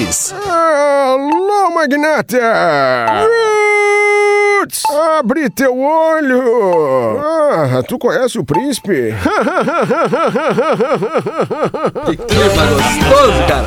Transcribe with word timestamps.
Alô, 0.00 1.70
magnata! 1.74 2.38
Roots! 4.60 4.84
Abre 5.18 5.50
teu 5.50 5.76
olho! 5.76 7.18
Ah, 7.20 7.82
tu 7.82 7.98
conhece 7.98 8.38
o 8.38 8.44
príncipe? 8.44 9.12
Que 12.06 12.16
clima 12.16 12.66
gostoso, 12.66 13.42
cara. 13.48 13.66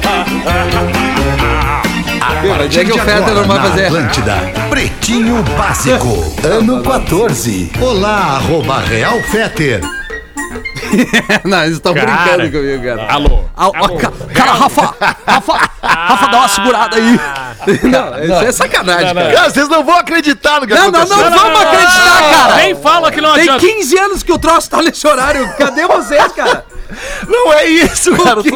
Meu, 2.42 2.56
mas 2.56 2.78
é 2.78 2.86
que 2.86 2.92
o 2.94 2.98
Feta 3.00 3.32
não 3.34 3.44
vai 3.44 3.60
fazer. 3.60 3.86
Atlântida, 3.88 4.36
Pretinho 4.70 5.44
Básico, 5.58 6.34
ano 6.46 6.82
14. 6.82 7.72
Olá, 7.82 8.38
arroba 8.38 8.79
Real 8.79 9.20
Feter. 9.24 9.82
não, 11.46 11.63
eles 11.63 11.74
estão 11.78 11.94
brincando 11.94 12.52
comigo, 12.52 12.84
cara. 12.84 13.13
Alô. 13.13 13.46
Ah, 13.56 13.68
ó, 13.68 13.72
ca- 13.98 14.12
cara, 14.34 14.52
Rafa, 14.54 14.96
Rafa, 15.28 15.70
Rafa, 15.81 16.27
dá 16.27 16.38
uma 16.38 16.48
segurada 16.48 16.98
aí. 16.98 17.20
Não, 17.84 18.23
isso 18.23 18.44
é 18.48 18.52
sacanagem, 18.52 19.13
Não, 19.13 19.13
não. 19.13 19.22
cara. 19.22 19.34
Cara, 19.36 19.49
vocês 19.52 19.70
não 19.70 19.84
vão 19.84 19.95
acreditar 19.95 20.59
no 20.62 20.66
que 20.67 20.73
Não, 20.73 20.89
não, 20.89 21.05
não 21.05 21.08
vamos 21.30 21.62
acreditar, 21.62 22.30
cara. 22.31 22.55
Nem 22.55 22.75
fala 22.75 23.12
que 23.12 23.22
não 23.22 23.34
Tem 23.36 23.44
adianta. 23.44 23.59
15 23.59 23.99
anos 23.99 24.23
que 24.23 24.31
o 24.34 24.39
troço 24.39 24.67
tá 24.70 24.81
nesse 24.81 25.05
horário. 25.05 25.48
Cadê 25.59 25.86
vocês, 25.86 26.31
cara? 26.31 26.66
Não 27.27 27.53
é 27.53 27.66
isso, 27.67 28.11
cara. 28.17 28.41
que 28.41 28.50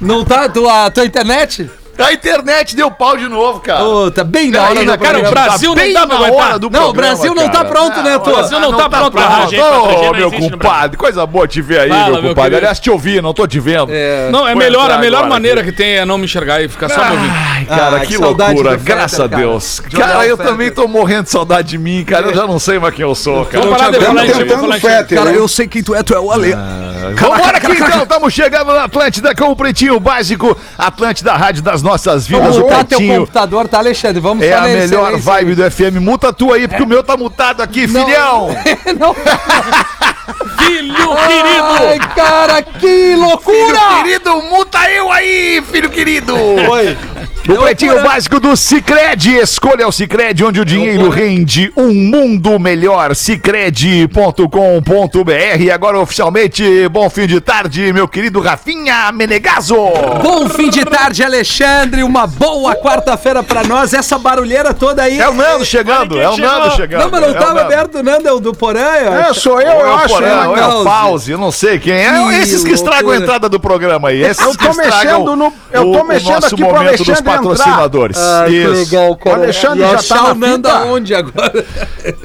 Não 0.00 0.24
tá 0.24 0.48
tua, 0.48 0.90
tua 0.90 1.04
internet? 1.04 1.70
A 2.04 2.12
internet 2.12 2.74
deu 2.76 2.90
pau 2.90 3.16
de 3.16 3.28
novo, 3.28 3.60
cara. 3.60 3.84
Ô, 3.84 4.10
tá 4.10 4.24
bem 4.24 4.50
na 4.50 4.62
hora 4.62 4.84
do 4.84 4.98
cara, 4.98 5.18
o. 5.18 5.30
Brasil 5.30 5.68
não 5.70 5.76
bem 5.76 5.92
dá 5.92 6.06
pra 6.06 6.18
na 6.18 6.26
aguentar. 6.26 6.46
hora 6.48 6.58
do 6.58 6.70
Não, 6.70 6.88
o 6.88 6.92
Brasil 6.92 7.34
não 7.34 7.48
tá 7.48 7.64
pronto, 7.64 8.02
né, 8.02 8.16
o 8.16 8.20
Tô? 8.20 8.32
Brasil 8.32 8.60
não 8.60 8.76
tá 8.76 8.88
pronto 8.88 9.12
pra 9.12 9.46
gente, 9.46 9.56
pra 9.56 9.80
Ô, 9.80 9.90
gente, 9.90 10.02
não 10.04 10.12
meu 10.12 10.32
compadre, 10.32 10.96
coisa 10.96 11.26
boa 11.26 11.46
te 11.46 11.60
ver 11.62 11.80
aí, 11.80 11.88
meu 11.90 12.22
meu 12.22 12.30
compadre. 12.30 12.56
Aliás, 12.56 12.80
te 12.80 12.90
ouvi, 12.90 13.20
não 13.20 13.32
tô 13.34 13.46
te 13.46 13.60
vendo. 13.60 13.90
É. 13.90 14.28
Não, 14.30 14.46
é 14.46 14.54
melhor, 14.54 14.90
a 14.90 14.98
melhor 14.98 15.28
maneira 15.28 15.62
que 15.62 15.72
tem 15.72 15.96
é 15.98 16.04
não 16.04 16.18
me 16.18 16.24
enxergar 16.24 16.60
e 16.62 16.68
ficar 16.68 16.88
só 16.88 17.04
me 17.04 17.10
ouvindo. 17.12 17.32
Ai, 17.34 17.64
cara, 17.64 17.96
Ah, 17.96 18.00
que, 18.00 18.16
loucura. 18.16 18.76
Graças 18.76 19.20
a. 19.20 19.26
Deus. 19.26 19.80
Cara, 19.80 20.18
o 20.18 20.22
eu 20.24 20.36
também 20.36 20.70
tô 20.70 20.88
morrendo 20.88 21.24
de 21.24 21.30
saudade 21.30 21.68
de 21.68 21.78
mim, 21.78 22.04
cara. 22.04 22.26
Eu 22.26 22.34
já 22.34 22.46
não 22.46 22.58
sei 22.58 22.78
mais 22.78 22.94
quem 22.94 23.04
eu 23.04 23.14
sou, 23.14 23.44
cara. 23.46 23.66
Parar 23.66 23.90
de 23.90 23.98
falar. 24.00 24.80
Cara, 25.08 25.32
eu 25.32 25.46
sei 25.48 25.66
quem 25.68 25.82
tu 25.82 25.94
é, 25.94 26.02
tu 26.02 26.14
é 26.14 26.20
o 26.20 26.30
Ale. 26.30 26.54
Vambora 27.14 27.56
aqui 27.56 27.72
então, 27.72 28.02
estamos 28.02 28.32
chegando 28.32 28.72
na 28.72 28.84
Atlântida 28.84 29.34
com 29.34 29.44
o 29.46 29.56
Pretinho 29.56 29.98
Básico. 29.98 30.56
Atlântida, 30.76 31.32
Rádio 31.32 31.62
das 31.62 31.82
Nossas 31.82 31.89
Vidas, 32.26 32.26
Vamos 32.28 32.56
o 32.56 32.60
mutar 32.60 32.84
teu 32.84 32.98
computador, 33.06 33.68
tá, 33.68 33.78
Alexandre? 33.78 34.20
Vamos 34.20 34.44
É 34.44 34.52
a 34.54 34.62
melhor 34.62 35.16
vibe 35.18 35.54
do 35.54 35.70
FM. 35.70 35.96
Muta 36.00 36.32
tu 36.32 36.52
aí, 36.52 36.66
porque 36.68 36.82
o 36.82 36.86
meu 36.86 37.02
tá 37.02 37.16
mutado 37.16 37.62
aqui, 37.62 37.86
Não. 37.86 38.04
filhão. 38.04 38.48
Não. 38.98 39.14
Filho 40.64 41.12
Ai, 41.12 41.88
querido! 41.88 42.14
cara, 42.14 42.62
que 42.62 42.78
Filho 42.80 43.20
loucura! 43.20 43.78
querido, 44.02 44.42
muta 44.42 44.90
eu 44.90 45.10
aí, 45.10 45.62
filho 45.70 45.90
querido. 45.90 46.34
Oi. 46.36 46.96
O 47.48 47.62
Pretinho 47.62 48.00
Básico 48.02 48.38
do 48.38 48.56
Cicred. 48.56 49.36
Escolha 49.38 49.88
o 49.88 49.90
Cicred, 49.92 50.44
onde 50.44 50.60
o 50.60 50.64
dinheiro 50.64 51.08
rende 51.08 51.72
um 51.76 51.92
mundo 51.92 52.58
melhor. 52.60 53.14
Cicred.com.br. 53.16 54.40
E 55.60 55.68
agora, 55.70 55.98
oficialmente, 55.98 56.86
bom 56.88 57.10
fim 57.10 57.26
de 57.26 57.40
tarde, 57.40 57.92
meu 57.92 58.06
querido 58.06 58.40
Rafinha 58.40 59.10
Menegaso. 59.12 59.74
Bom 60.22 60.48
fim 60.48 60.70
de 60.70 60.84
tarde, 60.84 61.24
Alexandre. 61.24 62.04
Uma 62.04 62.26
boa 62.26 62.76
quarta-feira 62.76 63.42
pra 63.42 63.64
nós. 63.64 63.92
Essa 63.94 64.16
barulheira 64.16 64.72
toda 64.72 65.02
aí. 65.02 65.18
É 65.18 65.28
o 65.28 65.34
Nando 65.34 65.64
chegando, 65.64 66.20
é 66.20 66.28
o 66.28 66.36
Nando 66.36 66.70
chegando. 66.76 67.02
Não, 67.02 67.10
mas 67.10 67.20
não 67.20 67.28
é 67.30 67.32
tava 67.34 67.54
Nando. 67.54 67.60
aberto 67.60 67.94
o 67.98 68.02
Nando, 68.02 68.28
é 68.28 68.32
o 68.32 68.38
do 68.38 68.52
Porã, 68.54 68.80
eu 68.80 69.12
É, 69.14 69.34
sou 69.34 69.60
eu, 69.60 69.68
é 69.68 69.82
eu 69.82 69.86
o 69.88 69.94
acho. 69.94 70.14
Porã, 70.14 70.26
né? 70.26 70.60
é 70.60 70.66
o 70.66 70.70
Pause. 70.70 70.84
Pause, 70.84 71.32
eu 71.32 71.38
não 71.38 71.50
sei 71.50 71.78
quem 71.80 71.94
é. 71.94 72.10
Que 72.28 72.34
Esses 72.36 72.62
que 72.62 72.70
estragam 72.72 72.98
a 72.98 73.02
loucura. 73.02 73.16
entrada 73.24 73.48
do 73.48 73.58
programa 73.58 74.10
aí. 74.10 74.22
Esses 74.22 74.44
Eu 74.44 74.56
tô 74.56 74.72
mexendo 74.74 75.34
no- 75.34 75.52
eu 75.72 75.82
tô 75.92 76.00
o, 76.02 76.04
mexendo 76.04 76.42
o 76.42 76.46
aqui 76.46 76.56
pro 76.56 76.76
Alexandre. 76.76 77.29
Patrocinadores. 77.36 78.16
Ah, 78.18 78.48
Isso. 78.48 78.70
legal. 78.70 79.18
O 79.24 79.30
Alexandre 79.30 79.84
E 79.84 79.90
já 79.90 80.02
tá 80.02 80.22
na 80.22 80.32
o 80.32 80.34
fita? 80.52 80.72
aonde 80.72 81.14
agora? 81.14 81.64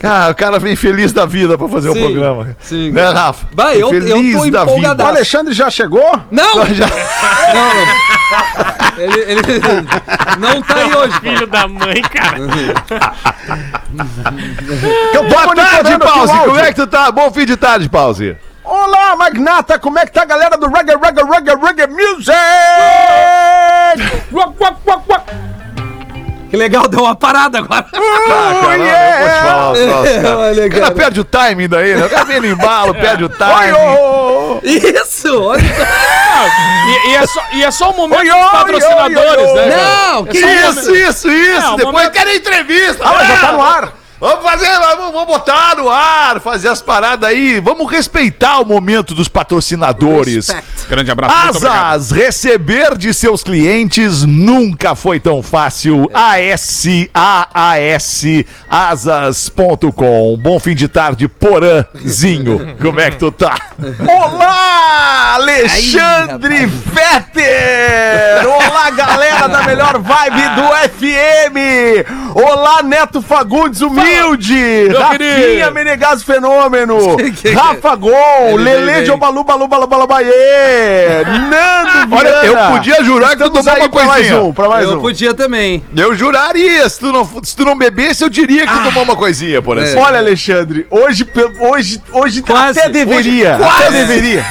Cara, 0.01 0.31
o 0.31 0.35
cara 0.35 0.59
vem 0.59 0.75
feliz 0.75 1.11
da 1.13 1.25
vida 1.25 1.57
pra 1.57 1.67
fazer 1.67 1.89
o 1.89 1.93
programa. 1.95 2.55
sim. 2.59 2.91
Né, 2.91 3.09
Rafa? 3.09 3.47
Vai, 3.53 3.75
eu- 3.75 3.81
eu 3.81 3.89
feliz 3.89 4.35
tô 4.35 4.49
da 4.51 4.61
O 4.61 4.63
empolgadaço. 4.63 5.09
Alexandre 5.09 5.53
já 5.53 5.69
chegou? 5.69 6.19
Não! 6.31 6.65
Já- 6.73 6.85
Não! 7.53 9.03
Ele, 9.03 9.19
ele 9.19 9.41
não 10.39 10.61
tá 10.61 10.75
aí 10.75 10.95
hoje. 10.95 11.19
Filho 11.19 11.47
da 11.47 11.67
mãe, 11.67 12.01
cara. 12.01 12.37
Eu 15.13 15.23
tô 15.23 15.29
Boa 15.29 15.55
tarde, 15.55 15.93
o 15.93 15.99
Pause. 15.99 16.33
Como 16.45 16.59
é 16.59 16.67
que 16.67 16.73
tu 16.75 16.87
tá? 16.87 17.11
Bom 17.11 17.31
fim 17.31 17.45
de 17.45 17.55
tarde, 17.57 17.89
Pause. 17.89 18.35
Olá, 18.65 19.15
magnata, 19.15 19.77
como 19.77 19.99
é 19.99 20.05
que 20.05 20.11
tá 20.11 20.23
a 20.23 20.25
galera 20.25 20.57
do 20.57 20.67
Reggae, 20.67 20.95
Reggae, 20.95 21.23
Reggae, 21.23 21.55
Reggae 21.55 21.87
Music? 21.87 22.31
Uac, 24.31 24.53
uac, 24.59 24.75
uac, 24.87 25.01
uac. 25.07 25.23
Que 26.49 26.57
legal, 26.57 26.87
deu 26.87 27.01
uma 27.03 27.15
parada 27.15 27.59
agora. 27.59 27.85
Ah, 28.27 28.59
cara, 28.61 28.75
yeah. 28.77 29.19
eu 29.19 29.19
vou 29.19 29.29
te 29.29 29.85
falar 29.85 30.03
troço, 30.03 30.21
cara. 30.21 30.37
Olha, 30.39 30.65
O 30.65 30.69
cara 30.69 30.81
cara. 30.81 30.95
perde 30.95 31.19
o 31.19 31.23
timing 31.23 31.67
daí, 31.69 31.95
né? 31.95 32.05
O 32.05 32.09
cara 32.09 32.23
vem 32.25 32.39
no 32.39 32.47
embalo, 32.47 32.93
perde 32.95 33.23
o 33.23 33.29
timing. 33.29 33.71
ô, 33.73 34.55
ô, 34.55 34.59
Isso! 34.63 35.41
Olha. 35.43 35.61
E, 35.63 37.09
e 37.11 37.15
é 37.15 37.27
só, 37.27 37.43
e 37.53 37.63
é 37.63 37.71
só 37.71 37.91
o 37.91 37.95
momento 37.95 38.19
Oi, 38.19 38.25
dos 38.25 38.35
oi, 38.35 38.51
patrocinadores, 38.51 39.45
oi, 39.51 39.59
oi. 39.59 39.65
né? 39.67 39.75
Não, 39.77 40.25
que 40.25 40.39
só 40.41 40.47
um 40.47 40.51
Isso, 40.71 40.95
isso, 40.95 41.31
isso. 41.31 41.61
Não, 41.61 41.75
Depois 41.77 41.93
momento- 41.95 42.11
querem 42.13 42.35
entrevista. 42.35 43.03
Ah, 43.07 43.13
mas 43.13 43.27
já 43.27 43.37
tá 43.37 43.51
no 43.51 43.61
ar. 43.61 43.93
Vamos 44.17 44.49
fazer, 44.49 44.71
vamos, 44.79 45.11
vamos 45.11 45.27
botar 45.27 45.75
no 45.75 45.89
ar, 45.89 46.39
fazer 46.39 46.69
as 46.69 46.81
paradas 46.81 47.29
aí. 47.29 47.59
Vamos 47.59 47.91
respeitar 47.91 48.59
o 48.59 48.65
momento 48.65 49.13
dos 49.13 49.27
patrocinadores. 49.27 50.47
Respect. 50.47 50.87
Grande 50.87 51.11
abraço. 51.11 51.67
Asas, 51.67 52.11
receber 52.11 52.97
de 52.97 53.13
seus 53.13 53.43
clientes 53.43 54.23
nunca 54.23 54.95
foi 54.95 55.19
tão 55.19 55.43
fácil. 55.43 56.09
A-S-A-A-S, 56.13 57.15
asas.com. 58.69 60.37
Bom 60.41 60.59
fim 60.61 60.75
de 60.75 60.87
tarde, 60.87 61.27
Porãzinho. 61.27 62.77
Como 62.81 63.01
é 63.01 63.11
que 63.11 63.17
tu 63.17 63.33
tá? 63.33 63.57
Olá, 64.07 65.33
Alexandre 65.35 66.69
Fetter! 66.69 68.47
Olá, 68.47 68.89
galera 68.91 69.47
da 69.49 69.63
melhor 69.63 69.99
vibe 69.99 70.49
do 70.55 70.63
FM! 70.93 71.57
Olá, 72.33 72.81
Neto 72.81 73.21
Fagundes 73.21 73.81
Humilde! 74.05 74.53
meu 74.89 74.99
Rafinha 74.99 75.17
querido. 75.35 75.71
Menegas 75.73 76.23
Fenômeno! 76.23 77.17
Que- 77.17 77.31
que- 77.31 77.51
Rafa 77.51 77.95
Gol! 77.95 78.13
Ele 78.49 78.57
Lele 78.63 79.03
de. 79.05 79.11
Obalu 79.11 79.43
Balu 79.43 79.67
Balu 79.67 79.87
Balu 79.87 80.07
Baie! 80.07 80.27
Nando 81.25 82.15
Olha, 82.15 82.29
eu 82.45 82.55
podia 82.71 83.03
jurar 83.03 83.35
que 83.35 83.43
tu 83.43 83.49
tomou 83.49 83.73
uma 83.75 83.89
pra 83.89 84.05
mais 84.05 84.17
coisinha. 84.17 84.41
um, 84.41 84.53
pra 84.53 84.69
mais 84.69 84.85
Eu 84.87 84.97
um. 84.97 85.01
podia 85.01 85.33
também. 85.33 85.83
Eu 85.95 86.15
juraria. 86.15 86.87
Se 86.89 86.99
tu 86.99 87.11
não, 87.11 87.29
se 87.43 87.55
tu 87.55 87.65
não 87.65 87.77
bebesse, 87.77 88.23
eu 88.23 88.29
diria 88.29 88.65
que 88.67 88.73
tu 88.73 88.83
tomou 88.83 89.03
uma 89.03 89.15
coisinha, 89.15 89.61
por 89.61 89.77
exemplo. 89.77 90.03
Olha, 90.03 90.19
Alexandre, 90.19 90.85
hoje, 90.89 91.27
hoje, 91.59 92.01
hoje 92.11 92.41
Quase. 92.41 92.79
até 92.79 92.89
deveria. 92.89 93.55
Hoje- 93.55 93.63
até 93.63 93.63
quase. 93.85 93.91
deveria. 93.97 94.45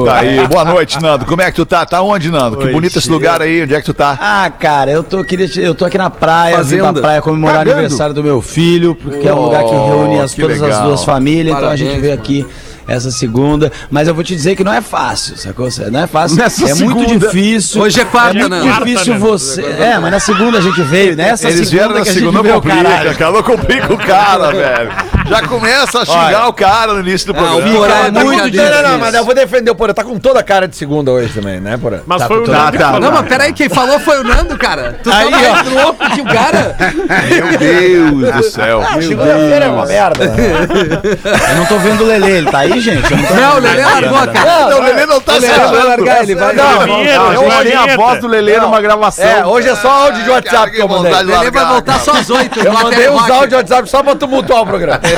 Tá 0.06 0.16
aí. 0.20 0.48
Boa 0.48 0.66
noite, 0.66 1.02
Nando. 1.02 1.26
Como 1.26 1.42
é 1.42 1.50
que 1.52 1.56
tu 1.56 1.66
tá? 1.66 1.86
Tá 1.86 2.02
onde, 2.02 2.30
Nando? 2.32 2.58
Que 2.58 2.66
Oi, 2.66 2.72
bonito 2.74 2.98
esse 2.98 3.10
lugar 3.10 3.42
aí. 3.42 3.64
Onde 3.64 3.74
é 3.76 3.80
que 3.80 3.86
tu 3.86 3.94
tá? 3.94 4.18
Ah, 4.20 4.50
cara, 4.50 4.92
eu 4.92 5.04
tô, 5.04 5.24
queria, 5.24 5.48
eu 5.58 5.74
tô 5.76 5.86
aqui 5.86 5.98
na 5.98 6.10
praia, 6.10 6.58
vim 6.58 6.64
Fazenda. 6.78 6.94
pra 6.94 7.02
praia 7.02 7.22
comemorar 7.22 7.58
Cagando. 7.58 7.76
o 7.76 7.80
aniversário 7.80 8.14
do 8.14 8.24
meu 8.24 8.42
filho, 8.42 8.96
porque 8.96 9.28
é 9.28 9.34
um 9.34 9.42
lugar 9.42 9.64
que 9.64 9.72
Oh, 9.74 9.86
reúne 9.88 10.20
as, 10.20 10.34
que 10.34 10.42
todas 10.42 10.58
as 10.58 10.64
legal. 10.64 10.84
duas 10.84 11.04
famílias, 11.04 11.48
então 11.48 11.58
a 11.58 11.62
Parabéns, 11.72 11.80
gente 11.92 12.00
veio 12.02 12.14
aqui 12.14 12.46
essa 12.88 13.12
segunda, 13.12 13.70
mas 13.92 14.08
eu 14.08 14.16
vou 14.16 14.24
te 14.24 14.34
dizer 14.34 14.56
que 14.56 14.64
não 14.64 14.72
é 14.72 14.80
fácil, 14.80 15.36
sacou? 15.36 15.68
Não 15.92 16.00
é 16.00 16.08
fácil, 16.08 16.38
Nessa 16.38 16.70
é 16.70 16.74
muito 16.76 17.00
segunda. 17.06 17.28
difícil. 17.28 17.82
Hoje 17.82 18.00
é 18.00 18.06
quarta, 18.06 18.34
muito 18.34 18.50
né? 18.50 18.62
difícil 18.80 19.20
você... 19.20 19.62
É, 19.62 20.00
mas 20.00 20.10
na 20.10 20.20
segunda 20.22 20.58
a 20.58 20.62
gente 20.62 20.82
veio, 20.84 21.14
nessa 21.14 21.50
Eles 21.50 21.70
vieram 21.70 21.90
segunda 21.90 22.00
na 22.00 22.04
que 22.06 22.10
a 22.10 22.14
gente 22.14 22.24
segunda 22.24 22.54
complica, 22.54 22.84
cara. 23.18 23.44
Complica 23.44 23.94
o 23.94 23.98
cara, 23.98 24.52
velho. 24.56 24.92
Já 25.30 25.42
começa 25.48 26.00
a 26.02 26.06
xingar 26.06 26.48
o 26.48 26.54
cara 26.54 26.94
no 26.94 27.00
início 27.02 27.32
do 27.34 27.40
Ah, 27.40 27.44
o 27.44 27.46
programa. 27.62 27.78
Porã 27.78 27.94
Cara, 27.94 28.08
é 28.08 28.12
muito 28.24 28.44
difícil. 28.52 28.66
Não, 28.76 28.82
não, 28.84 28.90
não, 28.92 28.98
mas 29.00 29.14
eu 29.14 29.26
vou 29.26 29.36
defender 29.36 29.72
o 29.72 29.76
Porã. 29.76 29.94
Tá 29.94 30.04
com 30.04 30.18
toda 30.20 30.40
a 30.40 30.44
cara 30.44 30.68
de 30.68 30.76
segunda 30.76 31.12
hoje 31.12 31.34
também, 31.34 31.60
né, 31.60 31.78
Porã? 31.78 32.00
Mas 32.06 32.22
Tá 32.22 32.28
foi 32.28 32.38
o 32.44 32.48
Nando 32.48 32.72
que 32.72 32.78
falou. 32.80 33.00
Não, 33.02 33.12
mas 33.12 33.28
peraí, 33.28 33.54
quem 33.54 33.70
falou 33.70 34.00
foi 34.00 34.20
o 34.20 34.24
Nando, 34.24 34.58
cara. 34.58 35.00
Tu 35.04 35.12
Aí, 35.12 35.30
tá 35.32 35.38
mais 35.40 35.70
louco 35.70 36.10
que 36.12 36.22
o 36.22 36.26
cara. 36.26 36.76
Meu 37.30 37.58
Deus 37.58 38.36
do 38.36 38.44
céu. 38.44 38.84
Segunda-feira 39.02 39.66
é 39.66 39.70
uma 39.70 39.86
merda. 39.86 40.24
Eu 40.26 41.56
não 41.58 41.66
tô 41.66 41.78
vendo 41.80 42.04
o 42.04 42.08
Lelê, 42.08 42.38
ele 42.38 42.52
tá 42.52 42.60
aí, 42.60 42.80
gente? 42.80 43.12
Eu 43.12 43.18
não 43.18 43.26
tô 43.26 43.34
Não, 43.34 43.52
o 43.52 43.56
vendo. 43.56 43.64
Lelê 43.64 43.84
largou, 43.86 44.34
cara. 44.34 44.70
Não, 44.70 44.78
o 44.80 44.84
Lelê 44.84 45.06
não 45.06 45.22
tá 45.22 45.34
O 45.34 45.40
Lelê 45.40 45.58
vai 45.58 45.84
largar, 45.84 46.24
ele 46.24 46.36
vai... 46.36 46.54
Não, 46.54 46.64
Não, 46.64 46.88
não, 46.88 47.04
Não, 47.04 47.34
eu 47.34 47.42
a 47.52 47.54
gente 47.56 47.64
tem 47.64 47.76
a 47.76 47.82
vinheta. 47.82 47.98
voz 47.98 48.22
do 48.22 48.28
Lelê 48.28 48.60
numa 48.60 48.82
gravação. 48.82 49.26
É, 49.26 49.46
hoje 49.46 49.70
é 49.70 49.76
só 49.76 49.90
áudio 50.06 50.24
de 50.24 50.30
WhatsApp 50.30 50.72
que 50.72 50.82
eu 50.82 50.88
mandei. 50.88 51.14
de 51.14 51.24
O 51.24 51.28
Lelê 51.28 51.52
vai 51.52 51.66
voltar 51.66 52.00
só 52.00 52.12
às 52.12 52.30
oito. 52.30 52.60
Eu 52.60 52.74
mandei 52.74 53.10
os 53.10 53.30
áudios 53.30 53.50
de 53.50 53.56
WhatsApp 53.56 53.90
só 53.90 54.02
pra 54.04 54.16
tumultuar 54.16 54.62
o 54.62 54.66
programa. 54.66 55.00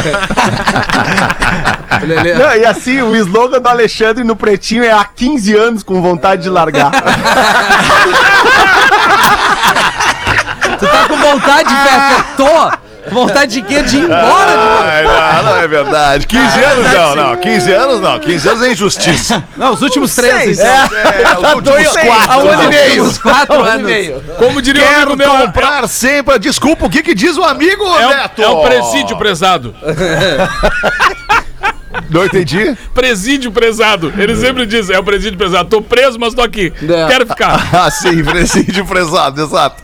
Não, 2.38 2.56
e 2.56 2.66
assim, 2.66 3.02
o 3.02 3.16
slogan 3.16 3.60
do 3.60 3.68
Alexandre 3.68 4.24
no 4.24 4.36
Pretinho 4.36 4.84
é 4.84 4.92
há 4.92 5.04
15 5.04 5.56
anos 5.56 5.84
com 5.84 6.02
vontade 6.02 6.44
de 6.44 6.50
largar. 6.50 6.92
Tu 10.80 10.88
tá 10.88 11.08
com 11.08 11.18
vontade, 11.18 11.70
Feta? 11.70 12.26
Tô. 12.38 12.89
Vontade 13.12 13.54
de 13.54 13.62
quê? 13.62 13.82
De 13.84 13.98
ir 13.98 14.04
embora. 14.04 14.56
Ai, 14.84 15.04
não, 15.04 15.44
não 15.44 15.58
é 15.58 15.68
verdade. 15.68 16.28
15 16.28 16.64
anos 16.64 16.94
não, 16.94 17.16
não. 17.16 17.36
15 17.38 17.72
anos 17.72 18.02
não. 18.02 18.20
15 18.20 18.50
anos 18.50 18.64
é 18.64 18.72
injustiça. 18.72 19.44
Não, 19.58 19.74
os 19.74 19.82
últimos 19.82 20.16
três, 20.16 20.60
então. 20.60 20.68
É, 20.68 21.38
os 21.38 21.54
últimos 21.56 21.88
quatro. 21.88 22.32
Há 22.32 22.38
um 22.38 22.50
ano 22.50 22.64
e 22.64 22.68
meio. 22.68 23.04
Os 23.04 23.18
quatro 23.18 23.64
anos. 23.64 23.92
Como 24.38 24.62
diria 24.62 24.84
o 24.84 24.88
Quero 24.88 25.14
amigo 25.14 25.18
meu, 25.18 25.46
comprar 25.46 25.88
sempre. 25.88 26.40
Desculpa, 26.40 26.86
o 26.86 26.90
que 26.90 27.04
que 27.04 27.14
diz 27.16 27.38
o 27.38 27.44
amigo, 27.44 27.84
é 27.84 28.06
o, 28.06 28.10
Neto? 28.10 28.42
é 28.42 28.48
o 28.48 28.62
presídio 28.62 29.18
prezado. 29.18 29.76
Não 32.10 32.26
entendi. 32.26 32.76
Presídio 32.94 33.52
prezado. 33.52 34.14
Ele 34.18 34.36
sempre 34.36 34.66
diz, 34.66 34.90
é 34.90 35.00
o 35.00 35.04
presídio 35.04 35.38
prezado. 35.38 35.70
Tô 35.70 35.82
preso, 35.82 36.20
mas 36.20 36.34
tô 36.34 36.42
aqui. 36.42 36.74
É. 36.82 37.08
Quero 37.08 37.28
ficar. 37.28 37.60
Ah, 37.80 37.90
sim, 37.92 38.24
presídio 38.24 38.86
prezado, 38.86 39.42
exato. 39.42 39.84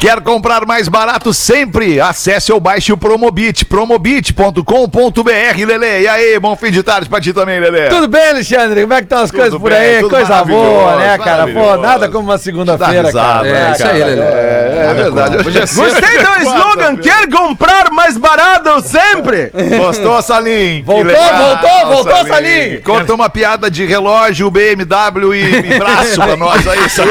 Quer 0.00 0.20
comprar 0.20 0.66
mais 0.66 0.88
barato 0.88 1.32
sempre? 1.32 2.00
Acesse 2.00 2.52
ou 2.52 2.60
baixe 2.60 2.92
o 2.92 2.96
Promobit, 2.96 3.64
promobit.com.br, 3.64 5.66
Lele. 5.66 6.02
E 6.02 6.08
aí, 6.08 6.38
bom 6.38 6.54
fim 6.56 6.70
de 6.70 6.82
tarde 6.82 7.08
pra 7.08 7.20
ti 7.20 7.32
também, 7.32 7.60
Lele. 7.60 7.88
Tudo 7.88 8.08
bem, 8.08 8.30
Alexandre? 8.30 8.82
Como 8.82 8.92
é 8.92 8.96
que 8.98 9.04
estão 9.04 9.22
as 9.22 9.30
coisas 9.30 9.58
por 9.58 9.70
bem, 9.70 9.78
aí? 9.78 10.00
tudo 10.00 10.10
Coisa 10.10 10.44
boa, 10.44 10.96
né, 10.96 11.18
cara? 11.18 11.46
Pô, 11.48 11.76
nada 11.76 12.08
como 12.08 12.30
uma 12.30 12.38
segunda-feira, 12.38 13.12
cara. 13.12 13.48
É, 13.48 13.52
né, 13.52 13.72
isso 13.72 13.86
aí, 13.86 14.00
cara? 14.00 14.10
Lelê. 14.10 14.22
É, 14.22 14.86
é 14.90 14.94
verdade. 14.94 15.36
É. 15.36 15.42
Gostei 15.42 16.18
do 16.18 16.42
slogan, 16.42 16.96
quer 16.96 17.28
comprar 17.28 17.90
mais 17.90 18.16
barato 18.16 18.80
sempre. 18.82 19.52
Gostou, 19.78 20.20
Salim? 20.22 20.82
Voltou, 20.82 21.06
Que 21.06 21.12
voltou, 21.60 22.04
voltou, 22.04 22.26
Salim. 22.26 22.80
Conta 22.82 23.14
uma 23.14 23.28
piada 23.28 23.70
de 23.70 23.84
relógio, 23.86 24.50
BMW 24.50 25.34
e, 25.34 25.74
e 25.74 25.78
braço 25.78 26.16
pra 26.20 26.36
nós 26.36 26.66
aí, 26.66 26.88
Salim. 26.90 27.10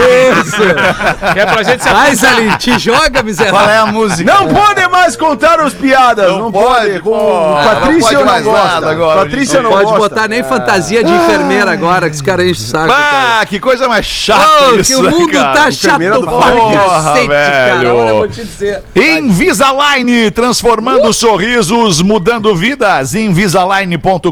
Que 1.33 1.39
é 1.39 1.45
pra 1.45 1.63
gente 1.63 1.83
se 1.83 1.89
Vai, 1.89 2.15
Salim, 2.15 2.49
te 2.57 2.77
joga, 2.79 3.23
miserável. 3.23 3.59
Qual 3.59 3.69
é 3.69 3.77
a 3.77 3.85
música? 3.85 4.31
Não 4.33 4.47
pode 4.47 4.87
mais 4.87 5.15
contar 5.15 5.59
os 5.61 5.73
piadas. 5.73 6.31
Não, 6.31 6.51
pode. 6.51 6.99
Com 6.99 7.09
pô. 7.09 7.55
Patrícia 7.63 8.19
Não 8.19 8.25
pode 8.27 8.45
não 8.45 8.53
nada 8.53 8.91
agora, 8.91 9.21
Patrícia 9.21 9.55
gente. 9.55 9.63
não 9.63 9.71
Pode 9.71 9.85
gosta. 9.85 9.99
botar 9.99 10.27
nem 10.27 10.43
fantasia 10.43 11.03
de 11.03 11.11
enfermeira 11.11 11.71
agora, 11.71 12.09
que 12.09 12.15
os 12.15 12.21
caras 12.21 12.45
enchem 12.45 12.63
o 12.63 12.67
saco. 12.67 12.93
Ah, 12.95 13.45
que 13.47 13.59
coisa 13.59 13.87
mais 13.87 14.05
chata 14.05 14.47
Oh, 14.71 14.75
isso, 14.75 14.93
que 14.93 15.07
o 15.07 15.09
mundo 15.09 15.31
cara. 15.31 15.53
tá 15.53 15.71
chato 15.71 15.97
pra 15.99 16.19
Porra, 16.19 16.73
cacete, 16.73 17.27
cara. 17.27 17.93
Olha, 17.93 18.09
eu 18.09 18.15
vou 18.17 18.27
te 18.27 18.43
dizer. 18.43 18.83
Invisalign, 18.95 20.31
transformando 20.31 21.11
sorrisos, 21.13 22.01
mudando 22.01 22.55
vidas. 22.55 23.13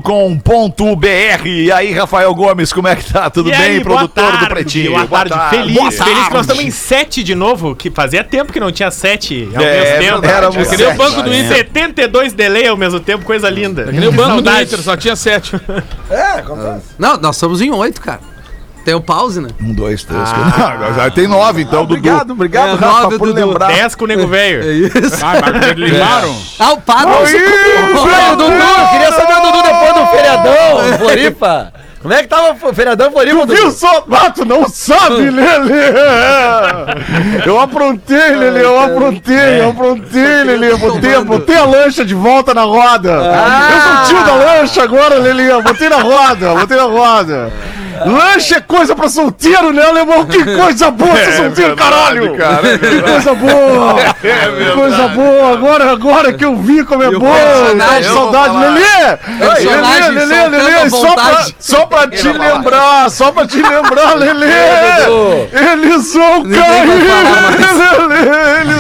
Invisalign.com.br. 0.08 1.48
E 1.48 1.72
aí, 1.72 1.92
Rafael 1.92 2.34
Gomes, 2.34 2.72
como 2.74 2.88
é 2.88 2.96
que 2.96 3.12
tá? 3.12 3.30
Tudo 3.30 3.50
E 3.50 3.52
bem, 3.52 3.62
aí, 3.62 3.84
boa 3.84 3.98
produtor 3.98 4.24
do 4.26 4.32
tarde, 4.32 4.50
Pretinho? 4.50 4.92
Boa 5.08 5.26
tarde, 5.26 5.50
feliz, 5.58 5.74
Boa 5.76 5.92
feliz 5.92 5.98
que 6.06 6.14
nós 6.14 6.28
tarde. 6.30 6.42
estamos 6.42 6.64
em 6.64 6.72
sete 6.72 7.24
de 7.24 7.36
novo, 7.36 7.76
que 7.76 7.92
fazia 7.92 8.24
tempo 8.24 8.52
que 8.54 8.60
não 8.60 8.72
tinha 8.72 8.90
sete 8.92 9.50
ao 9.56 9.62
É, 9.62 10.00
mesmo 10.00 10.22
tempo. 10.22 10.56
Eu 10.56 10.62
é 10.62 10.66
queria 10.66 10.90
o 10.90 10.96
banco 10.96 11.22
do 11.22 11.34
Inter. 11.34 11.58
72 11.58 12.34
delay 12.34 12.68
ao 12.68 12.78
mesmo 12.78 13.00
tempo, 13.00 13.26
coisa 13.26 13.50
linda. 13.50 13.86
Que 13.86 14.00
nem 14.00 14.10
o 14.10 14.12
banco 14.12 14.42
do 14.42 14.50
Inter, 14.50 14.82
só 14.82 14.96
tinha 14.96 15.16
sete. 15.16 15.52
Não, 16.98 17.18
nós 17.18 17.36
estamos 17.36 17.62
em 17.62 17.72
oito, 17.72 18.02
cara. 18.02 18.20
Tem 18.88 18.96
o 18.96 19.02
pause, 19.02 19.42
né? 19.42 19.50
Um, 19.62 19.74
dois, 19.74 20.02
três. 20.06 20.32
quatro. 20.32 20.80
Não, 20.80 20.94
já 20.94 21.12
tem 21.12 21.28
nove, 21.28 21.62
então, 21.64 21.86
Dudu. 21.86 21.96
Obrigado, 22.00 22.32
obrigado, 22.32 22.68
É, 22.70 22.72
Rafa, 22.86 23.02
nove, 23.04 23.18
por 23.18 23.28
Dudu. 23.28 23.46
lembrar. 23.48 23.68
10 23.68 23.96
com 23.96 24.06
o 24.06 24.08
nego 24.08 24.28
velho. 24.28 24.64
Isso. 24.88 25.26
Ah, 25.26 25.34
mas 25.42 25.74
limaram. 25.78 26.34
Ah, 26.58 26.72
o 26.72 26.78
padre. 26.80 27.12
Ô, 27.14 28.36
Dudu, 28.38 28.54
eu 28.54 28.88
queria 28.88 29.12
saber 29.12 29.34
o 29.34 29.42
Dudu 29.42 29.62
depois 29.64 29.94
do 29.94 30.08
feriadão, 30.08 30.98
Floripa. 31.00 31.74
Como 32.02 32.14
é 32.14 32.22
que 32.22 32.30
tava 32.30 32.56
o 32.66 32.74
feriadão 32.74 33.12
Floripa, 33.12 33.46
Viu 33.46 33.56
Dudu? 33.66 33.72
só? 33.72 34.06
Ah, 34.10 34.30
tu 34.30 34.46
não 34.46 34.70
sabe, 34.70 35.32
Lele! 35.32 35.74
Eu 37.46 37.60
aprontei, 37.60 38.36
Lele, 38.38 38.64
eu 38.64 38.80
aprontei, 38.80 39.60
eu 39.62 39.70
aprontei, 39.72 40.44
Lele. 40.46 40.68
Eu 40.72 40.78
botei, 40.78 41.16
eu 41.16 41.26
botei 41.26 41.58
a 41.58 41.66
lancha 41.66 42.06
de 42.06 42.14
volta 42.16 42.54
na 42.54 42.62
roda. 42.64 43.10
Eu 43.12 43.82
sou 43.82 44.16
tio 44.16 44.26
da 44.26 44.34
lancha 44.36 44.84
agora, 44.84 45.16
Lele. 45.16 45.62
Botei 45.62 45.90
na 45.90 45.98
roda, 45.98 46.56
botei 46.56 46.78
na 46.78 46.84
roda. 46.84 47.52
Lancha 48.06 48.58
é 48.58 48.62
coisa 48.62 48.96
pra 48.96 49.10
solteiro, 49.10 49.74
né, 49.74 49.84
alemão? 49.86 50.26
Que 50.26 50.44
coisa 50.44 50.92
boa 50.92 51.16
ser 51.16 51.34
solteiro, 51.34 51.76
caralho! 51.76 52.36
cara, 52.38 52.68
é 52.74 52.78
Que 52.78 53.02
coisa 53.02 53.34
boa! 53.34 53.96
Que 54.22 54.72
coisa 54.74 55.08
boa! 55.10 55.54
Agora, 55.54 55.92
agora 55.92 56.34
que 56.34 56.46
eu 56.46 56.56
vi 56.56 56.84
como 56.84 57.04
é 57.04 57.08
eu 57.08 57.20
vou 57.20 57.30
saudade. 58.04 58.58
Lelê! 58.58 59.18
Lelê, 59.40 60.26
Lelê, 60.26 60.48
Lelê, 60.48 60.90
só 60.90 61.14
pra, 61.14 61.46
só 61.60 61.86
pra 61.86 62.08
te 62.08 62.28
lembrar, 62.28 63.10
só 63.10 63.32
pra 63.32 63.48
te 63.48 63.62
lembrar, 63.62 64.16
Lelê! 64.16 64.48
Eles 65.52 66.14
vão 66.14 66.44
cair! 66.44 66.88
Lelê! 68.08 68.62
Eles 68.62 68.78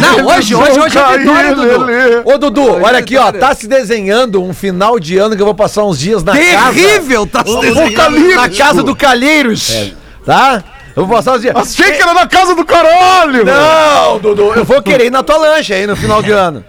Não, 0.00 0.26
hoje, 0.26 0.54
hoje, 0.54 0.80
hoje 0.80 0.98
é 0.98 1.18
vitória, 1.18 1.54
Dudu. 1.54 1.84
Lelê! 1.84 2.22
Ô, 2.24 2.38
Dudu, 2.38 2.82
olha 2.82 2.98
aqui, 2.98 3.16
ó. 3.16 3.32
Tá 3.32 3.54
se 3.54 3.66
desenhando 3.66 4.42
um 4.42 4.52
final 4.52 4.98
de 4.98 5.18
ano 5.18 5.34
que 5.36 5.42
eu 5.42 5.46
vou 5.46 5.54
passar 5.54 5.84
uns 5.84 5.98
dias 5.98 6.22
na 6.22 6.32
casa. 6.32 6.72
Terrível, 6.74 7.26
tá 7.26 7.44
se 7.44 7.60
desenhando. 7.60 8.51
Casa 8.56 8.82
do 8.82 8.94
Calheiros. 8.94 9.92
Tá? 10.24 10.62
Eu 10.94 11.06
vou 11.06 11.16
passar 11.16 11.36
uns 11.36 11.42
dias. 11.42 11.56
Achei 11.56 11.92
que 11.92 12.02
era 12.02 12.12
na 12.12 12.26
casa 12.26 12.54
do 12.54 12.64
caralho! 12.64 13.44
Não, 13.44 14.18
Dudu, 14.18 14.52
eu 14.54 14.64
vou 14.64 14.82
querer 14.82 15.06
ir 15.06 15.10
na 15.10 15.22
tua 15.22 15.38
lancha 15.38 15.74
aí 15.74 15.86
no 15.86 15.96
final 15.96 16.22
de 16.22 16.30
ano. 16.30 16.64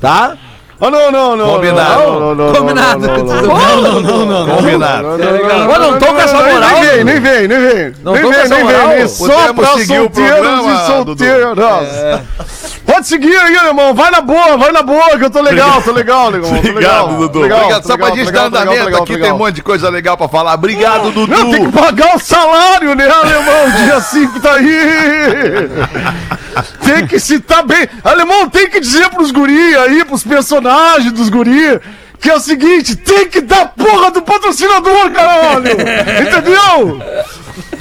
Tá? 0.00 0.36
Ah, 0.80 0.90
não, 0.90 1.10
não, 1.10 1.36
não. 1.36 1.54
Combinado. 1.54 2.02
Não, 2.02 2.20
não, 2.20 2.34
não, 2.34 2.52
Combinado. 2.52 3.06
não, 3.06 4.00
não, 4.00 4.26
não, 4.26 4.46
não. 4.46 4.56
Combinado. 4.56 5.06
Eu 5.06 5.78
não 5.78 5.98
tô 5.98 6.06
com 6.06 6.20
essa 6.20 6.36
moral. 6.36 6.80
Nem 6.80 6.82
vem, 6.82 7.04
nem 7.04 7.20
vem, 7.20 7.48
nem 7.48 7.58
vem. 7.58 7.94
Não 8.02 8.12
nem 8.12 8.22
tô 8.22 8.28
com 8.28 8.34
vem, 8.34 8.42
essa 8.42 8.54
nem 8.54 8.64
moral. 8.64 9.08
Só 9.08 9.52
pra 9.54 9.66
solteiros 9.66 10.66
e 10.66 10.86
solteiras. 10.86 11.58
Pode 12.84 13.06
seguir 13.06 13.34
aí, 13.34 13.54
irmão. 13.54 13.94
Vai 13.94 14.10
na 14.10 14.20
boa, 14.20 14.58
vai 14.58 14.72
na 14.72 14.82
boa, 14.82 15.16
que 15.18 15.24
eu 15.24 15.30
tô 15.30 15.40
legal, 15.40 15.80
tô 15.80 15.92
legal, 15.92 16.28
legal. 16.28 16.50
tô 16.50 16.56
legal, 16.56 17.04
Obrigado, 17.04 17.16
Dudu. 17.16 17.40
legal, 17.40 17.58
Obrigado. 17.60 17.86
Só 17.86 17.96
pra 17.96 18.10
gente 18.10 18.30
dar 18.30 18.46
andamento 18.46 18.96
aqui, 18.96 19.18
tem 19.18 19.32
um 19.32 19.38
monte 19.38 19.54
de 19.54 19.62
coisa 19.62 19.88
legal 19.88 20.16
pra 20.16 20.28
falar. 20.28 20.54
Obrigado, 20.54 21.10
Dudu. 21.10 21.26
Não, 21.32 21.50
tem 21.50 21.66
que 21.66 21.72
pagar 21.72 22.16
o 22.16 22.18
salário, 22.18 22.94
né, 22.94 23.08
alemão? 23.08 23.70
Dia 23.84 24.00
5 24.00 24.40
tá 24.40 24.54
aí. 24.54 25.70
Tem 26.84 27.06
que 27.06 27.18
citar 27.18 27.64
bem. 27.64 27.88
Alemão, 28.04 28.48
tem 28.48 28.68
que 28.68 28.78
dizer 28.78 29.08
pros 29.10 29.30
guri 29.30 29.74
aí, 29.76 30.04
pros 30.04 30.22
personagens 30.22 30.63
dos 31.12 31.28
guri, 31.28 31.80
que 32.20 32.30
é 32.30 32.34
o 32.34 32.40
seguinte, 32.40 32.96
tem 32.96 33.28
que 33.28 33.40
dar 33.40 33.68
porra 33.68 34.10
do 34.10 34.22
patrocinador, 34.22 35.10
caralho. 35.10 35.70
Entendeu? 36.22 37.00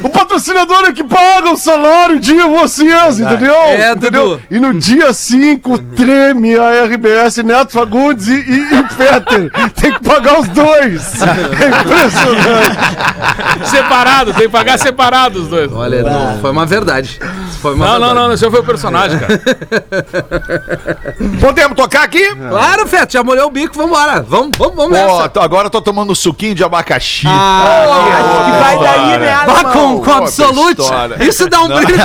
O 0.04 0.10
patrocinador 0.10 0.86
é 0.86 0.92
que 0.92 1.04
paga 1.04 1.50
o 1.52 1.58
salário 1.58 2.20
de 2.20 2.34
vocês, 2.36 3.20
entendeu? 3.20 3.56
É, 3.56 3.92
entendeu? 3.94 4.40
E 4.52 4.60
no 4.60 4.74
dia 4.74 5.14
5 5.14 5.78
treme 5.96 6.56
a 6.58 6.84
RBS, 6.86 7.38
Neto 7.38 7.72
Fagundes 7.72 8.28
e, 8.28 8.34
e, 8.34 8.74
e 8.76 8.84
Peter. 8.84 9.52
Tem 9.74 9.94
que 9.94 10.04
pagar 10.04 10.40
os 10.40 10.48
dois. 10.50 11.14
É 11.64 11.68
impressionante. 11.82 13.70
Separado, 13.70 14.34
tem 14.34 14.44
que 14.44 14.50
pagar 14.50 14.78
separado 14.78 15.42
os 15.42 15.48
dois. 15.48 15.72
Olha, 15.72 16.04
não, 16.04 16.40
foi 16.40 16.52
uma 16.52 16.66
verdade. 16.66 17.20
Foi 17.62 17.74
uma 17.74 17.86
Não, 17.86 17.94
não, 17.94 18.00
verdade. 18.08 18.28
não, 18.28 18.34
esse 18.34 18.50
foi 18.52 18.60
o 18.60 18.64
personagem, 18.64 19.20
cara. 19.20 19.42
Podemos 21.40 21.76
tocar 21.78 22.04
aqui? 22.04 22.24
Claro, 22.36 22.88
Feto, 22.88 23.14
já 23.14 23.24
molhou 23.24 23.48
o 23.48 23.52
bico, 23.52 23.76
vambora. 23.78 24.22
Vamos, 24.22 24.58
vamos, 24.58 24.76
vamos 24.76 24.92
nessa. 24.92 25.32
agora 25.42 25.68
eu 25.68 25.72
tô 25.72 25.82
tomando 25.82 26.14
suquinho 26.16 26.56
de 26.56 26.64
abacaxi. 26.64 27.26
Ah, 27.28 28.46
Que 28.46 28.52
vai 28.52 28.80
daí, 28.80 29.20
né, 29.20 29.34
Vá 29.46 29.54
alemão? 29.60 29.93
Com, 30.00 30.04
com 30.04 30.12
Absolute. 30.12 30.82
Isso 31.28 31.50
dá 31.50 31.62
um 31.62 31.68
brilho. 31.68 31.94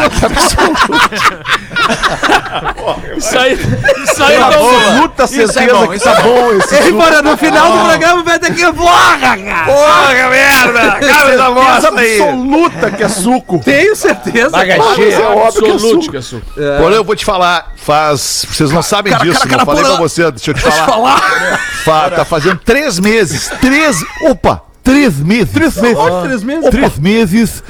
Isso 3.16 3.38
aí, 3.38 3.52
isso 3.54 4.23
aí 4.23 4.38
Tá 4.38 4.50
dá 4.50 4.61
um- 4.61 4.76
Absoluta 4.76 5.26
certeza 5.26 5.61
que 5.61 5.99
tá 6.00 6.14
bom 6.23 6.52
esse 6.52 6.75
Ei, 6.76 6.92
no 7.23 7.37
final 7.37 7.73
do 7.73 7.85
programa 7.85 8.23
vai 8.23 8.38
ter 8.38 8.54
que. 8.54 8.73
Porra, 8.73 9.18
cara! 9.18 9.64
Porra, 9.64 10.30
merda! 10.30 11.07
Cara 11.07 11.37
da 11.37 11.50
bosta 11.50 12.00
aí! 12.00 12.21
absoluta 12.21 12.90
que 12.90 13.02
é 13.02 13.09
suco. 13.09 13.61
Tenho 13.64 13.97
certeza. 13.97 14.50
Bagaxi. 14.50 15.12
É 15.12 15.21
óbvio 15.21 15.62
que 15.62 15.71
é 15.71 15.78
suco. 15.78 16.11
que 16.11 16.16
é 16.16 16.23
suco. 16.23 16.47
Porém, 16.78 16.97
eu 16.97 17.04
vou 17.04 17.16
te 17.16 17.25
falar, 17.25 17.73
faz. 17.76 18.47
Vocês 18.50 18.71
não 18.71 18.83
sabem 18.83 19.12
cara, 19.12 19.25
disso, 19.25 19.40
cara, 19.40 19.50
não 19.50 19.59
cara, 19.59 19.66
falei 19.66 19.83
porra. 19.83 19.97
pra 19.97 20.02
você, 20.09 20.30
deixa 20.30 20.50
eu 20.50 20.54
te 20.54 20.61
falar. 20.61 20.87
falar. 20.87 21.59
Fa- 21.85 22.11
tá 22.11 22.25
fazendo 22.25 22.61
três 22.64 22.99
meses. 22.99 23.50
Três. 23.61 24.02
Opa! 24.23 24.62
Três 24.88 25.18
meses. 25.21 25.52
Três 25.52 25.76
meses. 25.76 25.99
três 26.23 26.42
meses? 26.42 26.71
Três 26.71 26.99
meses. 26.99 27.62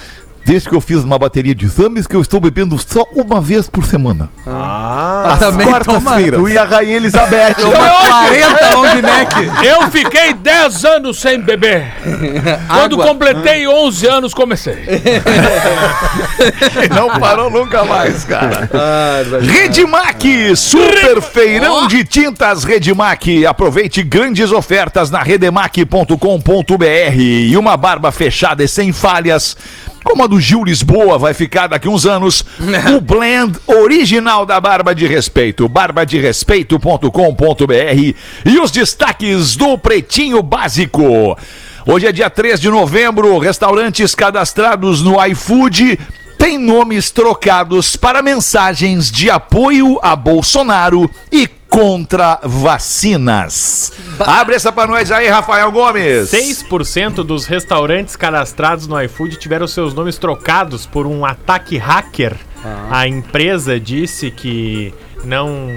Desde 0.48 0.66
que 0.66 0.74
eu 0.74 0.80
fiz 0.80 1.04
uma 1.04 1.18
bateria 1.18 1.54
de 1.54 1.66
exames 1.66 2.06
que 2.06 2.16
eu 2.16 2.22
estou 2.22 2.40
bebendo 2.40 2.78
só 2.78 3.04
uma 3.14 3.38
vez 3.38 3.68
por 3.68 3.84
semana. 3.84 4.30
Ah, 4.46 5.36
também 5.38 5.66
toma, 5.66 5.78
Quarta-feira. 5.84 6.38
Tu 6.38 6.48
e 6.48 6.56
a 6.56 6.64
Rainha 6.64 6.96
Elizabeth. 6.96 7.54
toma 7.56 7.76
40 7.76 8.76
long 8.76 8.94
neck. 9.02 9.66
Eu 9.66 9.90
fiquei 9.90 10.32
10 10.32 10.84
anos 10.86 11.20
sem 11.20 11.38
beber. 11.38 11.92
Quando 12.66 12.94
Água. 12.94 13.08
completei 13.08 13.68
11 13.68 14.06
anos, 14.06 14.32
comecei. 14.32 14.86
Não 16.96 17.20
parou 17.20 17.50
nunca 17.50 17.84
mais, 17.84 18.24
cara. 18.24 18.70
Redmac, 19.42 20.56
super 20.56 21.20
feirão 21.20 21.86
de 21.86 22.04
tintas 22.04 22.64
Redmac. 22.64 23.44
Aproveite 23.44 24.02
grandes 24.02 24.50
ofertas 24.50 25.10
na 25.10 25.22
redemac.com.br 25.22 27.14
e 27.18 27.54
uma 27.54 27.76
barba 27.76 28.10
fechada 28.10 28.64
e 28.64 28.68
sem 28.68 28.94
falhas. 28.94 29.54
Como 30.04 30.22
a 30.22 30.26
do 30.26 30.40
Gil 30.40 30.64
Lisboa 30.64 31.18
vai 31.18 31.34
ficar 31.34 31.66
daqui 31.66 31.88
uns 31.88 32.06
anos, 32.06 32.44
o 32.96 33.00
blend 33.00 33.58
original 33.66 34.46
da 34.46 34.60
Barba 34.60 34.94
de 34.94 35.06
Respeito, 35.06 35.68
barbaderespeito.com.br 35.68 38.14
e 38.44 38.58
os 38.58 38.70
destaques 38.70 39.56
do 39.56 39.76
Pretinho 39.76 40.42
Básico. 40.42 41.36
Hoje 41.86 42.06
é 42.06 42.12
dia 42.12 42.30
3 42.30 42.60
de 42.60 42.70
novembro, 42.70 43.38
restaurantes 43.38 44.14
cadastrados 44.14 45.02
no 45.02 45.16
iFood 45.26 45.98
têm 46.38 46.56
nomes 46.56 47.10
trocados 47.10 47.96
para 47.96 48.22
mensagens 48.22 49.10
de 49.10 49.28
apoio 49.28 49.98
a 50.02 50.14
Bolsonaro 50.14 51.10
e 51.32 51.48
contra 51.68 52.40
vacinas. 52.42 53.92
Abre 54.18 54.54
essa 54.56 54.72
pra 54.72 54.86
nós 54.86 55.12
aí, 55.12 55.28
Rafael 55.28 55.70
Gomes. 55.70 56.30
6% 56.30 57.22
dos 57.24 57.46
restaurantes 57.46 58.16
cadastrados 58.16 58.86
no 58.86 59.00
iFood 59.02 59.36
tiveram 59.36 59.66
seus 59.66 59.94
nomes 59.94 60.18
trocados 60.18 60.86
por 60.86 61.06
um 61.06 61.24
ataque 61.24 61.76
hacker. 61.76 62.36
A 62.90 63.06
empresa 63.06 63.78
disse 63.78 64.30
que 64.30 64.92
não, 65.24 65.68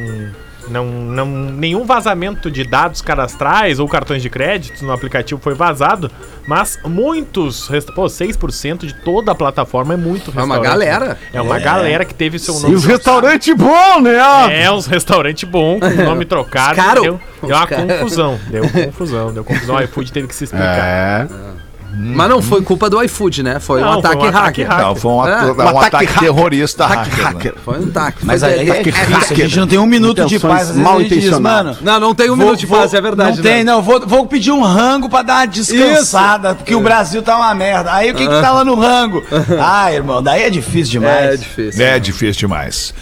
não, 0.68 0.86
não, 0.86 1.26
nenhum 1.26 1.86
vazamento 1.86 2.50
de 2.50 2.64
dados 2.64 3.02
cadastrais 3.02 3.80
ou 3.80 3.88
cartões 3.88 4.22
de 4.22 4.30
crédito 4.30 4.84
no 4.86 4.92
aplicativo 4.92 5.40
foi 5.42 5.54
vazado, 5.54 6.10
mas 6.48 6.80
muitos, 6.86 7.70
pô, 7.96 8.06
6% 8.06 8.86
de 8.86 8.94
toda 8.94 9.32
a 9.32 9.36
plataforma 9.36 9.94
é 9.94 9.98
muito 9.98 10.32
É 10.38 10.44
uma 10.44 10.60
galera. 10.60 11.18
É 11.34 11.42
uma 11.42 11.60
galera 11.60 12.06
que 12.06 12.14
teve 12.14 12.40
seu 12.40 12.56
E 12.56 12.62
nome 12.62 12.76
os 12.76 12.86
restaurantes 12.86 13.56
bons, 13.56 14.02
né? 14.02 14.18
é, 14.64 14.72
uns 14.72 14.86
restaurantes 14.86 15.50
bons, 15.50 15.80
com 15.80 15.88
o 15.88 16.06
nome 16.06 16.26
trocado. 16.26 16.76
Caro. 16.76 17.02
Deu, 17.02 17.20
deu 17.42 17.56
uma 17.56 17.66
Os 17.66 17.94
confusão. 18.00 18.40
Deu 18.50 18.70
confusão, 18.70 19.34
deu 19.34 19.44
confusão. 19.44 19.76
O 19.76 19.82
iFood 19.82 20.12
teve 20.12 20.28
que 20.28 20.36
se 20.36 20.46
explicar. 20.46 20.78
É. 20.78 21.71
Mas 21.94 22.30
não 22.30 22.42
foi 22.42 22.62
culpa 22.62 22.90
do 22.90 23.02
iFood, 23.04 23.44
né? 23.44 23.60
Foi 23.60 23.82
um 23.82 23.86
Não, 23.86 24.02
foi 24.02 24.16
um 24.16 24.24
ataque 24.24 24.30
hacker. 24.32 24.68
hacker. 24.68 24.86
Não, 24.88 24.96
foi 24.96 25.12
um, 25.12 25.28
É, 25.28 25.42
um 25.44 25.48
um 25.48 25.52
ataque 25.62 25.78
ataque, 25.88 26.06
hacker. 26.06 26.20
terrorista 26.20 26.86
Ataque 26.86 27.22
hacker. 27.22 27.52
né? 27.54 27.62
Foi 27.66 27.80
um 27.80 27.84
ataque. 27.90 28.18
Mas 28.26 28.44
aí 28.44 28.54
é- 28.70 28.74
é, 28.74 28.78
é- 28.78 28.90
isso, 28.90 29.34
a 29.34 29.36
gente 29.36 29.60
não 29.60 29.68
tem 29.68 29.78
um 29.78 29.86
minuto 29.86 30.26
de 30.26 30.40
paz. 30.40 30.76
Mal 30.76 31.00
mano. 31.42 31.78
Não, 31.82 32.00
não 32.00 32.16
tem 32.16 32.28
um 32.30 32.36
vou- 32.36 32.46
minuto 32.46 32.60
de 32.60 32.68
paz, 32.68 32.94
é 32.94 33.02
verdade. 33.02 33.38
Não 33.38 33.44
tem, 33.44 33.58
né? 33.58 33.64
não. 33.66 33.82
Vou, 33.82 34.00
vou 34.08 34.26
pedir 34.26 34.52
um 34.52 34.62
rango 34.64 35.10
pra 35.10 35.22
dar 35.22 35.40
uma 35.40 35.46
descansada, 35.48 36.56
porque 36.56 36.74
o 36.74 36.80
Brasil 36.82 37.22
tá 37.22 37.36
uma 37.38 37.54
merda. 37.54 37.94
Aí 37.94 38.12
o 38.12 38.16
que 38.16 38.26
que 38.28 38.42
tá 38.42 38.52
lá 38.52 38.64
no 38.64 38.76
rango? 38.76 39.22
Ah, 39.60 39.92
irmão, 39.94 40.24
daí 40.24 40.44
é 40.44 40.50
difícil 40.50 40.94
demais. 41.00 41.34
É 41.34 41.38
difícil. 41.38 41.86
É 41.86 42.00
difícil 42.00 42.40
demais. 42.40 42.94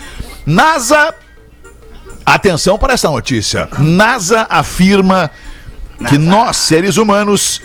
NASA. 0.46 1.14
Atenção 2.26 2.78
para 2.78 2.94
essa 2.94 3.10
notícia. 3.10 3.68
NASA 3.80 4.46
afirma 4.50 5.32
que 6.08 6.18
nós, 6.18 6.58
seres 6.58 6.98
humanos, 6.98 7.62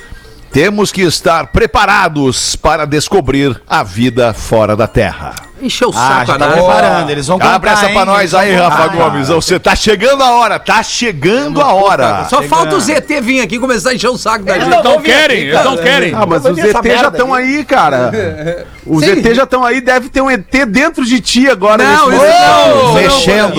temos 0.55 0.93
que 0.93 1.03
estar 1.03 1.49
preparados 1.49 2.55
para 2.55 2.85
descobrir 2.87 3.61
a 3.69 3.83
vida 3.83 4.33
fora 4.33 4.77
da 4.77 4.87
Terra. 4.87 5.35
Encheu 5.61 5.89
o 5.89 5.93
Ah, 5.93 5.95
saco 5.95 6.27
já 6.27 6.35
a 6.35 6.39
tá 6.39 6.47
nave. 6.47 6.61
preparando, 6.63 7.11
eles 7.11 7.27
vão 7.27 7.39
Abre 7.43 7.71
essa 7.71 7.87
hein? 7.89 7.95
pra 7.95 8.05
nós 8.05 8.21
Eles 8.21 8.35
aí, 8.35 8.55
Rafa 8.55 8.89
contar, 8.89 8.95
Gomes. 8.97 9.29
Você 9.29 9.59
tá 9.59 9.75
chegando 9.75 10.23
a 10.23 10.31
hora, 10.31 10.61
tá 10.61 10.81
chegando 10.81 11.61
a 11.61 11.73
hora. 11.75 12.27
Só 12.31 12.41
falta 12.43 12.77
o 12.77 12.81
ZT 12.81 13.21
vir 13.21 13.41
aqui 13.41 13.57
e 13.57 13.59
começar 13.59 13.91
a 13.91 13.95
encher 13.95 14.11
o 14.11 14.17
saco 14.17 14.45
da 14.45 14.55
gente. 14.55 14.71
Eles 14.73 14.85
não 14.85 15.03
querem, 15.03 15.39
eles 15.39 15.65
não 15.65 15.77
querem. 15.77 16.15
Ah, 16.15 16.25
mas 16.25 16.45
os 16.45 16.57
ET 16.57 16.73
já 16.85 17.09
estão 17.09 17.35
aí, 17.35 17.65
cara. 17.65 18.13
Os 18.87 19.03
Sim. 19.05 19.13
ET 19.13 19.35
já 19.35 19.45
estão 19.45 19.65
aí, 19.65 19.81
deve 19.81 20.09
ter 20.11 20.21
um 20.21 20.31
ET 20.31 20.45
dentro 20.69 21.05
de 21.05 21.21
ti 21.21 21.49
agora. 21.49 21.83
Não, 21.83 22.11
nesse 22.11 22.25
isso 22.25 22.33
momento. 22.35 22.85
não. 22.85 22.95
mexendo. 22.95 23.55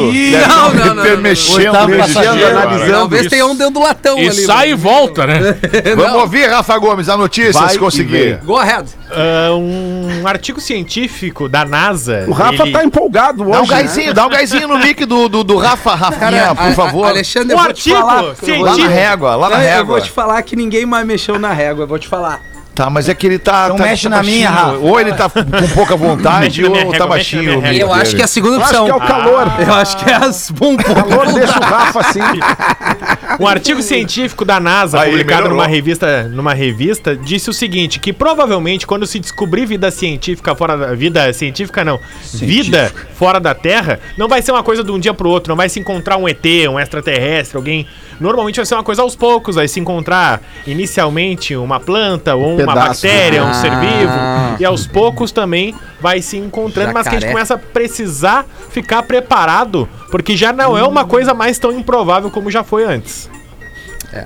Não, 0.48 0.74
não, 0.74 0.86
não, 0.86 0.96
não, 0.96 1.05
não. 1.15 1.17
mexendo 1.22 1.75
agora. 1.75 2.50
analisando. 2.51 2.91
Talvez 2.91 3.27
tenha 3.27 3.46
um 3.48 3.55
dentro 3.55 3.74
do 3.75 3.79
latão 3.82 4.17
E 4.20 4.27
ali. 4.29 4.46
sai 4.46 4.70
e 4.72 4.74
volta, 4.75 5.25
né? 5.25 5.39
Vamos 5.96 6.22
ouvir, 6.22 6.48
Rafa 6.50 6.77
Gomes, 6.77 7.10
a 7.10 7.17
notícia, 7.17 7.53
Vai 7.60 7.70
se 7.70 7.79
conseguir. 7.79 8.39
Go 8.44 8.58
ahead. 8.58 8.88
Ah, 9.12 9.50
um 9.55 10.27
artigo 10.27 10.60
científico 10.62 11.48
da 11.50 11.65
NASA. 11.65 12.25
O 12.27 12.32
Rafa 12.32 12.63
ele- 12.63 12.72
tá 12.72 12.84
empolgado 12.84 13.44
Dá 13.44 13.44
um 13.44 13.62
hoje. 13.62 13.72
né? 13.72 13.82
gásinho, 13.82 14.13
dá 14.13 14.25
um 14.25 14.29
gásinho 14.29 14.67
no 14.67 14.77
mic 14.77 15.05
do, 15.05 15.27
do, 15.27 15.44
do 15.44 15.58
Rafa, 15.58 15.96
Rafinha, 15.96 16.53
por 16.55 16.67
a- 16.67 16.72
favor. 16.74 17.05
a- 17.05 17.10
Alexandre, 17.10 17.55
Um 17.55 17.58
eu 17.58 17.63
vou 17.63 17.74
te 17.74 17.91
artigo 17.91 17.96
falar. 17.98 18.22
Lá 18.22 18.27
na 18.29 18.36
científico. 18.36 18.88
régua, 18.89 19.36
lá 19.36 19.50
na 19.50 19.55
Eu- 19.55 19.62
Eu 19.62 19.67
régua. 19.70 19.86
vou 19.98 20.01
te 20.01 20.12
falar 20.12 20.41
que 20.44 20.55
ninguém 20.55 20.86
mais 20.86 21.05
mexeu 21.05 21.39
na 21.39 21.51
régua, 21.51 21.84
eu 21.84 21.88
vou 21.88 21.98
te 22.00 22.08
falar. 22.08 22.41
Tá, 22.75 22.89
mas 22.89 23.08
é 23.08 23.15
que 23.15 23.25
ele 23.25 23.39
tá. 23.39 23.63
Então 23.67 23.77
tá- 23.77 23.84
mexe 23.84 24.03
tá 24.03 24.10
na 24.17 24.22
minha, 24.22 24.51
baixinho. 24.51 24.72
Rafa. 24.74 24.86
Ou 24.86 25.00
ele 25.00 25.13
tá 25.13 25.29
com 25.29 25.67
pouca 25.74 25.96
vontade, 25.96 26.62
ou 26.65 26.70
minha 26.72 26.91
tá 26.98 27.08
baixinho. 27.08 27.62
minha 27.62 27.74
Eu 27.74 27.94
acho 27.94 28.03
dele. 28.03 28.15
que 28.17 28.22
é 28.22 28.25
a 28.25 28.27
segunda 28.27 28.55
Eu 28.58 28.62
acho 28.62 28.70
opção. 28.70 28.86
que 28.86 28.91
é 28.91 28.96
o 28.96 29.00
calor. 29.00 29.48
Eu 29.65 29.74
acho 29.74 29.98
que 29.98 30.10
é 30.12 30.13
as 30.15 30.51
um 30.51 30.53
pouco. 30.55 30.91
O 30.91 30.96
calor 30.96 31.32
deixa 31.34 31.58
o 31.58 31.63
Rafa 31.63 32.00
assim. 32.01 32.20
Um 33.39 33.48
artigo 33.48 33.82
científico 33.82 34.46
da 34.46 34.60
NASA, 34.62 35.00
Aí, 35.01 35.10
publicado 35.12 35.44
melhorou. 35.44 35.58
numa 35.58 35.67
revista, 35.67 36.24
numa 36.24 36.53
revista, 36.53 37.15
disse 37.17 37.50
o 37.50 37.53
seguinte: 37.53 38.00
que 38.00 38.13
provavelmente 38.13 38.88
quando 38.88 39.05
se 39.05 39.20
descobrir 39.20 39.65
vida 39.65 39.91
científica 39.91 40.55
fora 40.55 40.77
da. 40.77 40.94
Vida 40.96 41.34
científica 41.34 41.84
não. 41.84 42.00
Vida 42.34 42.94
fora 43.15 43.39
da 43.39 43.53
Terra, 43.53 44.00
não 44.17 44.27
vai 44.29 44.41
ser 44.41 44.51
uma 44.53 44.63
coisa 44.63 44.84
de 44.86 44.91
um 44.91 45.00
dia 45.00 45.13
pro 45.13 45.27
outro, 45.29 45.50
não 45.50 45.58
vai 45.58 45.67
se 45.67 45.79
encontrar 45.79 46.15
um 46.17 46.27
ET, 46.29 46.46
um 46.70 46.79
extraterrestre, 46.79 47.58
alguém. 47.58 47.86
Normalmente 48.20 48.55
vai 48.55 48.65
ser 48.65 48.75
uma 48.75 48.84
coisa 48.84 49.01
aos 49.01 49.13
poucos, 49.15 49.55
vai 49.55 49.67
se 49.67 49.77
encontrar 49.82 50.41
inicialmente 50.65 51.55
uma 51.58 51.79
planta 51.82 52.36
ou 52.36 52.55
uma 52.65 52.75
bactéria, 52.75 53.43
um 53.43 53.50
Ah. 53.50 53.53
ser 53.53 53.72
vivo. 53.79 54.13
E 54.60 54.65
aos 54.65 54.86
poucos 54.88 55.31
também 55.31 55.74
vai 56.00 56.22
se 56.22 56.38
encontrando, 56.38 56.93
mas 56.93 57.03
que 57.03 57.10
a 57.10 57.12
gente 57.19 57.22
Jacaré. 57.22 57.34
começa 57.34 57.53
a 57.55 57.57
precisar 57.57 58.45
ficar 58.69 59.03
preparado, 59.03 59.88
porque 60.12 60.36
já 60.36 60.51
não 60.53 60.77
é 60.77 60.84
uma 60.84 61.05
coisa 61.05 61.34
mais 61.34 61.57
tão 61.60 61.72
improvável 61.72 62.29
como 62.29 62.50
já 62.51 62.63
foi 62.63 62.84
antes. 62.86 63.29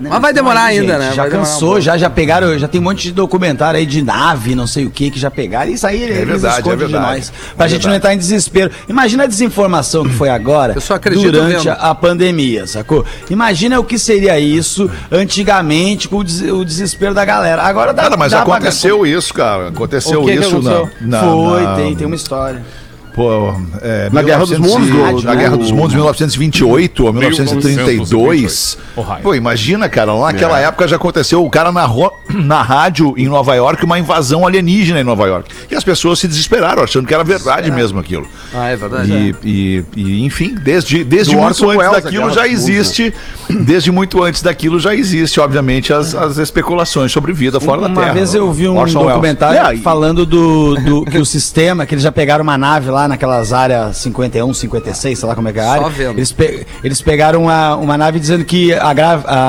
Mas 0.01 0.21
vai 0.21 0.33
demorar 0.33 0.63
Aí, 0.65 0.79
ainda, 0.79 0.93
gente, 0.93 0.99
né? 1.09 1.13
Já 1.13 1.23
Vai 1.23 1.27
um 1.27 1.31
cansou, 1.39 1.67
pouco. 1.69 1.81
já, 1.81 1.97
já 1.97 2.09
pegaram, 2.09 2.57
já 2.59 2.67
tem 2.67 2.79
um 2.79 2.83
monte 2.83 3.03
de 3.03 3.11
documentário 3.11 3.79
aí 3.79 3.85
de 3.85 4.01
nave, 4.03 4.53
não 4.55 4.67
sei 4.67 4.85
o 4.85 4.89
que, 4.91 5.09
que 5.09 5.19
já 5.19 5.31
pegaram. 5.31 5.71
Isso 5.71 5.85
aí 5.87 6.01
eles 6.03 6.25
verdade, 6.27 6.69
é 6.69 6.75
verdade. 6.75 6.87
de 6.87 6.99
nós. 6.99 7.33
Pra 7.57 7.67
gente 7.67 7.87
não 7.87 7.95
entrar 7.95 8.13
em 8.13 8.17
desespero. 8.17 8.71
Imagina 8.87 9.23
a 9.23 9.27
desinformação 9.27 10.03
que 10.03 10.13
foi 10.13 10.29
agora 10.29 10.73
Eu 10.75 10.81
só 10.81 10.95
acredito 10.95 11.31
durante 11.31 11.67
a, 11.69 11.73
a 11.73 11.95
pandemia, 11.95 12.67
sacou? 12.67 13.05
Imagina 13.29 13.79
o 13.79 13.83
que 13.83 13.97
seria 13.97 14.39
isso 14.39 14.89
antigamente 15.11 16.07
com 16.07 16.17
o, 16.17 16.23
des- 16.23 16.41
o 16.41 16.63
desespero 16.65 17.13
da 17.13 17.23
galera. 17.25 17.61
Agora 17.63 17.93
dá 17.93 18.03
Cara, 18.03 18.17
mas 18.17 18.31
dá 18.31 18.43
pra- 18.43 18.55
aconteceu 18.55 19.05
isso, 19.05 19.33
cara. 19.33 19.69
Aconteceu 19.69 20.21
O 20.21 20.25
que 20.25 20.33
que 20.33 20.39
isso, 20.39 20.49
aconteceu? 20.57 20.89
não. 21.01 21.19
não 21.19 21.49
Foi, 21.49 21.63
não. 21.63 21.75
tem, 21.75 21.95
tem 21.95 22.07
uma 22.07 22.15
história. 22.15 22.61
Pô, 23.19 23.53
é, 23.81 24.09
Na 24.13 24.21
Guerra 24.21 24.39
dos 24.45 24.51
1900 24.51 24.89
Mundos, 24.95 25.21
do- 25.23 25.27
Na 25.27 25.35
Guerra 25.35 25.57
dos 25.57 25.71
Mundos, 25.71 25.93
1928 25.93 27.05
ou 27.05 27.11
1932. 27.11 28.77
O 28.95 29.01
raio. 29.01 29.21
Pô, 29.23 29.35
imagina, 29.35 29.89
cara, 29.89 30.13
lá 30.13 30.31
naquela 30.31 30.57
É. 30.61 30.63
época 30.63 30.87
já 30.87 30.95
aconteceu 30.95 31.43
o 31.45 31.49
cara 31.49 31.69
narrou 31.69 32.17
na 32.33 32.61
rádio 32.61 33.13
em 33.17 33.27
Nova 33.27 33.53
York 33.55 33.83
uma 33.83 33.99
invasão 33.99 34.47
alienígena 34.47 35.01
em 35.01 35.03
Nova 35.03 35.27
York. 35.27 35.49
E 35.69 35.75
as 35.75 35.83
pessoas 35.83 36.17
se 36.19 36.29
desesperaram, 36.29 36.81
achando 36.81 37.05
que 37.07 37.13
era 37.13 37.23
verdade 37.25 37.69
mesmo 37.71 37.99
aquilo. 37.99 38.25
Ah, 38.53 38.69
é 38.69 38.77
verdade. 38.77 39.11
E, 39.11 39.35
e- 39.43 39.85
e, 39.97 40.25
enfim, 40.25 40.55
desde, 40.55 41.03
desde 41.03 41.35
Do 41.35 41.41
muito 41.41 41.49
antes 41.69 41.77
Welles, 41.77 41.97
a 41.97 41.99
daquilo 41.99 42.29
já 42.31 42.47
existe. 42.47 43.13
Desde 43.49 43.91
muito 43.91 44.21
antes 44.23 44.43
daquilo 44.43 44.79
já 44.79 44.93
existe, 44.93 45.39
obviamente, 45.39 45.91
as, 45.91 46.13
as 46.13 46.37
especulações 46.37 47.11
sobre 47.11 47.33
vida 47.33 47.59
fora 47.59 47.81
da 47.81 47.87
Uma 47.87 47.99
Terra. 48.01 48.13
vez 48.13 48.35
eu 48.35 48.51
vi 48.53 48.67
um 48.67 48.77
Orson 48.77 49.03
documentário 49.03 49.57
É, 49.59 49.81
falando 49.81 50.23
do, 50.23 50.75
do 50.75 51.03
que 51.03 51.17
o 51.17 51.25
sistema, 51.25 51.83
que 51.83 51.95
eles 51.95 52.03
já 52.03 52.11
pegaram 52.11 52.43
uma 52.43 52.59
nave 52.59 52.91
lá 52.91 53.07
naquelas 53.09 53.51
áreas 53.51 53.97
51, 53.97 54.53
56, 54.53 55.19
sei 55.19 55.27
lá 55.27 55.35
como 55.35 55.49
é 55.49 55.53
que 55.53 55.59
é 55.59 55.63
a 55.63 55.71
área. 55.71 55.83
Só 55.83 55.89
vendo. 55.89 56.17
Eles, 56.17 56.31
pe- 56.31 56.65
eles 56.83 57.01
pegaram 57.01 57.43
uma, 57.43 57.75
uma 57.75 57.97
nave 57.97 58.19
dizendo 58.19 58.45
que 58.45 58.73
a, 58.73 58.93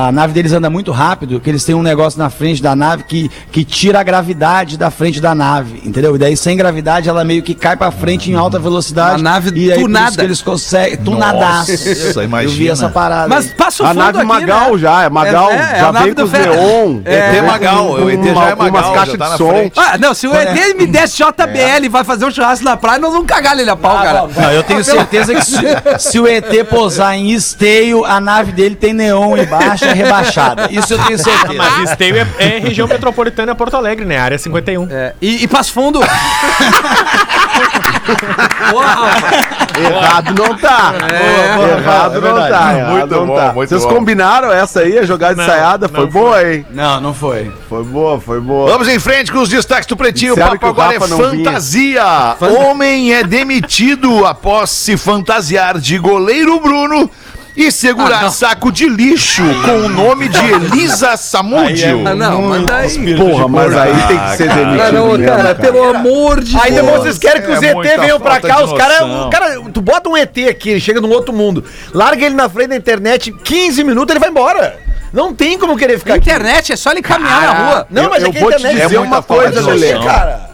a 0.09 0.13
nave 0.13 0.33
deles 0.33 0.53
anda 0.53 0.69
muito 0.69 0.91
rápido, 0.93 1.39
que 1.41 1.49
eles 1.49 1.65
têm 1.65 1.75
um 1.75 1.83
negócio 1.83 2.19
na 2.19 2.31
frente 2.31 2.63
da 2.63 2.75
nave 2.75 3.05
que, 3.05 3.31
que 3.53 3.65
tira 3.65 4.01
a 4.01 4.03
gravidade 4.03 4.77
da 4.77 4.91
frente 4.91 5.21
da 5.21 5.35
nave, 5.35 5.81
entendeu? 5.85 6.17
E 6.17 6.19
daí 6.19 6.37
sem 6.37 6.57
gravidade 6.57 7.09
ela 7.09 7.25
meio 7.25 7.43
que 7.43 7.55
cai 7.55 7.77
pra 7.77 7.91
frente 7.91 8.31
em 8.31 8.35
alta 8.35 8.59
velocidade. 8.59 9.21
Uma 9.23 9.31
nave 9.31 9.51
e 9.55 9.71
aí, 9.73 9.79
por 9.79 9.87
tunada. 9.87 10.09
isso 10.09 10.19
que 10.19 10.25
eles 10.25 10.43
conseguem. 10.43 10.97
Tunadaço. 10.97 11.71
Nossa, 11.71 11.89
Eu 11.89 12.15
vi 12.21 12.25
imagina. 12.25 12.73
essa 12.73 12.89
parada. 12.89 13.29
Mas 13.29 13.47
aí. 13.47 13.53
passa 13.55 13.83
o 13.83 13.87
A 13.87 13.95
nave 13.95 14.19
aqui, 14.19 14.27
Magal 14.27 14.73
né? 14.73 14.79
já, 14.79 15.03
é 15.05 15.09
Magal, 15.11 15.51
É, 15.51 15.55
é, 15.55 15.79
já 15.81 15.89
a 15.89 15.93
do 15.93 16.15
com 16.15 16.23
os 16.23 16.33
neon. 16.33 17.01
É. 17.05 17.37
ET 17.39 17.45
Magal, 17.45 17.91
o 17.93 18.11
ET 18.11 18.25
já 18.25 18.31
é 18.31 18.55
Magal, 18.55 18.69
umas 18.69 18.87
caixas 18.97 19.13
já 19.13 19.19
tá 19.19 19.31
de 19.33 19.37
som. 19.39 19.71
Ah, 19.77 19.99
não, 19.99 20.15
se 20.15 20.27
o 20.27 20.35
ET 20.35 20.77
me 20.77 20.87
desse 20.87 21.17
JBL 21.19 21.85
e 21.85 21.89
vai 21.89 22.05
fazer 22.05 22.25
um 22.25 22.31
churrasco 22.31 22.65
na 22.65 22.77
praia, 22.77 22.99
nós 22.99 23.13
vamos 23.13 23.27
cagar 23.27 23.40
ele 23.61 23.71
a 23.71 23.77
pau, 23.77 23.97
cara. 23.97 24.27
Não, 24.27 24.53
eu 24.53 24.63
tenho 24.63 24.83
certeza 24.85 25.35
que 25.35 25.45
se, 25.45 25.59
se 25.99 26.21
o 26.21 26.27
ET 26.27 26.45
posar 26.69 27.15
em 27.15 27.31
esteio, 27.33 28.05
a 28.05 28.21
nave 28.21 28.53
dele 28.53 28.75
tem 28.75 28.93
neon 28.93 29.37
embaixo, 29.37 29.85
é 29.85 29.93
rebaixada. 29.93 30.69
Isso 30.71 30.95
eu 30.95 30.99
tenho 31.05 31.19
certeza. 31.19 31.55
Mas 31.55 31.91
Esteio 31.91 32.17
é, 32.17 32.27
é 32.39 32.59
região 32.59 32.87
metropolitana 32.87 33.55
Porto 33.55 33.77
Alegre, 33.77 34.05
né? 34.05 34.19
Área 34.19 34.39
51. 34.39 34.89
É, 34.91 35.15
e, 35.21 35.45
e 35.45 35.49
Passo 35.49 35.73
Fundo. 35.73 36.01
Errado 39.81 40.35
não 40.35 40.57
tá. 40.57 40.93
É, 41.13 41.79
errado 41.79 42.17
é 42.17 42.21
não 42.21 42.35
verdade. 42.35 42.51
tá. 42.53 42.79
Errado 42.79 42.91
Muito 42.93 43.15
não 43.15 43.27
bom, 43.27 43.37
tá. 43.37 43.53
muito 43.53 43.69
Vocês 43.69 43.85
bom. 43.85 43.95
combinaram 43.95 44.53
essa 44.53 44.81
aí, 44.81 44.99
a 44.99 45.05
jogada 45.05 45.35
Não, 45.37 45.45
ensaiada? 45.45 45.89
Foi 45.89 46.07
boa, 46.07 46.53
hein? 46.53 46.67
Não, 46.71 47.01
não 47.01 47.15
foi. 47.15 47.51
Foi 47.69 47.85
boa, 47.85 48.21
foi 48.21 48.41
boa. 48.41 48.71
Vamos 48.71 48.89
em 48.89 48.99
frente 48.99 49.33
com 49.33 49.39
os 49.39 49.49
destaques 49.49 49.87
do 49.87 49.97
Pretinho. 49.97 50.35
O 50.35 50.37
papo 50.37 50.67
agora 50.67 50.95
é 50.95 50.99
não 50.99 51.31
vinha. 51.31 51.45
fantasia. 51.45 52.37
Homem 52.61 53.15
é 53.15 53.23
demitido 53.23 54.27
após 54.27 54.71
se 54.71 54.97
fantasiar 54.97 55.79
de 55.79 55.99
goleiro 55.99 56.59
Bruno 56.61 57.11
e 57.57 57.71
segurar 57.73 58.25
Ah, 58.25 58.31
saco 58.31 58.71
de 58.71 58.89
lixo 58.89 59.43
com 59.65 59.73
o 59.87 59.89
nome 59.89 60.29
de 60.29 60.39
Elisa 60.39 61.17
Samudio. 61.17 62.07
Ah, 62.07 62.15
não, 62.15 62.43
mas 62.43 62.65
daí. 62.65 63.17
Porra, 63.17 63.49
mas 63.49 63.77
aí 63.77 63.93
tem 64.09 64.19
que 64.19 64.37
ser 64.37 64.49
demitido. 64.49 64.83
Ah, 64.83 64.93
não, 64.93 65.07
mesmo, 65.13 65.25
cara, 65.27 65.55
pelo 65.55 65.83
amor 65.85 66.41
de 66.43 66.57
Aí 66.57 66.73
Deus. 66.73 66.85
depois 66.87 67.03
vocês 67.03 67.19
querem 67.19 67.43
que 67.43 67.51
os 67.51 67.63
é 67.63 67.71
ET 67.71 68.01
venham 68.01 68.21
pra 68.21 68.41
cá, 68.41 68.63
os 68.63 68.73
caras. 68.73 69.01
noção. 69.01 69.31
Cara, 69.31 69.61
tu 69.73 69.81
bota 69.81 70.09
um 70.09 70.17
ET 70.17 70.37
aqui, 70.49 70.71
ele 70.71 70.81
chega 70.81 71.01
num 71.01 71.11
outro 71.11 71.33
mundo, 71.35 71.65
larga 71.93 72.25
ele 72.27 72.35
na 72.35 72.49
frente 72.49 72.69
da 72.69 72.77
internet, 72.77 73.33
15 73.33 73.83
minutos 73.85 74.11
ele 74.13 74.21
vai 74.21 74.31
embora. 74.31 74.79
Não 75.13 75.35
tem 75.35 75.59
como 75.59 75.77
querer 75.77 75.99
ficar 75.99 76.13
A 76.13 76.17
aqui. 76.19 76.31
internet 76.31 76.73
é 76.73 76.77
só 76.77 76.93
ele 76.93 77.03
caminhar 77.03 77.43
na 77.43 77.53
rua. 77.53 77.87
Não, 77.91 78.05
Eu- 78.05 78.11
mas 78.11 78.23
eu 78.23 78.29
é 78.29 78.33
que 78.33 78.39
a 78.39 78.41
vou 78.41 78.51
te 78.53 78.57
internet 78.59 78.83
dizer 78.85 78.95
é 78.95 78.99
uma 79.01 79.07
muita 79.09 79.23
coisa, 79.25 79.61
Lelê. 79.61 79.99
cara. 80.05 80.50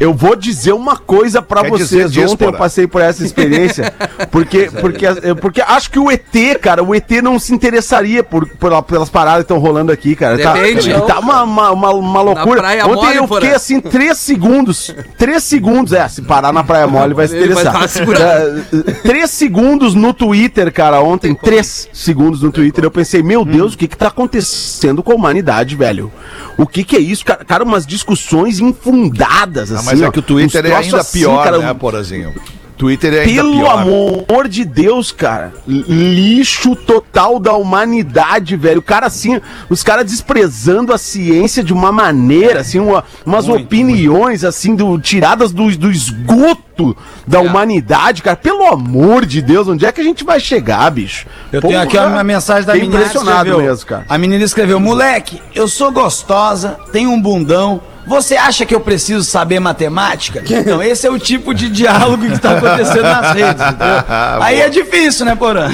Eu 0.00 0.14
vou 0.14 0.34
dizer 0.34 0.72
uma 0.72 0.96
coisa 0.96 1.42
dizer 1.76 2.08
vocês. 2.08 2.12
disso, 2.12 2.32
Ontem 2.32 2.46
eu 2.46 2.54
passei 2.54 2.86
por 2.86 3.02
essa 3.02 3.22
experiência. 3.22 3.92
porque, 4.32 4.70
porque, 4.80 5.06
porque 5.38 5.60
acho 5.60 5.90
que 5.90 5.98
o 5.98 6.10
ET, 6.10 6.24
cara, 6.58 6.82
o 6.82 6.94
ET 6.94 7.10
não 7.22 7.38
se 7.38 7.52
interessaria 7.52 8.24
por, 8.24 8.48
por- 8.48 8.82
pelas 8.84 9.10
paradas 9.10 9.40
que 9.40 9.52
estão 9.52 9.58
rolando 9.58 9.92
aqui, 9.92 10.16
cara. 10.16 10.38
Tá, 10.38 10.54
Depende. 10.54 10.90
tá 11.06 11.18
uma, 11.18 11.42
uma, 11.42 11.70
uma, 11.72 11.90
uma 11.90 12.22
loucura. 12.22 12.60
Praia 12.62 12.86
Ontem 12.86 12.94
Mole, 12.94 13.16
eu 13.18 13.28
fiquei 13.28 13.52
assim, 13.52 13.78
três 13.78 14.16
segundos. 14.16 14.94
Três 15.18 15.44
segundos. 15.44 15.92
É, 15.92 16.08
se 16.08 16.22
parar 16.22 16.50
na 16.50 16.64
Praia 16.64 16.86
Mole 16.86 17.12
vai 17.12 17.28
se 17.28 17.34
vai 17.34 17.44
interessar. 17.44 17.76
uma 17.76 17.86
segurada. 17.88 18.64
É, 18.72 18.92
três 19.02 19.30
segundos 19.30 19.94
no 19.94 20.14
Twitter, 20.14 20.72
cara, 20.72 21.02
ontem. 21.02 21.34
Três 21.34 21.90
segundos 21.92 22.40
no 22.40 22.50
Twitter. 22.50 22.84
Eu 22.84 22.90
pensei, 22.90 23.22
meu 23.22 23.44
Deus, 23.44 23.74
o 23.74 23.78
que 23.78 23.86
que 23.86 23.98
tá 23.98 24.08
acontecendo 24.08 25.02
com 25.02 25.12
a 25.12 25.14
humanidade, 25.14 25.76
velho? 25.76 26.10
O 26.56 26.66
que 26.66 26.84
que 26.84 26.96
é 26.96 27.00
isso? 27.00 27.22
Cara, 27.22 27.44
cara 27.44 27.64
umas 27.64 27.86
discussões 27.86 28.60
infundadas, 28.60 29.70
assim. 29.72 29.89
Mas 29.90 30.02
é 30.02 30.10
que 30.10 30.18
o 30.18 30.22
Twitter 30.22 30.66
é 30.66 30.74
ainda 30.76 31.00
assim, 31.00 31.18
pior, 31.20 31.44
cara, 31.44 31.58
né, 31.58 31.74
Porazinho? 31.74 32.34
Twitter 32.76 33.12
é 33.12 33.20
ainda 33.20 33.34
Pelo 33.42 33.52
pior. 33.52 33.78
amor 33.78 34.48
de 34.48 34.64
Deus, 34.64 35.12
cara. 35.12 35.52
Lixo 35.66 36.74
total 36.74 37.38
da 37.38 37.52
humanidade, 37.52 38.56
velho. 38.56 38.78
O 38.78 38.82
cara 38.82 39.06
assim, 39.06 39.38
os 39.68 39.82
caras 39.82 40.06
desprezando 40.10 40.90
a 40.90 40.96
ciência 40.96 41.62
de 41.62 41.74
uma 41.74 41.92
maneira, 41.92 42.60
assim, 42.60 42.78
uma- 42.78 43.04
umas 43.26 43.48
opiniões 43.50 44.44
assim 44.44 44.74
do, 44.74 44.98
tiradas 44.98 45.52
do, 45.52 45.70
do 45.76 45.90
esgoto 45.90 46.96
da 47.26 47.38
É. 47.38 47.42
humanidade, 47.42 48.22
cara. 48.22 48.36
Pelo 48.36 48.64
amor 48.66 49.26
de 49.26 49.42
Deus, 49.42 49.68
onde 49.68 49.84
é 49.84 49.92
que 49.92 50.00
a 50.00 50.04
gente 50.04 50.24
vai 50.24 50.40
chegar, 50.40 50.88
bicho? 50.90 51.26
Eu 51.52 51.60
tenho 51.60 51.78
aqui 51.78 51.98
uma 51.98 52.24
mensagem 52.24 52.64
da 52.64 52.72
Fiquei 52.72 52.88
menina 52.88 53.04
impressionado 53.04 53.48
escreveu. 53.50 53.70
mesmo, 53.70 53.86
cara. 53.86 54.04
A 54.08 54.16
menina 54.16 54.42
escreveu: 54.42 54.80
Moleque, 54.80 55.38
eu 55.54 55.68
sou 55.68 55.92
gostosa, 55.92 56.78
tenho 56.92 57.10
um 57.10 57.20
bundão. 57.20 57.82
Você 58.06 58.36
acha 58.36 58.66
que 58.66 58.74
eu 58.74 58.80
preciso 58.80 59.22
saber 59.24 59.60
matemática? 59.60 60.42
Não, 60.66 60.82
esse 60.82 61.06
é 61.06 61.10
o 61.10 61.18
tipo 61.18 61.54
de 61.54 61.68
diálogo 61.68 62.26
que 62.26 62.32
está 62.32 62.56
acontecendo 62.56 63.02
nas 63.02 63.32
redes. 63.32 63.62
entendeu? 63.62 64.04
Aí 64.40 64.60
é 64.60 64.68
difícil, 64.68 65.26
né, 65.26 65.34
Porã? 65.34 65.70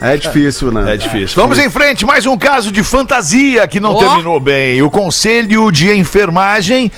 É 0.00 0.16
difícil, 0.16 0.72
né? 0.72 0.94
É 0.94 0.96
difícil. 0.96 1.40
Vamos 1.40 1.58
em 1.58 1.70
frente, 1.70 2.04
mais 2.04 2.26
um 2.26 2.36
caso 2.36 2.72
de 2.72 2.82
fantasia 2.82 3.66
que 3.68 3.78
não 3.78 3.94
Ó. 3.94 3.98
terminou 3.98 4.40
bem. 4.40 4.82
O 4.82 4.90
Conselho 4.90 5.70
de 5.70 5.92
Enfermagem 5.96 6.90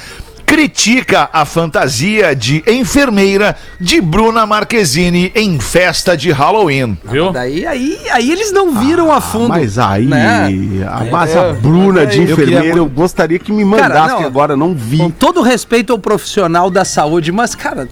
critica 0.46 1.28
a 1.32 1.44
fantasia 1.44 2.34
de 2.34 2.62
enfermeira 2.66 3.56
de 3.80 4.00
Bruna 4.00 4.46
Marquezine 4.46 5.32
em 5.34 5.58
festa 5.58 6.16
de 6.16 6.30
Halloween. 6.30 6.96
Viu? 7.04 7.32
Daí 7.32 7.66
aí, 7.66 7.98
aí 8.10 8.30
eles 8.30 8.52
não 8.52 8.78
viram 8.80 9.10
a 9.12 9.20
fundo. 9.20 9.48
Mas 9.48 9.78
aí, 9.78 10.06
né? 10.06 10.48
a, 10.88 11.04
mas 11.10 11.36
a 11.36 11.52
Bruna 11.52 12.06
de 12.06 12.18
eu 12.22 12.36
queria 12.36 12.58
enfermeira, 12.58 12.78
eu, 12.78 12.84
muito- 12.84 12.94
gostaria 12.94 13.38
que 13.38 13.52
me 13.52 13.64
mandasse, 13.64 13.90
Cara, 13.92 14.08
não, 14.08 14.18
que 14.18 14.24
agora 14.24 14.52
eu 14.52 14.56
não 14.56 14.74
vi. 14.74 14.98
Com 14.98 15.10
todo 15.10 15.42
respeito 15.42 15.92
ao 15.92 15.98
profissional 15.98 16.70
da 16.70 16.84
saúde, 16.84 17.32
mas, 17.32 17.54
cara, 17.54 17.88